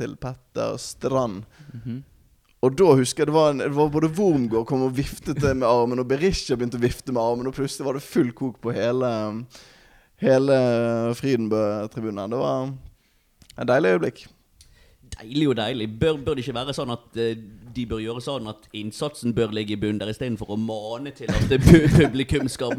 til 0.00 0.16
Petter 0.18 0.80
Strand. 0.80 1.44
Mhm. 1.74 2.00
Og 2.60 2.74
da 2.76 2.90
husker 2.98 3.22
jeg 3.22 3.30
det 3.30 3.36
var, 3.36 3.52
en, 3.54 3.62
det 3.62 3.72
var 3.72 3.92
både 3.92 4.10
Wormgård 4.18 4.66
kom 4.68 4.82
og 4.84 4.96
viftet 4.98 5.38
med 5.40 5.64
armen, 5.64 6.02
og 6.02 6.08
Berisha 6.10 6.58
begynte 6.58 6.76
å 6.76 6.82
vifte 6.82 7.14
med 7.14 7.22
armen, 7.22 7.48
og 7.48 7.56
plutselig 7.56 7.86
var 7.86 7.96
det 7.96 8.04
full 8.04 8.34
kok 8.36 8.58
på 8.60 8.74
hele, 8.76 9.12
hele 10.20 10.58
Frydenbø-tribunen. 11.18 12.30
Det 12.30 12.40
var 12.40 12.68
et 13.60 13.68
deilig 13.68 13.94
øyeblikk. 13.94 14.26
Deilig 15.20 15.48
og 15.48 15.56
deilig. 15.56 15.88
Bør, 16.00 16.20
bør 16.24 16.36
det 16.36 16.44
ikke 16.44 16.56
være 16.56 16.74
sånn 16.76 16.92
at 16.94 17.18
eh, 17.20 17.38
de 17.74 17.86
bør 17.86 18.02
gjøre 18.02 18.22
sånn 18.24 18.50
at 18.50 18.68
innsatsen 18.76 19.34
bør 19.36 19.54
ligge 19.56 19.74
i 19.74 19.80
bunnen 19.80 20.00
der, 20.00 20.12
istedenfor 20.12 20.54
å 20.54 20.58
mane 20.60 21.12
til 21.16 21.30
at 21.32 21.48
det 21.50 21.60
publikum 21.64 22.48
skal 22.50 22.76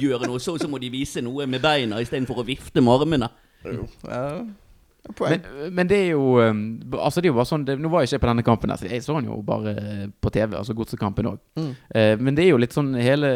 gjøre 0.00 0.28
noe? 0.28 0.40
Så, 0.42 0.56
så 0.62 0.70
må 0.70 0.80
de 0.82 0.92
vise 0.92 1.24
noe 1.24 1.48
med 1.50 1.64
beina 1.64 2.00
istedenfor 2.02 2.42
å 2.42 2.46
vifte 2.46 2.84
med 2.84 3.00
armene. 3.00 3.30
Jo, 3.66 3.88
ja. 4.06 4.30
Men, 5.20 5.44
men 5.72 5.88
det 5.88 5.96
er 5.96 6.08
jo 6.16 6.38
um, 6.42 6.60
Altså 6.98 7.20
det 7.20 7.28
er 7.28 7.32
jo 7.32 7.36
bare 7.38 7.48
sånn 7.48 7.64
det, 7.66 7.76
Nå 7.80 7.90
var 7.92 8.02
jeg 8.02 8.10
ikke 8.10 8.24
på 8.24 8.30
denne 8.30 8.44
kampen, 8.46 8.72
her, 8.72 8.80
så 8.80 8.88
jeg 8.90 9.04
så 9.04 9.16
den 9.18 9.30
jo 9.30 9.38
bare 9.46 9.74
eh, 9.76 10.02
på 10.22 10.32
TV. 10.34 10.56
Altså 10.58 10.74
Godsekampen 10.76 11.28
òg. 11.30 11.38
Mm. 11.58 11.70
Eh, 12.00 12.12
men 12.20 12.38
det 12.38 12.46
er 12.46 12.50
jo 12.50 12.60
litt 12.60 12.76
sånn 12.76 12.92
Hele 12.98 13.30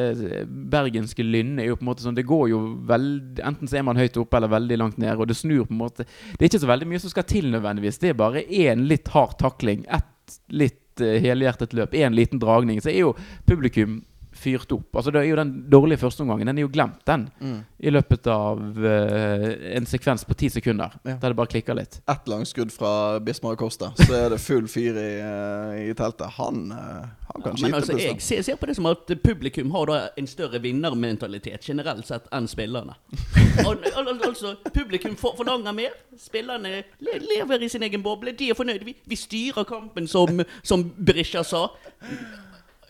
bergenske 0.47 1.25
lynnet 1.27 1.65
er 1.65 1.71
jo 1.71 1.79
på 1.79 1.87
en 1.87 1.91
måte 1.93 2.05
sånn 2.05 2.19
Det 2.19 2.27
går 2.29 2.51
jo 2.53 2.61
veldig 2.91 3.45
Enten 3.47 3.71
så 3.71 3.81
er 3.81 3.87
man 3.87 4.01
høyt 4.01 4.19
oppe 4.21 4.39
eller 4.39 4.53
veldig 4.53 4.81
langt 4.81 5.01
nede, 5.01 5.17
og 5.19 5.31
det 5.31 5.39
snur 5.39 5.67
på 5.69 5.75
en 5.77 5.83
måte 5.83 6.07
Det 6.07 6.43
er 6.43 6.51
ikke 6.51 6.63
så 6.65 6.71
veldig 6.71 6.91
mye 6.91 7.03
som 7.03 7.13
skal 7.13 7.29
til 7.31 7.51
nødvendigvis. 7.53 8.01
Det 8.03 8.13
er 8.13 8.19
bare 8.19 8.45
én 8.45 8.87
litt 8.91 9.11
hard 9.15 9.37
takling. 9.41 9.85
Ett 9.91 10.39
litt 10.53 11.03
eh, 11.03 11.19
helhjertet 11.23 11.75
løp. 11.77 11.95
Én 11.95 12.17
liten 12.17 12.43
dragning. 12.43 12.81
Så 12.83 12.93
er 12.93 13.03
jo 13.05 13.15
publikum 13.49 14.01
fyrt 14.41 14.73
opp. 14.73 14.89
Altså 14.97 15.13
det 15.15 15.21
er 15.21 15.29
jo 15.29 15.37
Den 15.41 15.53
dårlige 15.71 16.01
førsteomgangen 16.01 16.49
Den 16.49 16.59
er 16.59 16.67
jo 16.67 16.71
glemt, 16.73 17.01
den. 17.07 17.29
Mm. 17.41 17.59
I 17.79 17.93
løpet 17.93 18.27
av 18.31 18.61
uh, 18.61 19.47
en 19.77 19.87
sekvens 19.89 20.25
på 20.29 20.37
ti 20.39 20.51
sekunder. 20.53 20.97
Ja. 21.05 21.17
Der 21.21 21.33
det 21.33 21.39
bare 21.39 21.51
klikker 21.53 21.77
litt. 21.77 22.01
Ett 22.11 22.29
langskudd 22.29 22.73
fra 22.73 23.21
Bismar 23.25 23.57
Costa, 23.61 23.93
så 23.97 24.13
er 24.17 24.35
det 24.35 24.41
full 24.43 24.69
fyr 24.69 24.99
i, 25.01 25.11
uh, 25.25 25.77
i 25.81 25.95
teltet. 25.97 26.27
Han, 26.37 26.67
uh, 26.73 27.07
han 27.31 27.45
kan 27.45 27.55
ja, 27.55 27.63
skyte 27.63 27.77
altså, 27.81 27.97
jeg 27.97 28.17
plutselig. 28.17 28.27
ser, 28.29 28.43
ser 28.51 28.61
på 28.61 28.69
det 28.71 28.77
som 28.77 28.91
at 28.91 29.15
publikum 29.25 29.73
har 29.77 29.89
da 29.91 30.01
en 30.21 30.29
større 30.29 30.61
vinnermentalitet 30.63 31.65
generelt 31.65 32.09
sett 32.09 32.29
enn 32.35 32.49
spillerne. 32.51 32.99
Al 33.67 33.81
al 33.97 34.09
al 34.09 34.21
altså, 34.29 34.55
Publikum 34.75 35.17
for, 35.19 35.35
forlanger 35.37 35.75
mer. 35.77 35.97
Spillerne 36.19 36.83
le 37.01 37.17
lever 37.25 37.65
i 37.65 37.69
sin 37.69 37.83
egen 37.83 38.03
boble. 38.03 38.33
De 38.37 38.51
er 38.51 38.59
fornøyde. 38.59 38.85
Vi, 38.87 38.95
vi 39.09 39.19
styrer 39.19 39.67
kampen, 39.69 40.07
som, 40.09 40.45
som 40.63 40.85
Berisha 40.97 41.43
sa. 41.47 41.67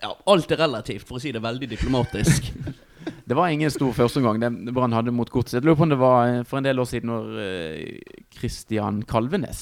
Ja, 0.01 0.15
alt 0.33 0.53
er 0.53 0.63
relativt, 0.63 1.07
for 1.09 1.19
å 1.19 1.23
si 1.23 1.33
det 1.35 1.43
veldig 1.45 1.71
diplomatisk. 1.77 2.53
Det 3.31 3.37
var 3.39 3.49
ingen 3.49 3.71
stor 3.71 3.95
førsteomgang 3.95 4.43
Brann 4.75 4.93
hadde 4.93 5.13
mot 5.15 5.29
Godset. 5.31 5.61
Jeg 5.61 5.65
lurer 5.65 5.77
på 5.79 5.85
om 5.87 5.93
det 5.93 5.99
var 6.01 6.25
eh, 6.27 6.41
for 6.45 6.59
en 6.59 6.67
del 6.67 6.83
år 6.83 6.89
siden 6.91 7.13
når 7.13 7.29
Kristian 7.39 8.33
Christian 8.35 8.99
Kalvenes 9.07 9.61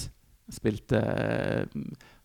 spilte 0.51 1.03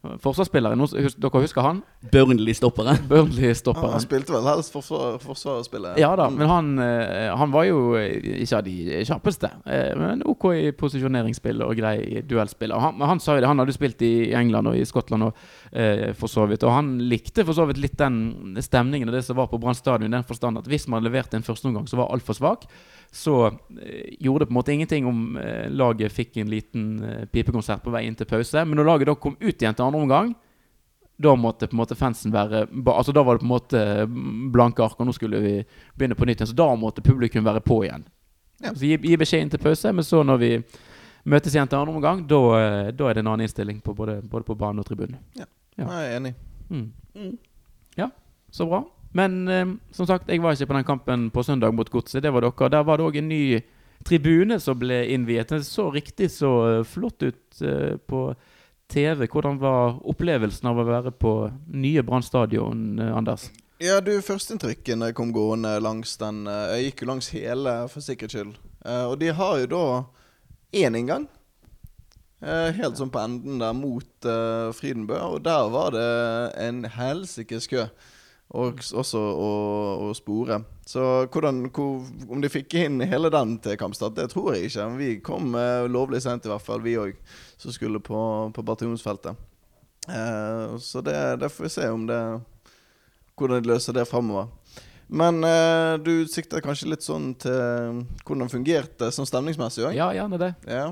forsvarsspiller. 0.03 0.75
Noen- 0.75 1.03
hus- 1.05 1.15
Dere 1.15 1.41
husker 1.41 1.61
han? 1.61 1.81
Burnley-stopperen. 2.11 2.95
Han, 2.97 3.07
Burnley-stopperen. 3.07 3.91
han 3.95 4.03
spilte 4.03 4.33
vel 4.35 4.43
helst 4.43 4.73
forsvarsspiller. 4.73 5.97
Ja 5.99 6.15
da, 6.15 6.27
Mm. 6.29 6.37
men 6.37 6.47
han, 6.47 6.79
eh, 6.79 7.35
han 7.37 7.51
var 7.51 7.63
jo 7.65 7.95
eh, 7.95 8.41
ikke 8.43 8.57
av 8.57 8.63
de 8.63 9.03
kjappeste. 9.05 9.49
eh, 9.65 9.95
Men 9.95 10.21
OK 10.25 10.45
i 10.53 10.71
posisjoneringsspill 10.71 11.61
og 11.63 11.75
grei 11.77 12.17
i 12.17 12.21
duellspill. 12.21 12.71
Han, 12.73 12.99
han 12.99 13.19
sa 13.19 13.35
jo 13.35 13.41
det, 13.41 13.47
han 13.47 13.59
hadde 13.59 13.73
spilt 13.73 14.01
i 14.01 14.33
England 14.33 14.67
og 14.67 14.75
i 14.75 14.83
Skottland 14.85 15.23
og, 15.23 15.33
eh, 15.71 16.11
for 16.13 16.27
så 16.27 16.47
vidt. 16.47 16.63
Og 16.63 16.71
han 16.71 16.97
likte 16.99 17.45
for 17.45 17.53
så 17.53 17.65
vidt 17.67 17.77
litt 17.77 17.97
den 17.97 18.55
stemningen 18.59 19.07
og 19.09 19.13
det 19.15 19.23
som 19.23 19.35
var 19.37 19.47
på 19.47 19.59
Brann 19.59 19.75
stadion. 19.75 20.11
I 20.11 20.17
den 20.17 20.23
forstand 20.23 20.57
at 20.57 20.65
hvis 20.67 20.87
man 20.87 21.03
leverte 21.03 21.35
en 21.35 21.43
førsteomgang 21.43 21.87
som 21.87 21.99
var 21.99 22.09
altfor 22.11 22.33
svak, 22.35 22.65
så 23.13 23.53
eh, 23.79 24.15
gjorde 24.19 24.39
det 24.39 24.47
på 24.49 24.51
en 24.51 24.57
måte 24.57 24.73
ingenting 24.73 25.05
om 25.07 25.37
eh, 25.37 25.69
laget 25.69 26.11
fikk 26.11 26.37
en 26.41 26.49
liten 26.49 27.27
pipekonsert 27.31 27.83
på 27.83 27.91
vei 27.91 28.05
inn 28.07 28.15
til 28.15 28.25
pause. 28.25 28.65
Men 28.65 28.75
når 28.77 28.85
laget 28.85 29.07
da 29.07 29.15
kom 29.15 29.37
ut 29.39 29.53
igjen 29.61 29.75
til 29.75 29.85
andre 29.85 29.92
omgang, 29.99 30.33
da 31.23 31.35
måtte 31.35 31.67
på 31.69 31.75
en 31.75 31.81
måte 31.83 31.95
fansen 31.95 32.33
være 32.33 32.65
Altså 32.89 33.13
Da 33.13 33.21
var 33.23 33.35
det 33.37 33.43
på 33.43 33.45
en 33.45 33.51
måte 33.53 33.81
blanke 34.51 34.83
ark, 34.83 34.97
og 34.99 35.07
nå 35.07 35.13
skulle 35.13 35.39
vi 35.43 35.53
begynne 35.95 36.17
på 36.17 36.25
nytt 36.25 36.41
igjen. 36.41 36.49
Så 36.51 36.57
da 36.57 36.71
måtte 36.75 37.05
publikum 37.05 37.45
være 37.45 37.61
på 37.61 37.83
igjen. 37.85 38.07
Ja. 38.63 38.73
Så 38.73 38.87
gi, 38.87 38.97
gi 38.97 39.19
beskjed 39.19 39.45
inn 39.45 39.53
til 39.53 39.61
pause, 39.61 39.91
men 39.93 40.05
så 40.07 40.23
når 40.25 40.41
vi 40.41 40.51
møtes 41.29 41.53
igjen 41.53 41.69
til 41.69 41.79
andre 41.79 41.93
omgang, 41.93 42.25
da, 42.27 42.41
eh, 42.59 42.89
da 42.95 43.09
er 43.09 43.15
det 43.15 43.23
en 43.23 43.29
annen 43.31 43.45
innstilling 43.45 43.79
på 43.83 43.93
både, 43.95 44.21
både 44.27 44.47
på 44.47 44.57
banen 44.59 44.83
og 44.83 44.87
tribunen. 44.87 45.19
Ja. 45.37 45.47
Jeg 45.77 45.87
er 45.89 46.17
enig. 46.17 46.33
Mm. 46.69 46.89
Mm. 47.15 47.37
Ja, 47.97 48.09
så 48.51 48.67
bra. 48.69 48.83
Men 49.13 49.47
eh, 49.47 49.65
som 49.91 50.09
sagt, 50.09 50.29
jeg 50.29 50.41
var 50.41 50.57
ikke 50.57 50.71
på 50.71 50.77
den 50.79 50.87
kampen 50.87 51.29
på 51.33 51.43
søndag 51.45 51.73
mot 51.73 51.89
Godset. 51.89 52.23
Det 52.23 52.33
var 52.33 52.45
dere. 52.45 52.69
Der 52.73 52.83
var 52.83 52.97
det 52.97 53.07
òg 53.07 53.17
en 53.21 53.29
ny 53.29 53.43
tribune 54.03 54.59
som 54.59 54.79
ble 54.79 55.03
innviet. 55.13 55.49
Den 55.49 55.63
så 55.65 55.89
riktig 55.93 56.31
så 56.33 56.51
eh, 56.69 56.83
flott 56.87 57.23
ut 57.23 57.61
eh, 57.61 57.95
på 57.97 58.25
TV. 58.93 59.27
Hvordan 59.27 59.57
var 59.61 59.97
opplevelsen 60.05 60.69
av 60.69 60.79
å 60.79 60.85
være 60.87 61.13
på 61.17 61.33
nye 61.73 62.03
Brann 62.05 62.25
stadion, 62.25 62.99
eh, 62.99 63.13
Anders? 63.15 63.49
Ja, 63.81 63.99
du, 64.01 64.13
Førsteinntrykket 64.21 65.01
jeg 65.01 65.15
kom 65.17 65.33
gående 65.35 65.75
langs 65.81 66.15
den 66.21 66.45
eh, 66.47 66.75
Jeg 66.77 66.91
gikk 66.91 67.03
jo 67.03 67.09
langs 67.09 67.31
hele, 67.33 67.77
for 67.91 68.05
sikkerhets 68.05 68.37
skyld. 68.37 68.59
Eh, 68.85 69.05
og 69.09 69.17
de 69.21 69.31
har 69.33 69.63
jo 69.63 69.71
da 69.73 69.85
én 70.83 70.99
inngang. 70.99 71.29
Helt 72.43 72.97
sånn 72.99 73.11
på 73.13 73.21
enden 73.21 73.61
der 73.61 73.71
mot 73.71 74.25
Fridenbø. 74.75 75.15
Og 75.31 75.45
der 75.45 75.69
var 75.71 75.93
det 75.95 76.07
en 76.59 76.81
helsikes 76.91 77.69
kø. 77.71 77.85
Og 78.53 78.83
også 78.93 79.17
å, 79.17 79.51
å 80.05 80.11
spore. 80.13 80.59
Så 80.85 81.01
hvordan, 81.33 81.63
hvor, 81.73 82.03
om 82.29 82.41
de 82.43 82.51
fikk 82.53 82.75
inn 82.83 83.01
hele 83.01 83.31
den 83.33 83.55
til 83.63 83.79
Kampstad, 83.81 84.13
det 84.13 84.27
tror 84.29 84.53
jeg 84.53 84.67
ikke. 84.69 84.85
Men 84.91 84.99
vi 84.99 85.09
kom 85.25 85.55
eh, 85.57 85.87
lovlig 85.89 86.21
sent, 86.21 86.45
i 86.45 86.51
hvert 86.51 86.65
fall, 86.65 86.83
vi 86.85 86.93
òg, 87.01 87.17
som 87.57 87.73
skulle 87.73 88.01
på, 88.03 88.19
på 88.53 88.65
bataljonsfeltet. 88.67 89.39
Eh, 90.05 90.75
så 90.83 91.01
det, 91.01 91.17
det 91.41 91.49
får 91.49 91.65
vi 91.65 91.73
se 91.79 91.89
om 91.89 92.05
det 92.09 92.19
hvordan 93.39 93.63
de 93.63 93.71
løser 93.71 93.97
det 93.97 94.05
framover. 94.05 94.51
Men 95.13 95.43
eh, 95.45 95.95
du 96.01 96.27
sikter 96.29 96.63
kanskje 96.63 96.91
litt 96.93 97.05
sånn 97.05 97.33
til 97.41 98.03
hvordan 98.23 98.45
det 98.45 98.53
fungerte 98.53 99.09
sånn 99.13 99.29
stemningsmessig 99.29 99.87
òg? 99.87 99.97
Ja, 99.97 100.11
gjerne 100.15 100.39
det. 100.41 100.53
Ja. 100.69 100.91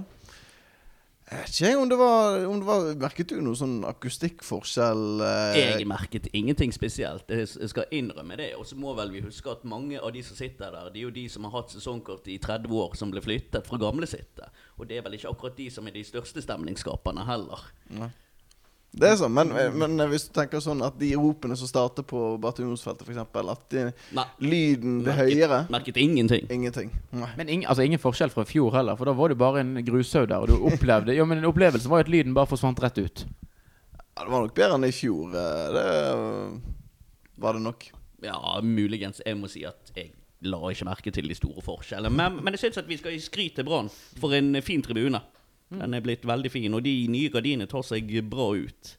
Jeg 1.31 1.39
vet 1.45 1.59
ikke 1.61 1.77
om 1.79 1.87
det 1.89 1.97
var, 1.97 2.45
om 2.51 2.57
det 2.59 2.67
var 2.67 2.87
Merket 2.99 3.29
du 3.31 3.37
noe 3.39 3.55
sånn 3.55 3.77
akustikkforskjell? 3.87 5.03
eh, 5.23 5.59
Jeg 5.79 5.87
merket 5.87 6.27
ingenting 6.35 6.73
spesielt. 6.75 7.29
Jeg 7.31 7.47
skal 7.71 7.85
innrømme 7.95 8.35
det. 8.35 8.49
Og 8.59 8.65
så 8.67 8.75
må 8.75 8.91
vel 8.97 9.13
vi 9.15 9.21
huske 9.23 9.47
at 9.53 9.63
mange 9.63 9.95
av 10.01 10.11
de 10.11 10.23
som 10.27 10.35
sitter 10.35 10.71
der, 10.75 10.89
det 10.91 10.99
er 10.99 11.05
jo 11.07 11.13
de 11.15 11.23
som 11.31 11.47
har 11.47 11.55
hatt 11.61 11.71
sesongkort 11.71 12.27
i 12.27 12.35
30 12.37 12.67
år, 12.75 12.97
som 12.99 13.11
ble 13.15 13.23
flyttet 13.23 13.65
fra 13.69 13.79
gamle 13.79 14.09
sitte. 14.11 14.49
Og 14.77 14.89
det 14.89 14.97
er 14.99 15.05
vel 15.07 15.15
ikke 15.15 15.31
akkurat 15.31 15.55
de 15.55 15.69
som 15.71 15.87
er 15.87 15.95
de 15.95 16.03
største 16.03 16.43
stemningsskaperne 16.43 17.23
heller. 17.25 17.63
Det 18.91 19.07
er 19.07 19.13
sånn, 19.15 19.31
men, 19.31 19.53
men 19.79 20.01
hvis 20.11 20.25
du 20.27 20.33
tenker 20.35 20.59
sånn 20.59 20.81
at 20.83 20.97
de 20.99 21.13
ropene 21.15 21.55
som 21.55 21.69
starter 21.69 22.03
på 22.03 22.33
bataljonsfeltet, 22.43 23.07
f.eks., 23.07 23.21
at 23.53 23.61
de, 23.71 23.83
Nei, 24.17 24.25
lyden 24.43 24.97
blir 25.05 25.15
høyere 25.15 25.61
merket 25.71 25.95
ingenting. 26.01 26.49
Ingenting. 26.51 26.89
Nei. 27.15 27.29
Men 27.39 27.47
ing, 27.55 27.63
altså, 27.71 27.85
ingen 27.87 28.01
forskjell 28.03 28.33
fra 28.33 28.43
i 28.43 28.49
fjor 28.51 28.75
heller, 28.75 28.99
for 28.99 29.07
da 29.07 29.13
var 29.15 29.31
det 29.31 29.37
bare 29.39 29.63
en 29.63 29.77
grushaug 29.87 30.27
der. 30.27 30.43
Og 30.43 30.51
du 30.51 30.67
opplevde 30.73 31.15
Ja, 31.15 31.23
men 31.23 31.45
opplevelsen 31.47 31.87
var 31.93 32.03
jo 32.03 32.09
at 32.09 32.11
lyden 32.11 32.35
bare 32.35 32.51
forsvant 32.51 32.83
rett 32.83 32.99
ut. 32.99 33.23
Ja, 34.11 34.25
det 34.25 34.29
var 34.33 34.43
nok 34.43 34.55
bedre 34.59 34.75
enn 34.75 34.89
i 34.89 34.91
fjor. 34.91 35.31
eh, 35.39 35.71
Det 35.77 37.41
var 37.47 37.53
det 37.55 37.63
nok. 37.63 37.87
Ja, 38.27 38.59
muligens. 38.61 39.21
Jeg 39.25 39.39
må 39.39 39.47
si 39.49 39.63
at 39.65 39.93
jeg 39.95 40.11
la 40.43 40.59
ikke 40.67 40.85
merke 40.89 41.11
til 41.15 41.31
de 41.31 41.37
store 41.37 41.63
forskjellene. 41.63 42.11
Men, 42.11 42.41
men 42.43 42.53
jeg 42.57 42.65
syns 42.67 42.81
at 42.83 42.89
vi 42.91 42.99
skal 42.99 43.15
gi 43.15 43.23
skryt 43.23 43.55
til 43.55 43.63
Brann 43.71 43.87
for 44.19 44.35
en 44.35 44.51
fin 44.65 44.83
tribune. 44.83 45.21
Den 45.71 45.95
er 45.95 46.03
blitt 46.03 46.25
veldig 46.27 46.51
fin, 46.51 46.73
og 46.75 46.83
de 46.83 46.95
nye 47.11 47.31
gardinene 47.31 47.69
tar 47.71 47.85
seg 47.87 48.11
bra 48.29 48.51
ut. 48.59 48.95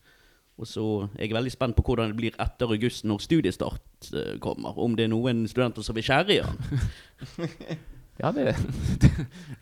Og 0.60 0.68
så 0.68 0.84
er 1.16 1.26
jeg 1.26 1.36
veldig 1.36 1.52
spent 1.52 1.76
på 1.76 1.84
hvordan 1.86 2.12
det 2.12 2.18
blir 2.20 2.36
etter 2.40 2.70
august 2.70 3.06
når 3.08 3.24
studiestart 3.24 4.12
eh, 4.12 4.36
kommer. 4.42 4.76
Om 4.78 4.96
det 4.96 5.06
er 5.06 5.12
noen 5.12 5.46
studenter 5.50 5.84
som 5.84 5.96
vil 5.96 6.06
skjære 6.06 6.36
i 6.36 6.42
den. 6.44 7.80
Ja, 8.20 8.28
det, 8.32 8.52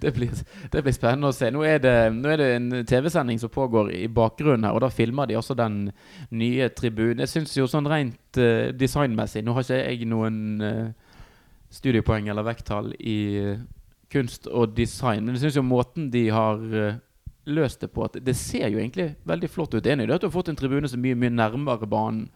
det, 0.00 0.10
blir, 0.12 0.30
det 0.72 0.82
blir 0.82 0.92
spennende 0.92 1.30
å 1.30 1.34
se. 1.34 1.48
Nå 1.54 1.62
er 1.64 1.78
det, 1.80 1.94
nå 2.12 2.32
er 2.32 2.40
det 2.40 2.48
en 2.56 2.66
TV-sending 2.84 3.38
som 3.40 3.52
pågår 3.52 3.92
i 3.94 4.08
bakgrunnen 4.10 4.66
her, 4.66 4.74
og 4.74 4.82
da 4.84 4.90
filmer 4.92 5.30
de 5.30 5.38
også 5.38 5.54
den 5.56 5.78
nye 6.34 6.66
tribunen. 6.74 7.22
Jeg 7.22 7.32
syns 7.32 7.54
jo 7.56 7.68
sånn 7.70 7.88
rent 7.88 8.40
eh, 8.42 8.72
designmessig 8.76 9.44
Nå 9.46 9.54
har 9.56 9.64
ikke 9.64 9.78
jeg 9.78 10.10
noen 10.10 10.40
eh, 10.66 11.14
studiepoeng 11.72 12.28
eller 12.28 12.48
vekttall 12.50 12.90
i 12.98 13.20
kunst 14.10 14.46
og 14.50 14.74
design, 14.76 15.24
men 15.24 15.36
jeg 15.36 15.44
syns 15.46 15.56
jo 15.60 15.62
måten 15.66 16.08
de 16.10 16.24
har 16.34 16.62
eh, 16.74 16.96
løst 17.50 17.80
det 17.84 17.92
på, 17.94 18.04
at 18.04 18.18
det 18.24 18.34
ser 18.36 18.68
jo 18.68 18.78
egentlig 18.80 19.12
veldig 19.26 19.50
flott 19.50 19.74
ut. 19.74 19.86
Enig 19.86 20.04
i 20.04 20.10
det 20.10 20.16
at 20.18 20.24
du 20.24 20.28
har 20.28 20.34
fått 20.34 20.50
en 20.52 20.58
tribune 20.58 20.88
som 20.90 20.98
er 21.00 21.08
mye, 21.08 21.18
mye 21.24 21.34
nærmere 21.34 21.86
banen. 21.90 22.26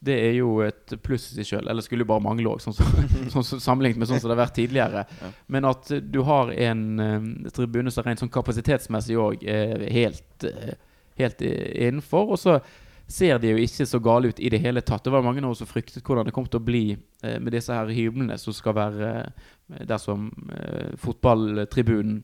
Det 0.00 0.14
er 0.14 0.34
jo 0.38 0.60
et 0.62 0.92
pluss 1.02 1.24
i 1.32 1.40
seg 1.40 1.46
sjøl. 1.48 1.68
Eller 1.70 1.82
skulle 1.82 2.04
jo 2.04 2.10
bare 2.10 2.22
mangle 2.22 2.52
òg, 2.52 2.60
sånn, 2.62 2.74
som- 2.76 3.32
sånn, 3.42 3.60
sammenlignet 3.60 3.98
med 3.98 4.08
sånn 4.10 4.20
som 4.22 4.30
det 4.30 4.36
har 4.36 4.44
vært 4.46 4.54
tidligere. 4.60 5.04
Ja. 5.22 5.30
Men 5.50 5.66
at 5.66 5.90
du 6.12 6.20
har 6.28 6.52
en 6.54 6.84
uh, 7.02 7.50
tribune 7.54 7.90
som 7.90 8.06
rent 8.06 8.22
sånn 8.22 8.30
kapasitetsmessig 8.34 9.18
òg 9.18 9.42
er 9.42 9.82
helt, 9.90 10.46
uh, 10.46 10.76
helt 11.18 11.42
innenfor. 11.42 12.30
Og 12.36 12.38
så 12.38 12.60
ser 13.08 13.38
de 13.40 13.54
jo 13.54 13.60
ikke 13.64 13.86
så 13.88 14.00
gale 14.04 14.28
ut 14.28 14.40
i 14.40 14.50
det 14.52 14.60
hele 14.60 14.82
tatt. 14.84 15.04
Det 15.04 15.12
var 15.12 15.24
mange 15.24 15.40
av 15.40 15.54
oss 15.54 15.62
som 15.62 15.68
fryktet 15.70 16.04
hvordan 16.04 16.28
det 16.28 16.34
kom 16.36 16.46
til 16.46 16.60
å 16.60 16.64
bli 16.64 16.82
eh, 16.92 17.38
med 17.40 17.54
disse 17.56 17.72
her 17.72 17.88
hyblene 17.88 18.36
som 18.40 18.56
skal 18.56 18.76
være 18.76 19.12
eh, 19.16 19.86
der 19.88 20.00
som 20.02 20.28
eh, 20.52 20.92
fotballtribunen 21.00 22.20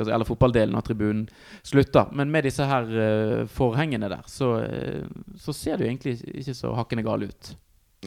eller 0.00 0.24
fotballdelen 0.24 0.74
av 0.74 0.86
tribunen 0.86 1.26
slutter. 1.62 2.08
Men 2.16 2.30
med 2.32 2.46
disse 2.48 2.64
her 2.64 2.88
eh, 2.96 3.42
forhengene 3.52 4.08
der, 4.08 4.24
så, 4.26 4.54
eh, 4.64 5.04
så 5.36 5.52
ser 5.52 5.76
det 5.76 5.84
jo 5.84 5.92
egentlig 5.92 6.40
ikke 6.40 6.56
så 6.56 6.72
hakkende 6.78 7.04
gale 7.04 7.28
ut. 7.28 7.52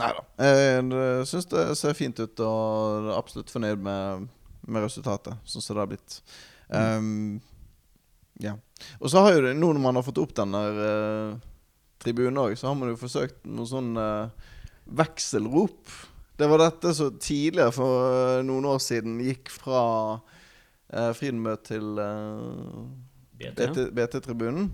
Nei 0.02 0.10
da. 0.12 0.24
Jeg 0.50 1.28
syns 1.30 1.46
det 1.54 1.68
ser 1.80 1.96
fint 1.96 2.18
ut, 2.20 2.42
og 2.44 3.06
er 3.06 3.14
absolutt 3.16 3.54
fornøyd 3.54 3.86
med, 3.86 4.26
med 4.66 4.84
resultatet, 4.84 5.38
sånn 5.48 5.64
som 5.64 5.78
det 5.78 5.84
har 5.86 5.92
blitt. 5.94 6.18
Um, 6.68 7.38
ja. 8.44 8.58
Og 9.00 9.14
så 9.14 9.22
har 9.24 9.38
jo 9.38 9.46
det, 9.46 9.54
nå 9.56 9.70
når 9.70 9.84
man 9.86 10.02
har 10.02 10.04
fått 10.04 10.20
opp 10.20 10.34
den 10.36 10.58
der 10.58 10.82
uh, 10.82 11.38
tribunen 12.06 12.42
òg, 12.42 12.56
så 12.60 12.70
har 12.70 12.78
man 12.78 12.92
jo 12.94 13.00
forsøkt 13.00 13.42
noe 13.50 13.68
sånn 13.70 13.96
uh, 13.98 14.30
vekselrop. 14.86 15.90
Det 16.38 16.48
var 16.52 16.62
dette 16.62 16.94
som 16.96 17.16
tidligere, 17.22 17.74
for 17.76 18.10
uh, 18.12 18.44
noen 18.46 18.68
år 18.70 18.82
siden, 18.84 19.18
gikk 19.24 19.52
fra 19.54 19.82
uh, 20.20 21.12
Friedenmø 21.16 21.56
til 21.66 22.02
BT-tribunen. 23.40 24.70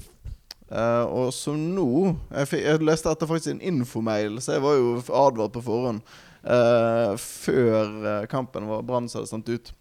Uh, 0.71 1.03
og 1.11 1.33
som 1.35 1.57
nå 1.75 1.85
jeg, 2.31 2.47
fikk, 2.47 2.61
jeg, 2.63 2.83
leste 2.87 3.11
etter 3.11 3.27
faktisk 3.27 3.51
en 3.51 3.65
infomail, 3.73 4.37
så 4.39 4.55
jeg 4.55 4.63
var 4.63 4.77
jo 4.79 4.93
advart 5.19 5.57
på 5.57 5.63
forhånd 5.65 5.99
uh, 6.47 7.11
før 7.19 8.23
kampen 8.31 8.69
var 8.69 8.85
Brann 8.87 9.09
hadde 9.11 9.27
sendt 9.27 9.51
ut, 9.51 9.73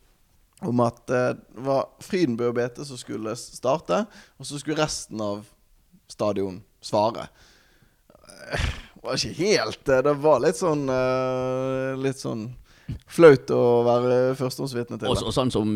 om 0.66 0.82
at 0.82 0.98
det 1.06 1.22
var 1.62 1.86
Frydenbø 2.02 2.50
og 2.50 2.58
BT 2.58 2.82
som 2.88 2.98
skulle 2.98 3.36
starte, 3.38 4.02
og 4.34 4.48
så 4.48 4.58
skulle 4.58 4.82
resten 4.82 5.22
av 5.22 5.46
stadion 6.10 6.58
svare. 6.84 7.28
Det 8.50 9.04
var 9.04 9.16
ikke 9.16 9.36
helt 9.38 9.86
Det 9.86 10.14
var 10.20 10.40
litt 10.42 10.58
sånn 10.58 10.82
Litt 12.02 12.18
sånn 12.20 12.48
flaut 13.06 13.52
å 13.54 13.60
være 13.86 14.16
førstehåndsvitne 14.34 14.98
til. 14.98 15.12
Og, 15.12 15.20
og 15.28 15.34
sånn 15.34 15.52
som 15.54 15.68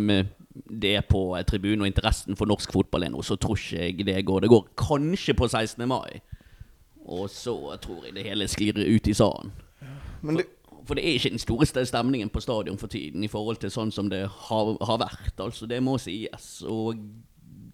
det 0.54 0.94
er 0.98 1.04
på 1.06 1.20
tribunen, 1.48 1.84
og 1.84 1.90
interessen 1.90 2.38
for 2.38 2.50
norsk 2.50 2.72
fotball 2.74 3.06
er 3.06 3.12
nå, 3.14 3.22
så 3.26 3.36
tror 3.40 3.58
ikke 3.58 3.84
jeg 3.86 4.06
det 4.06 4.24
går. 4.26 4.44
Det 4.44 4.50
går 4.52 4.68
kanskje 4.78 5.34
på 5.38 5.48
16. 5.48 5.86
mai. 5.90 6.20
Og 7.04 7.28
så 7.30 7.54
tror 7.82 8.06
jeg 8.06 8.16
det 8.16 8.26
hele 8.26 8.48
sklir 8.48 8.78
ut 8.78 9.08
i 9.10 9.16
salen. 9.16 9.52
For, 10.22 10.44
for, 10.86 10.96
det 10.96 11.04
er 11.04 11.18
ikke 11.18 11.34
den 11.34 11.42
storeste 11.42 11.84
stemningen 11.86 12.30
på 12.32 12.40
stadion 12.40 12.78
for 12.80 12.92
tiden 12.92 13.24
i 13.24 13.30
forhold 13.30 13.60
til 13.60 13.72
sånn 13.74 13.92
som 13.92 14.08
det 14.12 14.24
har, 14.48 14.70
har 14.80 15.02
vært. 15.02 15.34
Altså, 15.42 15.68
det 15.68 15.82
må 15.84 15.98
sies. 16.00 16.62
Og 16.70 17.02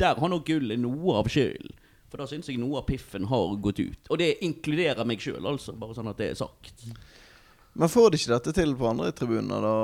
der 0.00 0.18
har 0.18 0.32
nok 0.32 0.48
gullet 0.48 0.80
noe 0.80 1.20
av 1.20 1.30
skylden. 1.30 1.76
For 2.10 2.20
da 2.20 2.26
syns 2.26 2.50
jeg 2.50 2.58
noe 2.58 2.80
av 2.80 2.88
piffen 2.88 3.28
har 3.30 3.56
gått 3.62 3.80
ut. 3.80 4.10
Og 4.10 4.18
det 4.18 4.32
inkluderer 4.46 5.06
meg 5.06 5.22
sjøl, 5.22 5.44
altså. 5.46 5.76
Bare 5.78 5.94
sånn 5.96 6.10
at 6.10 6.18
det 6.18 6.32
er 6.32 6.40
sagt. 6.40 6.84
Men 7.78 7.90
får 7.92 8.10
de 8.10 8.18
ikke 8.18 8.34
dette 8.34 8.54
til 8.56 8.74
på 8.76 8.88
andre 8.90 9.12
tribuner, 9.14 9.62
da, 9.62 9.74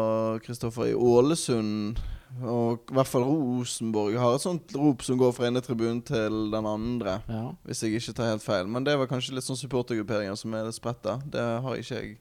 Kristoffer? 0.43 0.91
I 0.91 0.99
Ålesund 0.99 2.01
og 2.45 2.91
i 2.91 2.97
hvert 2.97 3.09
fall 3.09 3.25
Rosenborg 3.25 4.17
har 4.21 4.35
et 4.37 4.43
sånt 4.43 4.75
rop 4.77 5.05
som 5.07 5.17
går 5.17 5.31
fra 5.33 5.47
ene 5.49 5.63
tribunen 5.65 6.03
til 6.05 6.51
den 6.53 6.69
andre. 6.69 7.21
Ja. 7.31 7.45
Hvis 7.65 7.85
jeg 7.85 7.97
ikke 7.97 8.17
tar 8.19 8.33
helt 8.35 8.45
feil. 8.45 8.69
Men 8.69 8.85
det 8.85 8.97
var 8.99 9.09
kanskje 9.09 9.37
litt 9.37 9.47
sånn 9.47 9.59
supportergrupperinger 9.61 10.37
som 10.37 10.53
er 10.55 10.67
litt 10.67 10.77
spretta. 10.77 11.17
Det 11.25 11.45
har 11.65 11.79
ikke 11.81 12.03
jeg 12.03 12.19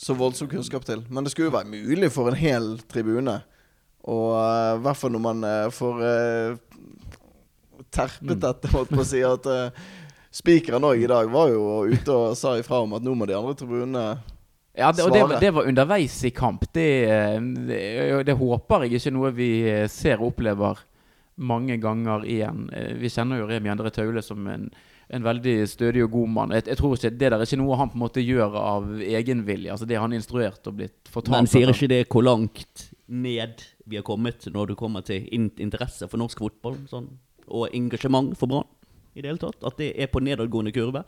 så 0.00 0.16
voldsom 0.16 0.48
kunnskap 0.48 0.86
til. 0.88 1.04
Men 1.10 1.24
det 1.24 1.34
skulle 1.34 1.50
jo 1.50 1.56
være 1.56 1.72
mulig 1.72 2.10
for 2.14 2.30
en 2.30 2.38
hel 2.38 2.76
tribune. 2.88 3.40
Og 4.06 4.30
uh, 4.38 4.76
i 4.78 4.82
hvert 4.86 5.00
fall 5.00 5.12
når 5.12 5.24
man 5.24 5.44
uh, 5.44 5.74
får 5.74 6.02
uh, 6.06 7.15
terpet 7.96 8.36
mm. 8.36 8.40
dette, 8.44 8.72
holdt 8.72 8.94
på 8.94 9.02
å 9.02 9.08
si. 9.08 9.22
At 9.26 9.48
uh, 9.50 9.84
spikeren 10.34 10.84
òg 10.86 11.04
i 11.04 11.10
dag 11.10 11.30
var 11.32 11.52
jo 11.52 11.84
ute 11.90 12.14
og 12.14 12.38
sa 12.38 12.56
ifra 12.60 12.84
om 12.84 12.96
at 12.98 13.04
nå 13.04 13.16
må 13.16 13.28
de 13.28 13.36
andre 13.38 13.56
tribunene 13.58 14.08
ja, 14.76 14.90
det, 14.92 15.06
og 15.06 15.14
det, 15.14 15.38
det, 15.40 15.50
var 15.56 15.64
underveis 15.64 16.18
i 16.28 16.30
kamp. 16.36 16.66
Det, 16.68 16.88
det, 17.64 17.78
det, 18.28 18.34
håper 18.36 18.84
jeg 18.84 18.98
ikke 18.98 19.12
noe 19.16 19.30
vi 19.32 19.48
ser 19.88 20.20
og 20.20 20.34
opplever 20.34 20.82
mange 21.36 21.78
ganger 21.80 22.26
igjen. 22.28 22.66
Vi 23.00 23.08
kjenner 23.12 23.40
jo 23.40 23.48
Remi 23.48 23.72
Endre 23.72 23.92
Taule 23.94 24.20
som 24.24 24.44
en, 24.52 24.66
en, 25.08 25.24
veldig 25.24 25.56
stødig 25.72 26.04
og 26.04 26.12
god 26.18 26.34
mann. 26.34 26.52
Jeg, 26.58 26.66
jeg, 26.68 26.80
tror 26.80 26.96
ikke 26.96 27.12
Det 27.14 27.30
der 27.32 27.38
er 27.38 27.46
ikke 27.48 27.60
noe 27.62 27.80
han 27.80 27.92
på 27.92 27.96
en 27.96 28.04
måte 28.04 28.24
gjør 28.24 28.58
av 28.60 28.90
egenvilje. 29.00 29.72
Altså 29.72 29.88
Det 29.88 30.00
han 30.00 30.16
instruert 30.16 30.68
og 30.68 30.76
blitt 30.82 31.08
fortalt. 31.08 31.38
Men 31.38 31.48
sier 31.48 31.72
ikke 31.72 31.92
det 31.94 32.02
hvor 32.12 32.28
langt 32.28 32.90
ned 33.06 33.64
vi 33.86 33.96
har 34.00 34.04
kommet 34.04 34.48
når 34.52 34.72
det 34.72 34.80
kommer 34.80 35.04
til 35.06 35.24
interesse 35.32 36.08
for 36.10 36.20
norsk 36.20 36.40
fotball 36.42 36.80
sånn, 36.90 37.06
og 37.46 37.74
engasjement 37.74 38.34
for 38.38 38.50
Brann 38.50 38.68
i 39.14 39.22
det 39.22 39.30
hele 39.30 39.40
tatt? 39.40 39.62
At 39.64 39.78
det 39.80 39.92
er 39.96 40.10
på 40.12 40.22
nedadgående 40.24 40.72
kurve? 40.76 41.04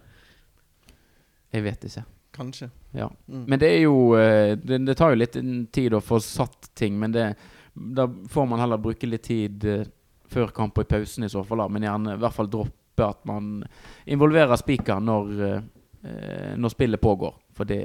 Jeg 1.52 1.64
vet 1.64 1.84
ikke. 1.88 2.04
Kanskje. 2.38 2.70
Ja. 2.92 3.10
Mm. 3.26 3.44
Men 3.44 3.60
det 3.60 3.70
er 3.72 3.80
jo 3.82 4.16
eh, 4.18 4.54
det, 4.58 4.78
det, 4.86 4.96
tar 4.98 5.12
jo 5.12 5.20
litt 5.20 5.38
tid 5.74 5.96
å 5.96 6.02
få 6.04 6.20
satt 6.22 6.70
ting, 6.78 6.98
men 7.00 7.14
det, 7.14 7.30
da 7.72 8.06
får 8.30 8.48
man 8.48 8.62
heller 8.62 8.80
bruke 8.82 9.08
litt 9.08 9.24
tid 9.26 9.64
uh, 9.66 9.82
før 10.28 10.52
kamp 10.54 10.78
og 10.78 10.86
i 10.86 10.90
pausen 10.92 11.26
i 11.26 11.32
så 11.32 11.42
fall. 11.46 11.64
Da. 11.64 11.68
Men 11.72 11.88
gjerne 11.88 12.14
i 12.16 12.22
hvert 12.22 12.36
fall 12.36 12.50
droppe 12.52 13.08
at 13.08 13.24
man 13.28 13.62
involverer 14.06 14.60
spiker 14.60 15.02
når, 15.02 15.34
uh, 15.42 16.54
når 16.58 16.74
spillet 16.74 17.02
pågår. 17.02 17.36
For 17.58 17.66
det, 17.66 17.82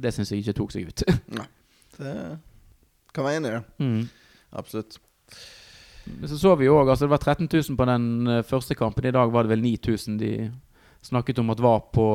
det 0.00 0.14
syns 0.16 0.32
jeg 0.32 0.46
ikke 0.46 0.56
tok 0.62 0.72
seg 0.72 0.88
ut. 0.88 1.04
Nei. 1.38 1.48
Det 1.98 2.14
kan 3.12 3.26
være 3.26 3.40
enig 3.40 3.50
i 3.50 3.56
det. 3.56 3.62
Mm. 3.82 4.02
Absolutt. 4.56 5.00
Så 6.28 6.38
så 6.40 6.54
vi 6.58 6.66
jo 6.66 6.78
òg 6.80 6.90
altså 6.90 7.06
Det 7.06 7.12
var 7.12 7.22
13 7.22 7.48
000 7.52 7.76
på 7.78 7.86
den 7.88 8.42
første 8.46 8.74
kampen. 8.78 9.06
I 9.06 9.14
dag 9.14 9.32
var 9.32 9.46
det 9.46 9.54
vel 9.54 9.62
9000 9.64 10.18
de 10.18 10.32
snakket 11.02 11.38
om 11.38 11.50
at 11.50 11.60
var 11.62 11.80
på 11.94 12.08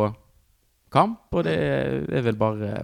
kamp, 0.94 1.28
og 1.32 1.46
det 1.48 1.56
er 1.58 2.26
vel 2.26 2.38
bare 2.38 2.84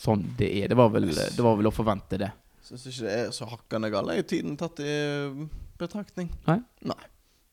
sånn 0.00 0.24
det 0.38 0.48
er. 0.62 0.70
Det 0.70 0.78
var 0.78 0.92
vel, 0.94 1.10
det 1.10 1.44
var 1.44 1.58
vel 1.58 1.70
å 1.70 1.74
forvente 1.74 2.18
det. 2.20 2.30
Syns 2.64 2.86
ikke 2.86 3.06
det 3.06 3.16
er 3.16 3.34
så 3.34 3.48
hakkende 3.50 3.90
galt. 3.92 4.12
Er 4.14 4.26
tiden 4.26 4.56
tatt 4.58 4.80
i 4.82 4.94
betraktning? 5.80 6.30
Nei. 6.48 6.60
Nei. 6.86 7.02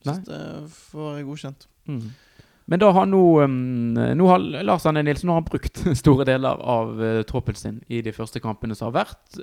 Syns 0.06 0.24
det 0.28 0.40
får 0.92 1.18
jeg 1.18 1.28
godkjent. 1.28 1.68
Mm. 1.90 2.08
Men 2.68 2.82
da 2.82 2.90
har 2.92 3.06
nå, 3.08 3.22
um, 3.48 3.96
nå 3.96 4.26
har 4.28 4.42
Lars 4.68 4.84
Arne 4.86 5.02
Nilsen 5.06 5.32
har 5.32 5.46
brukt 5.46 5.80
store 6.02 6.26
deler 6.28 6.60
av 6.60 7.00
troppen 7.28 7.56
sin 7.56 7.80
i 7.88 8.02
de 8.04 8.12
første 8.14 8.42
kampene 8.44 8.76
som 8.76 8.90
har 8.90 9.04
vært. 9.04 9.40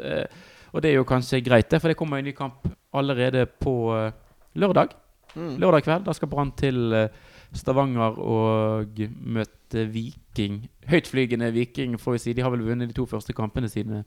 Og 0.75 0.83
det 0.83 0.91
er 0.91 0.99
jo 0.99 1.07
kanskje 1.07 1.43
greit, 1.43 1.69
det, 1.71 1.79
for 1.81 1.91
det 1.91 1.97
kommer 1.97 2.19
en 2.19 2.27
ny 2.27 2.35
kamp 2.35 2.67
allerede 2.97 3.45
på 3.45 3.75
uh, 3.93 4.11
lørdag. 4.55 4.95
Mm. 5.35 5.55
Lørdag 5.61 5.83
kveld. 5.83 6.05
Da 6.07 6.15
skal 6.15 6.31
Brann 6.31 6.53
til 6.57 6.95
uh, 6.95 7.07
Stavanger 7.55 8.17
og 8.19 8.99
møte 9.21 9.85
Viking. 9.91 10.65
Høytflygende 10.89 11.51
Viking, 11.55 11.99
får 11.99 12.17
vi 12.17 12.23
si. 12.23 12.33
De 12.33 12.43
har 12.43 12.53
vel 12.53 12.65
vunnet 12.65 12.91
de 12.91 12.97
to 12.97 13.07
første 13.09 13.35
kampene 13.35 13.69
sine 13.71 14.03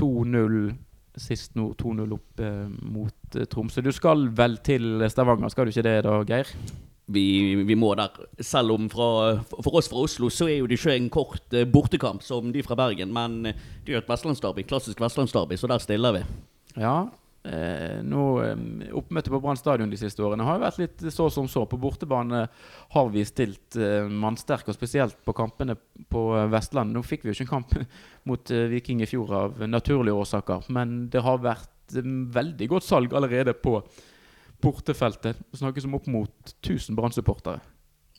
2-0 0.00 0.74
sist 1.20 1.54
nå. 1.58 1.70
2-0 1.78 2.16
opp 2.16 2.42
eh, 2.42 2.64
mot 2.90 3.38
eh, 3.38 3.46
Tromsø. 3.50 3.84
Du 3.84 3.92
skal 3.94 4.28
vel 4.36 4.58
til 4.66 5.04
Stavanger, 5.10 5.52
skal 5.52 5.66
du 5.66 5.74
ikke 5.74 5.86
det 5.86 6.00
da, 6.06 6.18
Geir? 6.26 6.50
Vi, 7.14 7.26
vi, 7.68 7.76
må 7.76 7.92
der. 7.98 8.16
Selv 8.40 8.74
om 8.74 8.88
fra, 8.90 9.36
for 9.52 9.76
oss 9.78 9.90
fra 9.92 10.06
Oslo 10.06 10.30
så 10.32 10.48
er 10.48 10.62
jo 10.62 10.68
det 10.70 10.80
ikke 10.80 10.96
en 10.96 11.10
kort 11.12 11.54
eh, 11.54 11.68
bortekamp 11.68 12.24
som 12.24 12.50
de 12.54 12.64
fra 12.66 12.78
Bergen. 12.78 13.12
Men 13.14 13.42
det 13.44 13.92
er 13.92 13.98
jo 13.98 14.02
et 14.02 14.10
vestlandsderby, 14.10 14.66
klassisk 14.68 15.02
vestlandsderby, 15.04 15.58
så 15.60 15.70
der 15.70 15.84
stiller 15.84 16.18
vi. 16.18 16.24
Ja, 16.80 17.04
Eh, 17.44 17.98
nå, 18.00 18.22
eh, 18.40 18.92
Oppmøtet 18.96 19.28
på 19.28 19.40
Brann 19.42 19.58
stadion 19.60 19.90
de 19.92 19.98
siste 20.00 20.22
årene 20.24 20.46
har 20.46 20.56
jo 20.56 20.62
vært 20.62 20.78
litt 20.80 21.04
så 21.12 21.26
som 21.32 21.48
så. 21.50 21.66
På 21.68 21.76
bortebane 21.80 22.46
har 22.94 23.10
vi 23.12 23.24
stilt 23.28 23.76
eh, 23.76 24.08
mannsterke, 24.08 24.72
og 24.72 24.78
spesielt 24.78 25.18
på 25.26 25.34
kampene 25.36 25.76
på 26.08 26.24
Vestlandet. 26.52 26.96
Nå 26.96 27.04
fikk 27.04 27.26
vi 27.26 27.32
jo 27.32 27.36
ikke 27.36 27.46
en 27.48 27.52
kamp 27.52 27.76
mot 28.30 28.54
eh, 28.54 28.64
Viking 28.72 29.04
i 29.04 29.10
fjor 29.10 29.34
av 29.36 29.62
naturlige 29.68 30.16
årsaker, 30.24 30.70
men 30.72 31.04
det 31.12 31.24
har 31.26 31.44
vært 31.44 31.98
eh, 31.98 32.10
veldig 32.38 32.70
godt 32.72 32.88
salg 32.88 33.12
allerede 33.12 33.52
på 33.60 33.76
bortefeltet. 34.64 35.44
Det 35.50 35.60
snakkes 35.60 35.84
om 35.84 36.00
opp 36.00 36.08
mot 36.08 36.56
1000 36.62 36.96
Brann-supportere. 36.96 37.60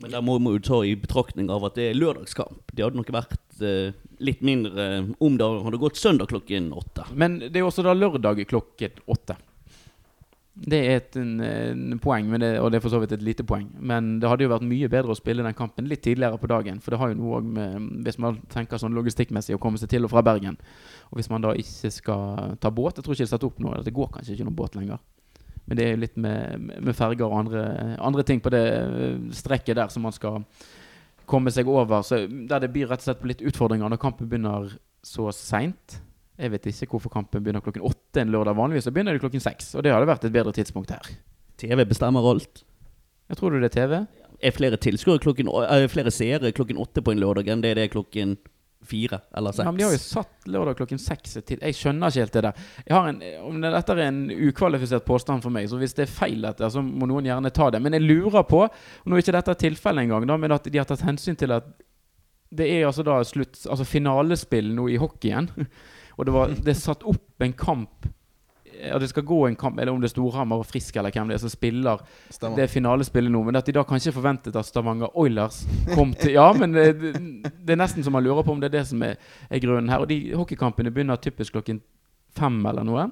Men 0.04 0.12
da 0.12 0.20
må 0.24 0.36
vi 0.44 0.58
jo 0.58 0.64
ta 0.64 0.82
i 0.84 0.96
betraktning 1.00 1.48
av 1.54 1.64
at 1.66 1.78
det 1.80 1.90
er 1.90 1.98
lørdagskamp. 1.98 2.74
Det 2.76 2.84
hadde 2.84 3.00
nok 3.00 3.14
vært 3.16 3.62
eh, 3.64 3.96
litt 4.20 4.42
mindre 4.46 4.88
om 5.20 5.36
det 5.40 5.50
hadde 5.66 5.82
gått 5.82 6.00
søndag 6.00 6.30
klokken 6.32 6.72
åtte. 6.74 7.08
Men 7.14 7.40
det 7.44 7.60
er 7.60 7.68
også 7.68 7.86
da 7.86 7.96
lørdag 7.96 8.46
klokken 8.50 9.04
åtte. 9.12 9.38
Det 10.56 10.78
er 10.80 11.02
et 11.02 11.16
en, 11.20 11.34
en 11.44 12.00
poeng, 12.00 12.30
det, 12.40 12.54
og 12.64 12.70
det 12.72 12.78
er 12.78 12.84
for 12.86 12.94
så 12.94 13.02
vidt 13.04 13.12
et 13.12 13.24
lite 13.28 13.44
poeng. 13.44 13.66
Men 13.76 14.22
det 14.22 14.30
hadde 14.32 14.46
jo 14.46 14.54
vært 14.54 14.64
mye 14.64 14.88
bedre 14.92 15.12
å 15.12 15.18
spille 15.20 15.44
den 15.44 15.58
kampen 15.58 15.90
litt 15.92 16.06
tidligere 16.06 16.40
på 16.40 16.48
dagen. 16.48 16.80
For 16.84 16.96
det 16.96 17.00
har 17.02 17.12
jo 17.12 17.18
noe 17.20 17.42
med 17.44 17.90
Hvis 18.08 18.20
man 18.24 18.40
tenker 18.54 18.80
sånn 18.80 18.96
logistikkmessig 18.96 19.58
å 19.58 19.60
komme 19.60 19.82
seg 19.82 19.92
til 19.92 20.08
og 20.08 20.14
fra 20.14 20.24
Bergen, 20.24 20.56
og 21.12 21.20
hvis 21.20 21.30
man 21.34 21.44
da 21.44 21.52
ikke 21.60 21.92
skal 21.92 22.56
ta 22.64 22.72
båt 22.72 23.02
Jeg 23.02 23.04
tror 23.04 23.18
ikke 23.18 23.26
det 23.26 23.28
er 23.28 23.36
satt 23.36 23.50
opp 23.50 23.60
noe, 23.60 23.84
det 23.84 23.94
går 23.96 24.14
kanskje 24.16 24.38
ikke 24.38 24.48
noen 24.48 24.58
båt 24.62 24.80
lenger. 24.80 25.04
Men 25.66 25.78
det 25.78 25.86
er 25.86 25.94
jo 25.96 26.02
litt 26.06 26.18
med, 26.22 26.72
med 26.88 26.96
ferger 26.96 27.28
og 27.28 27.40
andre, 27.40 27.68
andre, 28.00 28.24
ting 28.24 28.40
på 28.40 28.54
det 28.54 28.64
eh, 28.70 29.22
strekket 29.34 29.80
der 29.80 29.92
som 29.92 30.06
man 30.06 30.14
skal 30.16 30.44
komme 31.30 31.54
seg 31.54 31.70
over. 31.72 32.04
Så 32.06 32.26
der 32.28 32.64
det 32.64 32.72
blir 32.74 32.90
rett 32.90 33.04
og 33.04 33.10
slett 33.10 33.22
på 33.22 33.32
litt 33.32 33.44
utfordringer 33.46 33.92
når 33.92 34.02
kampen 34.02 34.30
begynner 34.32 34.76
så 35.06 35.30
seint. 35.36 36.00
Jeg 36.36 36.52
vet 36.52 36.68
ikke 36.68 36.92
hvorfor 36.96 37.14
kampen 37.14 37.44
begynner 37.44 37.64
klokken 37.64 37.86
åtte 37.86 38.24
en 38.24 38.34
lørdag. 38.34 38.58
Vanligvis 38.58 38.88
så 38.90 38.94
begynner 38.96 39.16
det 39.16 39.24
klokken 39.24 39.44
seks, 39.44 39.74
og 39.76 39.86
det 39.86 39.94
hadde 39.96 40.10
vært 40.10 40.28
et 40.28 40.36
bedre 40.36 40.56
tidspunkt 40.56 40.92
her. 40.92 41.14
TV 41.62 41.86
bestemmer 41.88 42.26
alt. 42.28 42.66
Jeg 43.30 43.40
tror 43.40 43.54
du 43.54 43.62
det 43.62 43.72
er 43.72 43.78
TV? 43.80 44.06
er 44.44 44.56
flere 44.56 44.80
tilskuere 44.82 45.22
klokken 45.24 45.48
eh, 45.48 45.88
Flere 45.92 46.12
seere 46.14 46.52
klokken 46.56 46.80
åtte 46.82 47.04
på 47.04 47.14
en 47.14 47.22
lørdag 47.22 47.50
enn 47.52 47.64
det 47.64 47.76
det 47.78 47.88
er 47.88 47.94
klokken 47.94 48.36
fire 48.88 49.20
eller 49.36 49.56
seks. 49.56 49.66
Ja, 49.66 49.72
men 49.72 49.82
de 49.82 49.88
har 49.88 49.96
jo 49.96 50.02
satt 50.02 50.50
lørdag 50.52 50.78
klokken 50.80 51.02
seks 51.02 51.38
til 51.46 51.60
Jeg 51.62 51.78
skjønner 51.78 52.14
ikke 52.14 52.26
helt 52.26 52.38
det 52.38 52.44
der. 52.46 52.68
En, 53.00 53.22
om 53.46 53.60
det, 53.64 53.72
dette 53.76 53.96
er 53.98 54.04
en 54.08 54.22
ukvalifisert 54.32 55.08
påstand 55.08 55.46
for 55.46 55.54
meg, 55.54 55.70
så 55.72 55.80
hvis 55.82 55.98
det 55.98 56.06
er 56.06 56.14
feil 56.14 56.46
dette, 56.46 56.70
så 56.72 56.84
må 56.86 57.10
noen 57.10 57.28
gjerne 57.28 57.54
ta 57.56 57.72
det. 57.74 57.82
Men 57.84 57.98
jeg 57.98 58.06
lurer 58.06 58.46
på, 58.50 58.64
og 58.68 59.10
nå 59.10 59.18
er 59.18 59.26
ikke 59.26 59.38
dette 59.38 59.58
tilfellet 59.66 60.06
engang, 60.06 60.28
da, 60.30 60.40
men 60.42 60.56
at 60.56 60.70
de 60.70 60.82
har 60.82 60.90
tatt 60.90 61.06
hensyn 61.08 61.40
til 61.40 61.56
at 61.56 61.70
det 62.56 62.68
er 62.72 62.86
altså 62.88 63.04
da 63.04 63.18
slutt 63.26 63.58
Altså 63.68 63.88
finalespill 63.90 64.70
nå 64.78 64.90
i 64.94 65.00
hockeyen. 65.02 65.50
Og 66.16 66.28
det, 66.28 66.32
var, 66.32 66.54
det 66.64 66.78
satt 66.80 67.02
opp 67.04 67.44
en 67.44 67.54
kamp 67.60 68.06
Ja, 68.88 69.00
det 69.02 69.10
skal 69.12 69.26
gå 69.28 69.40
en 69.48 69.56
kamp, 69.60 69.80
eller 69.80 69.92
om 69.92 70.02
det 70.02 70.10
er 70.10 70.14
Storhamar 70.14 70.62
og 70.64 70.68
Frisk 70.70 70.96
eller 71.00 71.14
hvem 71.16 71.32
det 71.32 71.38
er 71.40 71.44
som 71.44 71.52
spiller 71.54 72.02
Stemmer. 72.30 72.60
det 72.60 72.70
finalespillet 72.74 73.34
nå, 73.34 73.44
men 73.48 73.60
at 73.60 73.66
de 73.66 73.76
da 73.76 73.84
kanskje 73.88 74.14
forventet 74.16 74.56
at 74.56 74.70
Stavanger 74.70 75.12
Oilers 75.18 75.64
kom 75.94 76.14
til 76.14 76.36
Ja, 76.38 76.52
men 76.54 76.74
det, 76.76 76.88
det 77.02 77.76
er 77.76 77.82
nesten 77.82 78.06
så 78.06 78.14
man 78.14 78.24
lurer 78.26 78.46
på 78.46 78.56
om 78.56 78.62
det 78.64 78.72
er 78.72 78.78
det 78.80 78.88
som 78.92 79.04
er, 79.06 79.18
er 79.50 79.64
grunnen 79.64 79.90
her. 79.92 80.06
Og 80.06 80.10
de 80.12 80.20
hockeykampene 80.36 80.94
begynner 80.94 81.22
typisk 81.22 81.58
klokken 81.58 81.82
fem 82.36 82.58
eller 82.66 82.86
noe. 82.88 83.10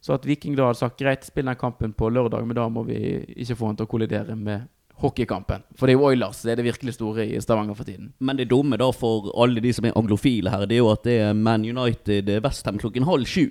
Så 0.00 0.14
at 0.16 0.24
Viking 0.24 0.56
da 0.56 0.70
har 0.70 0.76
sagt 0.78 1.00
greit, 1.00 1.24
spill 1.28 1.48
den 1.50 1.58
kampen 1.60 1.92
på 1.92 2.08
lørdag, 2.08 2.46
men 2.46 2.56
da 2.56 2.68
må 2.72 2.86
vi 2.88 3.00
ikke 3.36 3.58
få 3.58 3.68
han 3.68 3.76
til 3.76 3.84
å 3.88 3.90
kollidere 3.90 4.36
med 4.38 4.68
hockeykampen. 5.00 5.64
For 5.76 5.88
det 5.88 5.94
er 5.94 5.98
jo 5.98 6.06
Oilers 6.10 6.42
det 6.44 6.52
er 6.54 6.60
det 6.60 6.66
virkelig 6.68 6.94
store 6.96 7.24
i 7.26 7.40
Stavanger 7.40 7.76
for 7.76 7.88
tiden. 7.88 8.12
Men 8.20 8.40
det 8.40 8.50
dumme 8.50 8.78
da 8.80 8.90
for 8.92 9.30
alle 9.40 9.62
de 9.64 9.72
som 9.76 9.88
er 9.88 9.96
anglofile 9.96 10.52
her, 10.52 10.66
det 10.68 10.76
er 10.76 10.82
jo 10.82 10.92
at 10.92 11.04
det 11.08 11.18
er 11.24 11.36
Man 11.36 11.64
United 11.64 12.28
Westham 12.44 12.80
klokken 12.80 13.08
halv 13.08 13.28
sju. 13.28 13.46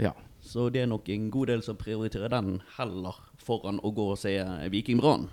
Ja. 0.00 0.12
Så 0.56 0.70
det 0.72 0.80
er 0.80 0.86
nok 0.88 1.08
en 1.12 1.26
god 1.28 1.50
del 1.50 1.60
som 1.60 1.76
prioriterer 1.76 2.32
den 2.32 2.62
heller 2.78 3.18
foran 3.44 3.76
å 3.84 3.90
gå 3.92 4.06
og 4.14 4.16
se 4.16 4.32
Viking 4.72 5.02
Brann. 5.02 5.26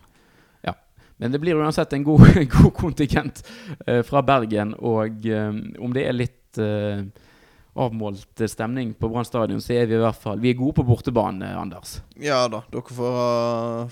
ja. 0.67 0.73
Men 1.17 1.31
det 1.31 1.39
blir 1.39 1.55
uansett 1.55 1.93
en 1.95 2.03
god, 2.03 2.25
god 2.57 2.73
kontingent 2.75 3.39
eh, 3.87 4.01
fra 4.03 4.19
Bergen, 4.19 4.73
og 4.75 5.23
eh, 5.23 5.53
om 5.79 5.93
det 5.95 6.03
er 6.09 6.17
litt 6.17 6.59
eh, 6.59 7.05
avmålt 7.79 8.43
stemning 8.51 8.91
på 8.99 9.07
Brann 9.13 9.23
stadion, 9.23 9.61
så 9.63 9.77
er 9.77 9.87
vi 9.87 9.95
i 9.95 10.01
hvert 10.01 10.19
fall 10.19 10.41
Vi 10.43 10.51
er 10.51 10.57
gode 10.59 10.75
på 10.81 10.85
bortebane, 10.89 11.53
Anders. 11.55 12.01
Ja 12.19 12.41
da, 12.51 12.65
dere 12.73 12.97
får 12.97 13.15
ha, 13.15 13.29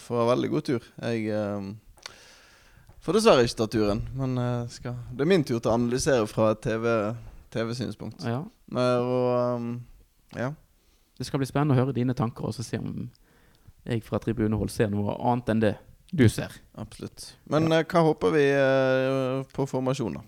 får 0.04 0.20
ha 0.20 0.26
veldig 0.34 0.50
god 0.52 0.66
tur. 0.68 0.90
Jeg 1.00 1.30
eh, 1.32 2.10
får 3.00 3.20
dessverre 3.22 3.46
ikke 3.48 3.62
ta 3.62 3.70
turen, 3.78 4.04
men 4.20 4.36
eh, 4.36 4.66
skal. 4.74 5.00
det 5.16 5.24
er 5.24 5.32
min 5.32 5.48
tur 5.48 5.62
til 5.62 5.72
å 5.72 5.78
analysere 5.78 6.28
fra 6.28 6.52
et 6.58 6.66
TV 6.68 6.90
TV-synspunkt. 7.56 8.28
Ja. 8.28 8.44
og 8.76 9.56
um, 9.56 9.72
ja. 10.36 10.52
Det 11.22 11.28
skal 11.30 11.42
bli 11.42 11.50
spennende 11.50 11.78
å 11.78 11.84
høre 11.84 11.94
dine 11.94 12.16
tanker 12.18 12.50
og 12.50 12.56
så 12.58 12.66
se 12.66 12.80
om 12.82 13.06
jeg 13.86 14.02
fra 14.06 14.18
tribunehold 14.22 14.70
ser 14.74 14.90
noe 14.94 15.14
annet 15.18 15.54
enn 15.54 15.62
det 15.64 15.76
du 16.12 16.26
ser. 16.30 16.52
Absolutt. 16.82 17.30
Men 17.50 17.70
ja. 17.72 17.86
hva 17.88 18.02
håper 18.10 18.34
vi 18.34 18.44
eh, 18.52 19.44
på 19.56 19.66
formasjon, 19.70 20.18
da? 20.18 20.24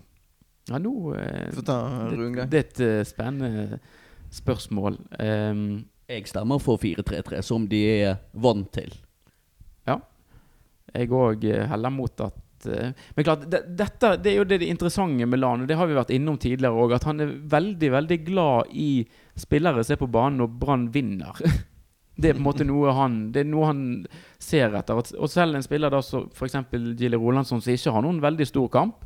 Ja, 0.71 0.79
nå 0.79 0.93
eh, 1.19 1.49
Få 1.51 1.63
ta 1.67 1.77
Rune. 2.13 2.45
det, 2.45 2.45
det 2.51 2.61
er 2.61 2.67
et 2.69 2.83
eh, 2.85 3.01
spennende 3.07 3.79
spørsmål. 4.33 4.95
Um, 5.19 5.83
Jeg 6.07 6.29
stemmer 6.31 6.61
for 6.63 6.79
4-3-3, 6.79 7.41
som 7.43 7.67
de 7.69 7.81
er 7.89 8.21
vant 8.31 8.69
til. 8.73 8.93
Ja. 9.87 9.99
jeg 10.93 11.11
òg 11.11 11.43
heller 11.67 11.91
mot 11.91 12.21
at 12.23 12.69
eh, 12.71 12.93
Men 13.17 13.25
klart, 13.27 13.43
det, 13.51 13.65
dette 13.75 14.13
det 14.23 14.31
er 14.31 14.39
jo 14.39 14.47
det, 14.47 14.61
det 14.63 14.71
interessante 14.71 15.27
med 15.27 15.41
Lan, 15.43 15.65
og 15.65 15.67
det 15.67 15.75
har 15.75 15.89
vi 15.89 15.99
vært 15.99 16.15
innom 16.15 16.39
tidligere 16.39 16.79
òg, 16.79 16.95
at 16.95 17.09
han 17.09 17.19
er 17.19 17.35
veldig, 17.51 17.91
veldig 17.97 18.19
glad 18.23 18.71
i 18.71 18.89
spillere 19.39 19.83
som 19.83 19.95
er 19.95 20.01
på 20.03 20.11
banen 20.11 20.37
når 20.41 20.51
Brann 20.59 20.89
vinner. 20.93 21.33
Det 22.15 22.29
er 22.29 22.35
på 22.37 22.43
en 22.43 22.45
måte 22.45 22.65
noe 22.69 22.91
han 22.93 23.13
Det 23.33 23.41
er 23.41 23.47
noe 23.49 23.65
han 23.71 23.79
ser 24.37 24.75
etter. 24.77 24.93
Og- 25.01 25.15
Og 25.17 25.29
selv 25.33 25.55
en 25.57 25.63
spiller 25.65 25.89
da 25.89 26.01
som 26.05 26.27
f.eks. 26.29 26.53
Gilly 26.99 27.17
Rolandsson, 27.17 27.61
som 27.61 27.73
ikke 27.73 27.91
har 27.95 28.03
noen 28.05 28.19
veldig 28.21 28.45
stor 28.47 28.67
kamp, 28.69 28.99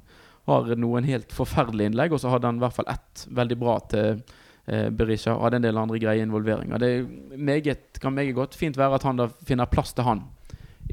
har 0.48 0.68
noen 0.76 1.04
helt 1.08 1.32
forferdelige 1.32 1.88
innlegg, 1.92 2.12
og 2.12 2.20
så 2.20 2.30
hadde 2.34 2.48
han 2.48 2.56
i 2.60 2.63
hvert 2.66 2.76
fall 2.76 2.86
ett 2.92 3.24
veldig 3.32 3.58
bra 3.60 3.78
til 3.92 4.22
eh, 4.68 4.90
Berisha. 4.90 5.38
Hadde 5.40 5.56
en 5.62 5.62
del 5.70 5.78
andre 5.80 6.00
greie 6.00 6.24
involveringer. 6.24 6.78
Det 6.80 6.92
meget, 7.40 8.00
kan 8.00 8.13
meget 8.16 8.36
godt 8.36 8.56
fint 8.56 8.76
være 8.80 8.96
at 9.00 9.04
han 9.08 9.18
da 9.20 9.28
finner 9.48 9.66
plass 9.72 9.94
til 9.96 10.04
han 10.08 10.26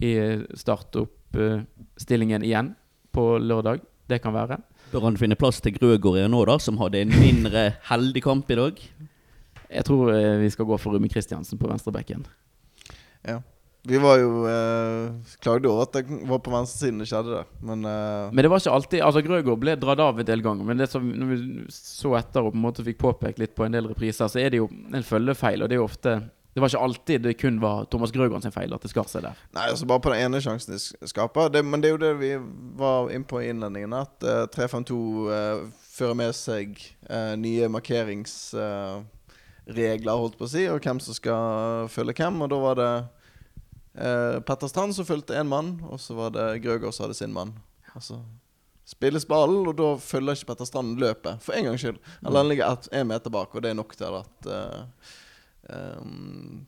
i 0.03 0.15
startoppstillingen 0.55 2.43
igjen 2.45 2.75
på 3.15 3.39
lørdag. 3.39 3.81
Det 4.09 4.21
kan 4.23 4.35
være. 4.35 4.59
Bør 4.93 5.07
han 5.09 5.17
finne 5.19 5.37
plass 5.39 5.61
til 5.65 5.75
Grøgård 5.79 6.29
nå, 6.31 6.45
da, 6.47 6.59
som 6.61 6.79
hadde 6.79 7.01
en 7.03 7.15
mindre 7.15 7.73
heldig 7.91 8.23
kamp 8.23 8.51
i 8.53 8.59
dag? 8.59 8.83
Jeg 9.75 9.89
tror 9.89 10.13
eh, 10.15 10.37
vi 10.43 10.53
skal 10.55 10.69
gå 10.69 10.79
for 10.79 10.95
Rumi 10.95 11.11
Kristiansen 11.11 11.59
på 11.61 11.69
venstrebekken. 11.71 12.25
Ja. 13.27 13.41
Vi 13.87 13.99
var 14.01 14.17
jo 14.17 14.47
eh, 14.49 15.35
klagde 15.45 15.69
over 15.69 15.85
at 15.85 15.97
det 15.99 16.21
var 16.25 16.39
på 16.41 16.53
venstresiden 16.55 17.03
det 17.03 17.09
skjedde, 17.11 17.37
det. 17.37 17.59
Men, 17.61 17.85
eh, 17.85 18.31
Men 18.33 18.41
det 18.41 18.49
var 18.49 18.63
ikke 18.63 18.77
alltid 18.79 19.03
Altså 19.05 19.21
Grøgaard 19.27 19.61
ble 19.61 19.75
dratt 19.77 20.01
av 20.01 20.23
en 20.23 20.29
del 20.29 20.41
ganger, 20.45 20.65
men 20.65 20.81
det 20.81 20.89
som 20.89 21.05
når 21.05 21.33
vi 21.35 21.41
så 21.75 22.15
etter 22.17 22.47
og 22.47 22.55
på 22.55 22.61
en 22.61 22.65
måte 22.65 22.85
fikk 22.87 23.03
påpekt 23.03 23.43
litt 23.43 23.53
på 23.57 23.67
en 23.67 23.77
del 23.77 23.91
repriser, 23.91 24.31
så 24.33 24.41
er 24.41 24.55
det 24.55 24.63
jo 24.63 24.71
en 24.73 25.05
følgefeil, 25.05 25.61
og 25.61 25.69
det 25.69 25.77
er 25.77 25.83
jo 25.83 25.91
ofte 25.91 26.15
Det 26.55 26.63
var 26.63 26.71
ikke 26.71 26.85
alltid 26.87 27.23
det 27.27 27.35
kun 27.35 27.57
var 27.61 27.85
Thomas 27.91 28.13
Grøgaard 28.15 28.47
sin 28.47 28.55
feil 28.55 28.73
at 28.73 28.81
det 28.81 28.93
skar 28.93 29.09
seg 29.11 29.27
der. 29.27 29.41
Nei, 29.53 29.67
altså 29.69 29.89
bare 29.91 30.01
på 30.01 30.13
den 30.15 30.23
ene 30.23 30.41
sjansen 30.41 30.77
de 30.79 31.09
skaper. 31.11 31.51
Det, 31.51 31.65
men 31.67 31.83
det 31.83 31.91
er 31.91 31.97
jo 31.97 32.03
det 32.07 32.13
vi 32.21 32.31
var 32.79 33.11
inne 33.11 33.27
på 33.27 33.43
i 33.43 33.51
innledningen, 33.51 33.93
at 33.99 34.23
eh, 34.23 34.47
352 34.55 35.01
eh, 35.35 35.65
fører 35.97 36.17
med 36.23 36.33
seg 36.39 36.79
eh, 37.11 37.35
nye 37.37 37.69
markeringsregler, 39.65 40.13
holdt 40.13 40.39
på 40.39 40.45
å 40.45 40.51
si, 40.51 40.69
og 40.69 40.81
hvem 40.83 41.01
som 41.01 41.15
skal 41.15 41.89
følge 41.89 42.15
hvem. 42.15 42.43
Og 42.43 42.51
da 42.51 42.59
var 42.61 42.77
det 42.77 43.05
eh, 43.97 44.41
Petter 44.45 44.69
Strand 44.69 44.95
som 44.95 45.07
fulgte 45.07 45.35
én 45.35 45.49
mann, 45.49 45.81
og 45.89 46.01
så 46.01 46.15
var 46.15 46.31
det 46.31 46.63
Grøgaard 46.63 46.95
som 46.95 47.05
hadde 47.05 47.15
sin 47.15 47.33
mann. 47.33 47.55
Altså 47.95 48.23
spilles 48.85 49.25
ballen, 49.25 49.67
og 49.67 49.77
da 49.79 49.97
følger 49.97 50.37
ikke 50.37 50.53
Petter 50.53 50.69
Strand 50.69 50.99
løpet, 51.01 51.41
for 51.41 51.55
en 51.55 51.65
gangs 51.65 51.81
skyld. 51.81 51.99
Eller 52.23 52.39
han 52.39 52.49
ligger 52.49 52.89
én 52.93 53.09
meter 53.09 53.31
bak, 53.31 53.55
og 53.55 53.63
det 53.63 53.71
er 53.71 53.79
nok 53.79 53.97
til 53.97 54.19
at 54.21 54.49
eh, 54.53 55.13
um, 56.01 56.67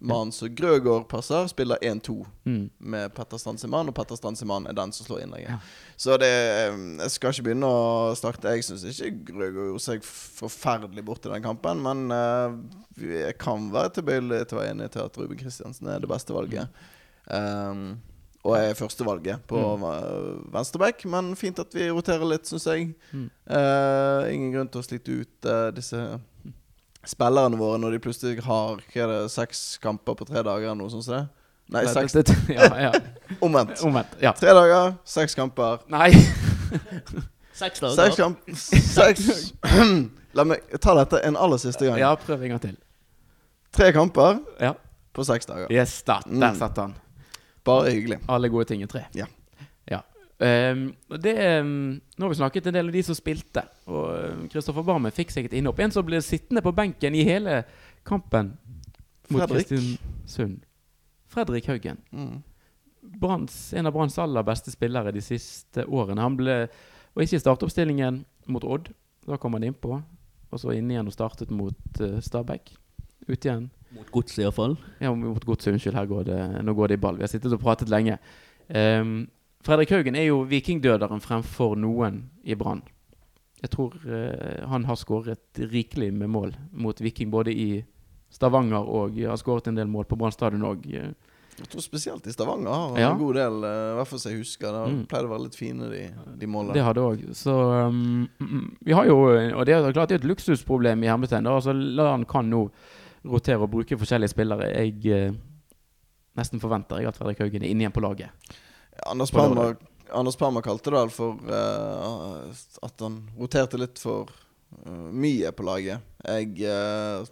Mannen 0.00 0.32
som 0.34 0.50
Grøgaard 0.54 1.06
passer, 1.10 1.46
spiller 1.50 1.78
1-2 1.82 2.24
Mm. 2.46 2.70
med 2.78 3.14
Petter 3.14 3.40
Stansemann, 3.42 3.88
og 3.88 3.94
Petter 3.94 4.16
Stansemann 4.16 4.66
er 4.66 4.74
den 4.76 4.92
som 4.92 5.06
slår 5.06 5.24
innlegget. 5.24 5.50
Ja. 5.50 5.58
Så 5.96 6.16
det 6.16 6.30
Jeg 6.30 7.10
skal 7.10 7.32
ikke 7.32 7.42
begynne 7.48 7.66
å 7.66 8.14
starte 8.14 8.52
Jeg 8.54 8.62
syns 8.64 8.84
ikke 8.84 9.32
Grøgaard 9.32 9.72
gjorde 9.72 9.82
seg 9.82 10.04
forferdelig 10.06 11.04
bort 11.04 11.26
i 11.26 11.32
den 11.32 11.42
kampen, 11.42 11.82
men 11.82 12.12
uh, 12.12 12.54
jeg 13.00 13.38
kan 13.38 13.70
være 13.72 13.96
tilbøyelig 13.98 14.46
til 14.46 14.58
å 14.58 14.60
være 14.62 14.74
enig 14.76 14.90
til 14.94 15.06
at 15.06 15.18
Ruben 15.18 15.40
Kristiansen 15.40 15.88
er 15.88 15.98
det 16.00 16.10
beste 16.10 16.36
valget. 16.36 16.68
Um, 17.26 17.98
og 18.46 18.54
er 18.54 18.78
førstevalget 18.78 19.42
på 19.50 19.58
mm. 19.58 19.86
venstreback, 20.54 21.02
men 21.10 21.34
fint 21.38 21.58
at 21.58 21.74
vi 21.74 21.88
roterer 21.90 22.28
litt, 22.30 22.46
syns 22.46 22.68
jeg. 22.70 22.92
Mm. 23.10 23.26
Uh, 23.50 24.22
ingen 24.30 24.52
grunn 24.54 24.70
til 24.70 24.82
å 24.82 24.86
slite 24.86 25.16
ut 25.22 25.48
uh, 25.50 25.68
disse 25.74 25.98
spillerne 27.06 27.56
våre 27.58 27.78
når 27.78 27.92
de 27.96 27.98
plutselig 28.02 28.42
har 28.44 28.76
hva 28.82 29.02
er 29.02 29.12
det, 29.12 29.30
seks 29.32 29.78
kamper 29.82 30.14
på 30.18 30.26
tre 30.26 30.42
dager, 30.42 30.66
eller 30.70 30.74
noe 30.80 30.90
sånt. 30.90 31.06
det? 31.06 31.28
Nei, 31.70 31.82
Det- 31.82 31.94
seks. 31.94 32.12
det- 32.12 32.54
Ja, 32.54 32.68
ja. 32.78 32.92
Omvendt. 33.42 33.80
Omvendt. 33.82 34.16
Ja. 34.22 34.32
Tre 34.32 34.52
dager, 34.54 34.94
seks 35.04 35.34
kamper. 35.34 35.78
Nei. 35.88 36.10
Seks 37.52 37.78
Seks 37.80 37.96
dager. 37.96 38.16
kamp... 38.16 38.38
Seks 38.54 39.52
La 40.36 40.44
meg 40.44 40.60
ta 40.80 40.92
dette 40.98 41.22
en 41.24 41.36
aller 41.40 41.56
siste 41.58 41.86
gang. 41.88 41.96
Ja, 41.98 42.10
prøv 42.20 42.42
en 42.44 42.50
gang 42.54 42.60
til. 42.60 42.76
Tre 43.72 43.92
kamper 43.92 44.38
Ja. 44.60 44.74
på 45.16 45.24
seks 45.24 45.46
dager. 45.48 45.66
Yes, 45.72 46.02
da, 46.02 46.18
der 46.26 46.52
Mm. 46.52 46.58
satt 46.58 46.76
han. 46.76 46.94
Bare 47.64 47.90
hyggelig. 47.90 48.18
Alle 48.28 48.48
gode 48.52 48.66
ting 48.68 48.82
er 48.82 48.86
tre. 48.86 49.04
Ja. 49.14 49.24
Ehm, 50.38 50.90
det, 51.22 51.60
um, 51.60 52.00
nå 52.16 52.24
har 52.24 52.32
vi 52.32 52.38
snakket 52.40 52.66
en 52.66 52.76
del 52.76 52.90
om 52.90 52.92
de 52.92 53.02
som 53.06 53.16
spilte. 53.16 53.62
Og 53.88 54.48
Kristoffer 54.52 54.84
Barmen 54.86 55.14
fikk 55.14 55.32
seg 55.32 55.48
et 55.48 55.56
innhopp. 55.56 55.80
En 55.80 55.94
som 55.94 56.06
ble 56.06 56.20
sittende 56.24 56.62
på 56.64 56.74
benken 56.76 57.16
i 57.16 57.24
hele 57.26 57.62
kampen 58.06 58.52
mot 59.30 59.40
Fredrik. 59.42 59.70
Kristiansund. 59.70 60.60
Fredrik 61.32 61.68
Haugen. 61.70 62.02
Mm. 62.12 62.42
Brands, 63.20 63.72
en 63.74 63.86
av 63.86 63.94
Branns 63.94 64.18
aller 64.18 64.44
beste 64.46 64.72
spillere 64.74 65.14
de 65.14 65.22
siste 65.22 65.86
årene. 65.86 66.22
Han 66.22 66.36
ble, 66.38 66.58
og 67.14 67.22
ikke 67.22 67.38
i 67.38 67.42
startoppstillingen 67.42 68.24
mot 68.50 68.64
Odd. 68.66 68.90
Da 69.26 69.38
kom 69.40 69.56
han 69.56 69.66
innpå. 69.66 70.00
Og 70.52 70.62
så 70.62 70.76
inn 70.76 70.90
igjen 70.90 71.08
og 71.08 71.14
startet 71.14 71.50
mot 71.54 72.02
uh, 72.02 72.18
Stabæk. 72.22 72.74
Ute 73.26 73.48
igjen. 73.48 73.70
Mot 73.96 74.10
godset, 74.12 74.42
iallfall. 74.44 74.76
Ja, 75.00 75.12
mot 75.16 75.44
godset. 75.46 75.72
Unnskyld, 75.72 75.96
her 75.96 76.10
går 76.10 76.28
det, 76.28 76.40
nå 76.66 76.74
går 76.76 76.92
det 76.92 76.98
i 76.98 77.02
ball. 77.02 77.16
Vi 77.18 77.24
har 77.24 77.32
sittet 77.32 77.54
og 77.54 77.62
pratet 77.62 77.90
lenge. 77.90 78.18
Ehm, 78.68 79.26
Fredrik 79.66 79.90
Haugen 79.90 80.14
er 80.14 80.28
jo 80.28 80.42
vikingdøderen 80.46 81.20
fremfor 81.24 81.74
noen 81.80 82.20
i 82.46 82.54
Brann. 82.58 82.84
Jeg 83.64 83.72
tror 83.72 83.94
eh, 84.06 84.62
han 84.68 84.84
har 84.86 84.98
skåret 85.00 85.58
rikelig 85.72 86.12
med 86.14 86.30
mål 86.30 86.52
mot 86.76 87.00
Viking, 87.02 87.30
både 87.32 87.50
i 87.56 87.70
Stavanger 88.30 88.84
og 88.84 89.16
har 89.18 89.38
skåret 89.40 89.66
en 89.70 89.78
del 89.78 89.88
mål 89.90 90.04
på 90.10 90.18
Brann 90.20 90.34
stadion 90.34 90.62
òg. 90.68 90.84
Jeg 91.56 91.70
tror 91.72 91.80
spesielt 91.80 92.26
i 92.28 92.34
Stavanger 92.34 92.68
har 92.68 92.88
han 92.90 93.00
Ja. 93.00 93.10
en 93.12 93.18
god 93.18 93.34
del, 93.34 93.64
eh, 93.64 93.92
i 93.92 93.96
hvert 93.96 94.08
fall 94.10 94.18
som 94.20 94.30
jeg 94.32 94.40
husker. 94.42 94.72
Det 94.76 94.92
Mm. 94.92 95.06
pleide 95.08 95.26
å 95.26 95.32
være 95.32 95.42
litt 95.46 95.54
fine, 95.56 95.88
de, 95.90 96.02
de 96.38 96.46
målene. 96.46 96.74
Det 96.74 96.82
har 96.84 96.92
det 96.94 97.02
òg. 97.02 97.24
Så 97.34 97.54
um, 97.88 98.28
mm, 98.38 98.76
vi 98.84 98.92
har 98.92 99.06
jo 99.06 99.16
Og 99.56 99.64
det 99.66 99.74
er 99.74 99.92
klart 99.92 100.08
det 100.10 100.20
er 100.20 100.24
et 100.24 100.30
luksusproblem 100.36 101.02
i 101.02 101.06
hermetegn. 101.08 101.46
Altså, 101.46 101.72
Lan 101.72 102.24
kan 102.24 102.50
nå 102.50 102.70
rotere 103.24 103.62
og 103.62 103.70
bruke 103.70 103.96
forskjellige 103.98 104.28
spillere. 104.30 104.68
Jeg 104.76 105.06
eh, 105.06 105.32
nesten 106.36 106.60
forventer 106.60 106.98
jeg 107.00 107.08
at 107.08 107.16
Fredrik 107.16 107.38
Haugen 107.40 107.62
er 107.64 107.68
inne 107.72 107.80
igjen 107.86 107.92
på 107.96 108.04
laget. 108.04 108.28
Anders 109.04 109.30
Palmer, 109.30 109.76
Anders 110.12 110.36
Palmer 110.36 110.62
kalte 110.64 110.92
det 110.94 111.04
for 111.14 111.40
uh, 111.50 112.46
at 112.86 113.02
han 113.04 113.20
roterte 113.36 113.80
litt 113.80 114.00
for 114.00 114.30
uh, 114.86 115.08
mye 115.12 115.52
på 115.52 115.66
laget. 115.66 116.04
Jeg 116.24 116.70
uh, 116.70 117.26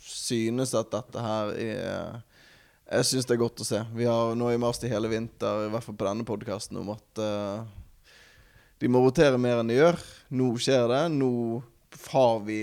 synes 0.00 0.74
at 0.78 0.92
dette 0.94 1.24
her 1.24 1.52
er 1.58 2.22
Jeg 2.90 3.06
synes 3.06 3.28
det 3.28 3.36
er 3.36 3.42
godt 3.44 3.60
å 3.62 3.66
se. 3.66 3.82
Vi 3.94 4.08
har 4.08 4.32
nå 4.34 4.48
i 4.50 4.58
mars 4.58 4.80
i 4.82 4.90
hele 4.90 5.10
vinter, 5.12 5.66
i 5.66 5.70
hvert 5.70 5.84
fall 5.84 5.98
på 5.98 6.08
denne 6.08 6.26
podkasten, 6.26 6.80
om 6.80 6.88
at 6.96 7.20
de 8.80 8.88
må 8.90 9.02
rotere 9.04 9.38
mer 9.38 9.60
enn 9.60 9.70
de 9.70 9.76
gjør. 9.76 10.00
Nå 10.34 10.48
skjer 10.58 10.88
det. 10.90 11.04
Nå 11.14 11.30
har 12.10 12.40
vi 12.48 12.58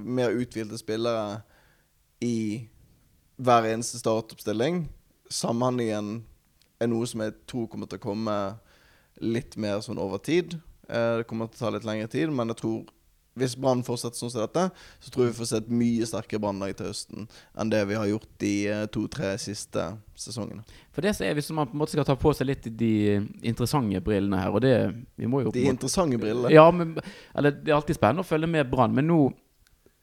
mer 0.00 0.32
uthvilte 0.32 0.78
spillere 0.80 1.42
i 2.24 2.64
hver 3.36 3.68
eneste 3.68 4.00
startoppstilling. 4.00 4.86
Samhandlingen 5.28 6.22
er 6.80 6.90
noe 6.90 7.08
som 7.08 7.22
jeg 7.24 7.36
tror 7.48 7.68
kommer 7.72 7.90
til 7.90 8.00
å 8.00 8.06
komme 8.06 8.36
litt 9.22 9.56
mer 9.60 9.80
sånn 9.84 10.00
over 10.02 10.20
tid. 10.20 10.58
Eh, 10.88 11.22
det 11.22 11.28
kommer 11.30 11.48
til 11.50 11.60
å 11.60 11.64
ta 11.64 11.72
litt 11.76 11.88
lengre 11.88 12.10
tid, 12.12 12.32
men 12.32 12.52
jeg 12.52 12.60
tror 12.62 12.84
hvis 13.36 13.52
Brann 13.60 13.82
fortsetter 13.84 14.16
sånn 14.16 14.30
som 14.32 14.46
dette, 14.46 14.62
så 15.02 15.10
tror 15.12 15.26
jeg 15.26 15.34
vi 15.34 15.38
får 15.42 15.48
se 15.50 15.58
et 15.60 15.68
mye 15.68 16.06
sterkere 16.08 16.40
Brannlag 16.40 16.72
til 16.78 16.88
høsten 16.88 17.26
enn 17.60 17.72
det 17.72 17.82
vi 17.90 17.98
har 17.98 18.08
gjort 18.08 18.30
de 18.40 18.52
eh, 18.72 18.84
to-tre 18.92 19.34
siste 19.40 19.84
sesongene. 20.16 20.64
For 20.96 21.04
det 21.04 21.12
så 21.18 21.26
er 21.26 21.36
Hvis 21.36 21.50
man 21.52 21.68
på 21.68 21.76
en 21.76 21.82
måte 21.82 21.92
skal 21.92 22.06
ta 22.08 22.16
på 22.16 22.32
seg 22.36 22.48
litt 22.48 22.68
de 22.80 22.92
interessante 23.44 24.00
brillene 24.00 24.40
her, 24.40 24.56
og 24.56 24.64
det 24.64 24.76
Vi 25.20 25.28
må 25.28 25.42
jo 25.44 25.52
De 25.52 25.66
interessante 25.68 26.16
brillene. 26.20 26.54
Ja, 26.54 26.70
men 26.72 26.96
eller, 27.36 27.52
Det 27.52 27.68
er 27.68 27.76
alltid 27.76 28.00
spennende 28.00 28.24
å 28.24 28.28
følge 28.28 28.48
med 28.48 28.70
Brann, 28.72 28.96
men 28.96 29.10
nå 29.10 29.20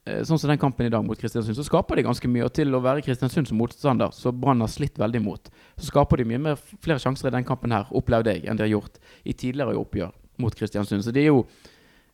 Sånn 0.04 0.36
som 0.36 0.50
den 0.52 0.60
kampen 0.60 0.90
i 0.90 0.92
dag 0.92 1.04
mot 1.08 1.16
Kristiansund, 1.16 1.56
så 1.56 1.64
skaper 1.64 1.96
de 1.96 2.04
ganske 2.04 2.28
mye. 2.28 2.44
Og 2.44 2.52
til 2.52 2.76
å 2.76 2.82
være 2.84 3.04
Kristiansund 3.06 3.48
som 3.48 3.60
motstander, 3.62 4.12
så 4.12 4.34
Brann 4.36 4.60
har 4.60 4.72
slitt 4.72 5.00
veldig 5.00 5.22
mot, 5.24 5.48
så 5.78 5.88
skaper 5.88 6.20
de 6.20 6.26
mye 6.28 6.42
mer, 6.44 6.60
flere 6.84 7.00
sjanser 7.00 7.30
i 7.30 7.36
den 7.38 7.48
kampen 7.48 7.72
her, 7.72 7.88
opplevde 7.96 8.34
jeg, 8.36 8.44
enn 8.44 8.60
de 8.60 8.66
har 8.66 8.74
gjort 8.74 9.00
i 9.24 9.32
tidligere 9.32 9.80
oppgjør 9.80 10.12
mot 10.44 10.60
Kristiansund. 10.60 11.06
Så 11.06 11.14
de 11.16 11.24
er 11.24 11.30
jo 11.30 11.46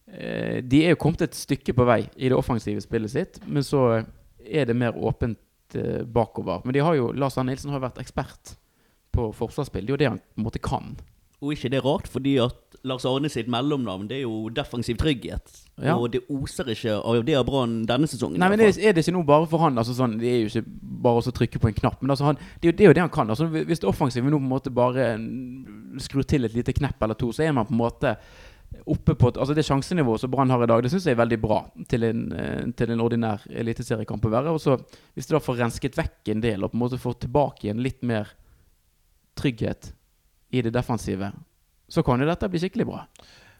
eh, 0.05 0.61
De 0.61 0.83
er 0.85 0.93
jo 0.93 1.01
kommet 1.01 1.25
et 1.25 1.37
stykke 1.37 1.73
på 1.73 1.87
vei 1.89 2.03
i 2.13 2.29
det 2.29 2.37
offensive 2.37 2.85
spillet 2.85 3.15
sitt, 3.15 3.41
men 3.47 3.65
så 3.65 4.03
er 4.45 4.69
det 4.69 4.77
mer 4.77 4.93
åpent 4.93 5.41
eh, 5.73 6.05
bakover. 6.05 6.61
Men 6.65 6.77
de 6.77 6.85
har 6.85 6.97
jo 6.99 7.09
Lars 7.17 7.41
Arne 7.41 7.55
Nilsen 7.55 7.73
har 7.73 7.81
vært 7.87 8.01
ekspert 8.05 8.53
på 9.17 9.31
forsvarsspill. 9.33 9.87
Det 9.87 9.95
er 9.95 9.97
jo 9.97 10.01
det 10.03 10.11
han 10.11 10.21
på 10.21 10.43
en 10.43 10.45
måte 10.51 10.61
kan. 10.61 10.93
Og 11.41 11.55
ikke 11.55 11.73
det 11.73 11.81
er 11.81 11.89
rart, 11.89 12.09
fordi 12.11 12.37
at 12.43 12.68
Lars 12.87 13.05
Arne 13.05 13.29
sitt 13.31 13.49
mellomnavn 13.51 14.07
det 14.09 14.19
er 14.19 14.23
jo 14.23 14.49
defensiv 14.53 14.99
trygghet. 15.01 15.51
Ja. 15.79 15.95
Og 15.95 16.11
det 16.13 16.21
oser 16.31 16.69
ikke 16.73 16.97
av 16.97 17.21
det 17.27 17.35
av 17.39 17.45
Brann 17.47 17.81
denne 17.87 18.07
sesongen. 18.07 18.39
Nei, 18.41 18.49
men 18.51 18.61
det 18.61 18.69
er, 18.77 18.95
det 18.95 19.03
ikke 19.05 19.15
noe 19.15 19.27
bare 19.27 19.47
for 19.51 19.63
han? 19.63 19.79
Altså 19.79 19.95
sånn, 19.95 20.17
Det 20.19 20.29
er 20.29 20.37
jo 20.41 20.51
ikke 20.51 20.65
bare 21.05 21.23
å 21.23 21.35
trykke 21.39 21.61
på 21.61 21.71
en 21.71 21.79
knapp. 21.79 22.03
Men 22.03 22.15
altså 22.15 22.29
han, 22.29 22.39
det, 22.59 22.67
er 22.67 22.71
jo, 22.71 22.75
det 22.77 22.85
er 22.85 22.91
jo 22.91 22.97
det 22.97 23.05
han 23.05 23.15
kan. 23.15 23.31
Altså 23.31 23.49
Hvis 23.51 23.81
det 23.81 23.89
offensive 23.89 24.29
nå 24.29 24.39
på 24.39 24.47
en 24.47 24.53
måte 24.53 24.73
bare 24.75 25.11
mm, 25.19 25.99
skrur 26.03 26.27
til 26.27 26.47
et 26.47 26.55
lite 26.55 26.75
knepp 26.75 27.03
eller 27.03 27.19
to, 27.19 27.31
så 27.35 27.45
er 27.45 27.55
man 27.55 27.67
på 27.67 27.75
en 27.75 27.83
måte 27.83 28.15
oppe 28.85 29.15
på 29.17 29.31
Altså 29.31 29.53
Det 29.57 29.65
sjansenivået 29.65 30.21
som 30.21 30.31
Brann 30.31 30.51
har 30.53 30.63
i 30.63 30.67
dag, 30.69 30.83
det 30.83 30.91
syns 30.91 31.07
jeg 31.07 31.17
er 31.17 31.23
veldig 31.23 31.39
bra 31.41 31.63
til 31.89 32.05
en, 32.05 32.25
eh, 32.33 32.65
til 32.77 32.91
en 32.93 33.01
ordinær 33.01 33.45
eliteseriekamp 33.49 34.25
å 34.25 34.33
være. 34.35 34.53
Og 34.53 34.61
så 34.61 34.77
Hvis 35.13 35.27
du 35.27 35.35
da 35.35 35.43
får 35.43 35.63
rensket 35.63 35.97
vekk 35.97 36.33
en 36.35 36.41
del 36.41 36.63
og 36.63 36.71
på 36.71 36.77
en 36.77 36.85
måte 36.85 37.01
får 37.01 37.21
tilbake 37.25 37.67
igjen 37.67 37.83
litt 37.83 38.03
mer 38.03 38.29
trygghet 39.39 39.93
i 40.51 40.61
det 40.61 40.73
defensive, 40.73 41.31
så 41.89 42.03
kan 42.05 42.21
jo 42.21 42.29
dette 42.29 42.49
bli 42.51 42.61
skikkelig 42.61 42.87
bra. 42.89 43.03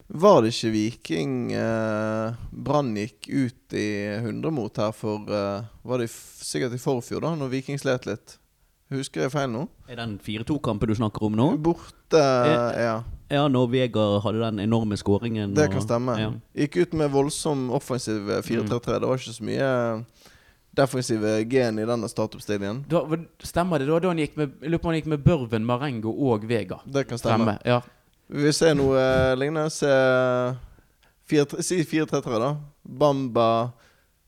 Var 0.10 0.40
det 0.42 0.56
ikke 0.56 0.72
Viking 0.74 1.34
eh, 1.54 2.38
Brann 2.50 2.96
gikk 2.98 3.28
ut 3.30 3.76
i 3.78 3.90
100 4.18 4.50
mot 4.50 4.80
her 4.82 4.90
for 4.98 5.30
eh, 5.30 5.68
Var 5.86 6.02
det 6.02 6.08
sikkert 6.10 6.74
i 6.74 6.82
forfjor, 6.82 7.22
da, 7.22 7.36
når 7.38 7.52
Viking 7.54 7.78
slet 7.78 8.08
litt? 8.10 8.40
Husker 8.90 9.28
jeg 9.28 9.34
feil 9.36 9.52
nå? 9.54 9.68
Er 9.86 10.00
den 10.00 10.16
4-2-kampen 10.18 10.90
du 10.90 10.96
snakker 10.98 11.28
om 11.28 11.36
nå? 11.38 11.52
Borte, 11.62 12.18
ja. 12.18 12.96
Ja, 13.30 13.44
når 13.46 13.68
Vegard 13.70 14.24
hadde 14.24 14.42
den 14.42 14.64
enorme 14.64 14.98
skåringen. 14.98 15.54
Det 15.54 15.68
kan 15.70 15.84
stemme. 15.86 16.16
Ja. 16.18 16.32
Gikk 16.58 16.80
ut 16.82 16.96
med 16.98 17.12
voldsom 17.14 17.68
offensiv 17.78 18.32
eh, 18.34 18.42
4-3-3. 18.42 18.96
Det 18.98 19.12
var 19.12 19.22
ikke 19.22 19.36
så 19.36 19.46
mye 19.46 19.68
eh, 19.70 20.32
defensive 20.80 21.36
gen 21.52 21.78
i 21.78 21.86
denne 21.86 22.10
startup-stillingen. 22.10 22.82
stemmer 23.46 23.78
det? 23.78 23.92
da? 23.92 24.00
da 24.02 24.10
han 24.10 24.24
gikk 24.26 24.42
med, 24.42 24.58
lurer 24.66 24.82
på 24.82 24.90
om 24.90 24.96
han 24.96 25.00
gikk 25.04 25.14
med 25.14 25.22
Børven, 25.28 25.70
Marengo 25.70 26.16
og 26.32 26.50
Vega. 26.50 26.82
Det 26.90 27.06
kan 27.12 27.22
stemme. 27.22 27.46
Fremme. 27.46 27.58
Ja. 27.70 27.84
Vi 28.30 28.46
vil 28.46 28.54
se 28.54 28.74
noe 28.78 29.00
eh, 29.00 29.36
lignende. 29.40 29.70
Se 29.74 29.90
4-3 31.30 31.66
Si 31.66 31.82
4-3-3, 31.84 32.42
da. 32.42 32.52
Bamba 32.84 33.50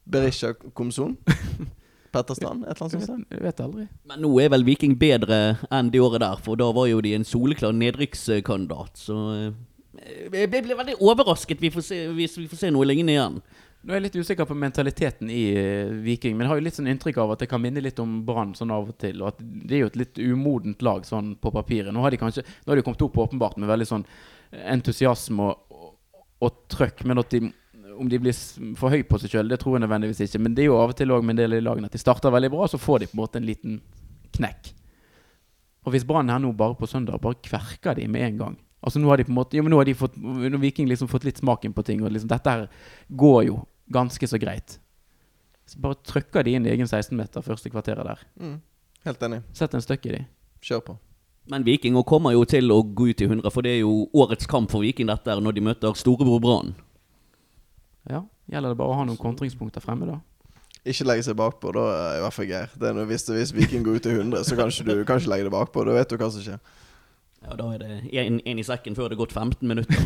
Berisha 0.10 0.54
Komson. 0.74 1.18
Petterstrand, 2.12 2.66
et 2.68 2.76
eller 2.76 2.88
annet 2.90 3.06
sånt. 3.08 3.28
vet, 3.30 3.38
jeg 3.38 3.44
vet 3.46 3.60
aldri. 3.64 3.86
Men 4.10 4.20
nå 4.26 4.32
er 4.44 4.50
vel 4.52 4.66
Viking 4.68 4.98
bedre 5.00 5.38
enn 5.72 5.92
det 5.94 6.02
året 6.04 6.20
der, 6.20 6.42
for 6.44 6.60
da 6.60 6.68
var 6.76 6.90
jo 6.90 7.00
de 7.04 7.14
en 7.16 7.24
soleklar 7.28 7.72
nedrykkskandidat. 7.78 9.00
Så 9.00 9.20
eh, 9.38 9.54
jeg 10.02 10.50
ble 10.52 10.64
ble 10.66 10.78
veldig 10.82 10.98
overrasket 11.00 11.62
vi 11.62 11.72
får 11.72 11.86
se, 11.88 12.02
hvis 12.18 12.36
vi 12.42 12.50
får 12.52 12.66
se 12.66 12.74
noe 12.74 12.88
lignende 12.90 13.16
igjen. 13.16 13.40
Nå 13.82 13.94
er 13.94 13.98
jeg 13.98 14.06
litt 14.06 14.18
usikker 14.22 14.46
på 14.46 14.56
mentaliteten 14.62 15.30
i 15.34 15.44
eh, 15.58 15.94
Viking, 16.06 16.36
men 16.38 16.46
jeg 16.46 16.52
har 16.52 16.60
jo 16.60 16.66
litt 16.68 16.76
sånn 16.78 16.90
inntrykk 16.92 17.18
av 17.24 17.32
at 17.34 17.42
det 17.42 17.48
kan 17.50 17.62
minne 17.64 17.82
litt 17.82 17.98
om 18.04 18.20
Brann 18.28 18.52
sånn 18.58 18.74
av 18.74 18.92
og 18.92 18.98
til. 19.02 19.24
Og 19.24 19.32
at 19.32 19.40
det 19.42 19.78
er 19.78 19.82
jo 19.82 19.90
et 19.90 19.98
litt 20.04 20.22
umodent 20.22 20.86
lag 20.86 21.08
sånn 21.08 21.34
på 21.42 21.54
papiret. 21.56 21.90
Nå 21.94 22.04
har 22.04 22.14
de 22.14 22.20
kanskje 22.22 22.44
Nå 22.46 22.72
har 22.72 22.78
de 22.78 22.84
kommet 22.86 23.02
opp 23.08 23.18
åpenbart 23.24 23.58
med 23.58 23.72
veldig 23.72 23.88
sånn 23.90 24.06
entusiasme 24.52 25.48
og, 25.50 25.74
og, 25.74 25.96
og 26.46 26.62
trøkk, 26.70 27.02
men 27.10 27.24
at 27.24 27.34
de 27.34 27.50
om 28.02 28.10
de 28.10 28.18
blir 28.22 28.34
for 28.80 28.94
høy 28.94 29.02
på 29.06 29.18
seg 29.22 29.34
sjøl, 29.34 29.50
det 29.52 29.60
tror 29.62 29.76
jeg 29.76 29.84
nødvendigvis 29.84 30.24
ikke. 30.26 30.40
Men 30.42 30.54
det 30.58 30.64
er 30.64 30.72
jo 30.72 30.78
av 30.80 30.94
og 30.94 30.98
til 30.98 31.12
òg 31.14 31.26
med 31.26 31.36
en 31.36 31.42
del 31.44 31.58
de 31.58 31.64
lagene 31.66 31.90
at 31.90 31.98
de 31.98 32.02
starter 32.02 32.34
veldig 32.34 32.50
bra, 32.54 32.70
så 32.70 32.80
får 32.82 33.04
de 33.04 33.10
på 33.12 33.18
en 33.18 33.22
måte 33.22 33.42
en 33.42 33.46
liten 33.50 33.82
knekk. 34.38 34.72
Og 35.86 35.94
hvis 35.96 36.06
Brann 36.08 36.30
her 36.30 36.42
nå 36.42 36.52
bare 36.58 36.78
på 36.78 36.90
søndag 36.90 37.22
bare 37.22 37.40
kverker 37.42 37.98
de 37.98 38.06
med 38.10 38.28
en 38.28 38.38
gang 38.38 38.60
Altså 38.82 39.00
Nå 39.02 39.10
har 39.10 39.18
de 39.18 39.26
på 39.26 39.32
en 39.34 39.38
måte 39.38 39.58
Jo, 39.58 39.64
men 39.66 39.74
nå 39.74 39.80
har 39.80 39.88
de 39.90 39.96
fått 39.98 40.18
Nå 40.18 40.44
har 40.46 40.62
Viking 40.62 40.90
liksom 40.90 41.10
fått 41.10 41.26
litt 41.28 41.42
smaken 41.42 41.74
på 41.74 41.84
ting, 41.86 42.04
og 42.04 42.14
liksom 42.14 42.30
dette 42.30 42.54
her 42.54 42.68
går 43.10 43.44
jo 43.50 43.60
ganske 43.94 44.28
så 44.28 44.40
greit. 44.42 44.80
Så 45.70 45.80
bare 45.80 46.00
trykker 46.08 46.44
de 46.44 46.58
inn 46.58 46.68
i 46.68 46.74
egen 46.74 46.90
16-meter 46.90 47.46
første 47.46 47.72
kvarteret 47.72 48.08
der. 48.08 48.26
Mm. 48.42 48.58
Helt 49.08 49.24
enig. 49.28 49.42
Sett 49.58 49.74
en 49.78 49.84
støkk 49.84 50.10
i 50.10 50.18
de. 50.18 50.22
Kjør 50.66 50.84
på. 50.90 50.98
Men 51.52 51.64
Vikinger 51.66 52.04
kommer 52.08 52.36
jo 52.36 52.44
til 52.46 52.70
å 52.74 52.82
gå 52.84 53.10
ut 53.12 53.22
i 53.24 53.28
100, 53.28 53.48
for 53.54 53.66
det 53.66 53.78
er 53.78 53.82
jo 53.82 54.06
årets 54.14 54.50
kamp 54.50 54.70
for 54.72 54.86
Viking 54.86 55.10
dette 55.10 55.38
når 55.42 55.58
de 55.58 55.64
møter 55.66 55.98
storebror 55.98 56.42
Brann. 56.44 56.76
Ja, 58.10 58.22
Gjelder 58.52 58.74
det 58.74 58.80
bare 58.82 58.92
å 58.92 59.00
ha 59.00 59.08
noen 59.08 59.20
kontringspunkter 59.20 59.84
fremme, 59.84 60.08
da? 60.10 60.18
Ikke 60.82 61.06
legge 61.06 61.24
seg 61.28 61.38
bakpå, 61.40 61.72
da 61.76 61.84
er 61.94 62.18
i 62.18 62.22
hvert 62.26 62.36
fall 62.36 62.48
Geir. 62.50 62.72
Det 62.76 62.88
er 62.90 62.96
noe 62.98 63.08
hvis, 63.08 63.28
hvis 63.30 63.54
Viking 63.56 63.84
går 63.86 64.00
ut 64.02 64.08
i 64.10 64.16
100, 64.16 64.46
så 64.48 64.58
kan 64.58 64.72
ikke 64.74 64.88
du 64.90 65.04
kan 65.08 65.22
ikke 65.22 65.32
legge 65.32 65.46
deg 65.48 65.54
bakpå. 65.54 65.86
Da 65.88 65.96
vet 65.96 66.10
du 66.12 66.18
hva 66.18 66.30
som 66.34 66.44
skjer. 66.44 66.58
Ja, 67.42 67.56
Da 67.58 67.68
er 67.74 67.82
det 67.82 67.92
en, 68.22 68.40
en 68.46 68.60
i 68.62 68.66
sekken 68.66 68.98
før 68.98 69.10
det 69.10 69.16
er 69.16 69.22
gått 69.22 69.36
15 69.38 69.62
minutter. 69.70 70.02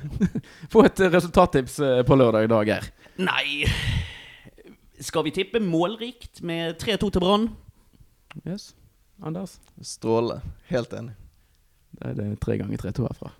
Få 0.72 0.82
et 0.88 1.04
resultattips 1.12 1.78
eh, 1.84 2.00
på 2.08 2.18
lørdag 2.18 2.48
i 2.48 2.50
dag, 2.52 2.72
Geir. 2.72 2.88
Nei 3.18 3.64
Skal 5.00 5.24
vi 5.24 5.32
tippe 5.36 5.60
målrikt 5.60 6.42
med 6.42 6.76
3-2 6.80 7.10
til 7.12 7.20
Brann? 7.20 7.48
Yes. 8.46 8.74
Anders? 9.24 9.58
Stråle. 9.80 10.40
Helt 10.68 10.92
enig. 10.92 11.14
Det 11.96 12.10
er 12.10 12.16
det 12.18 12.26
tre 12.40 12.56
ganger 12.60 12.80
tre 12.80 12.92
to 12.96 13.04
herfra. 13.06 13.30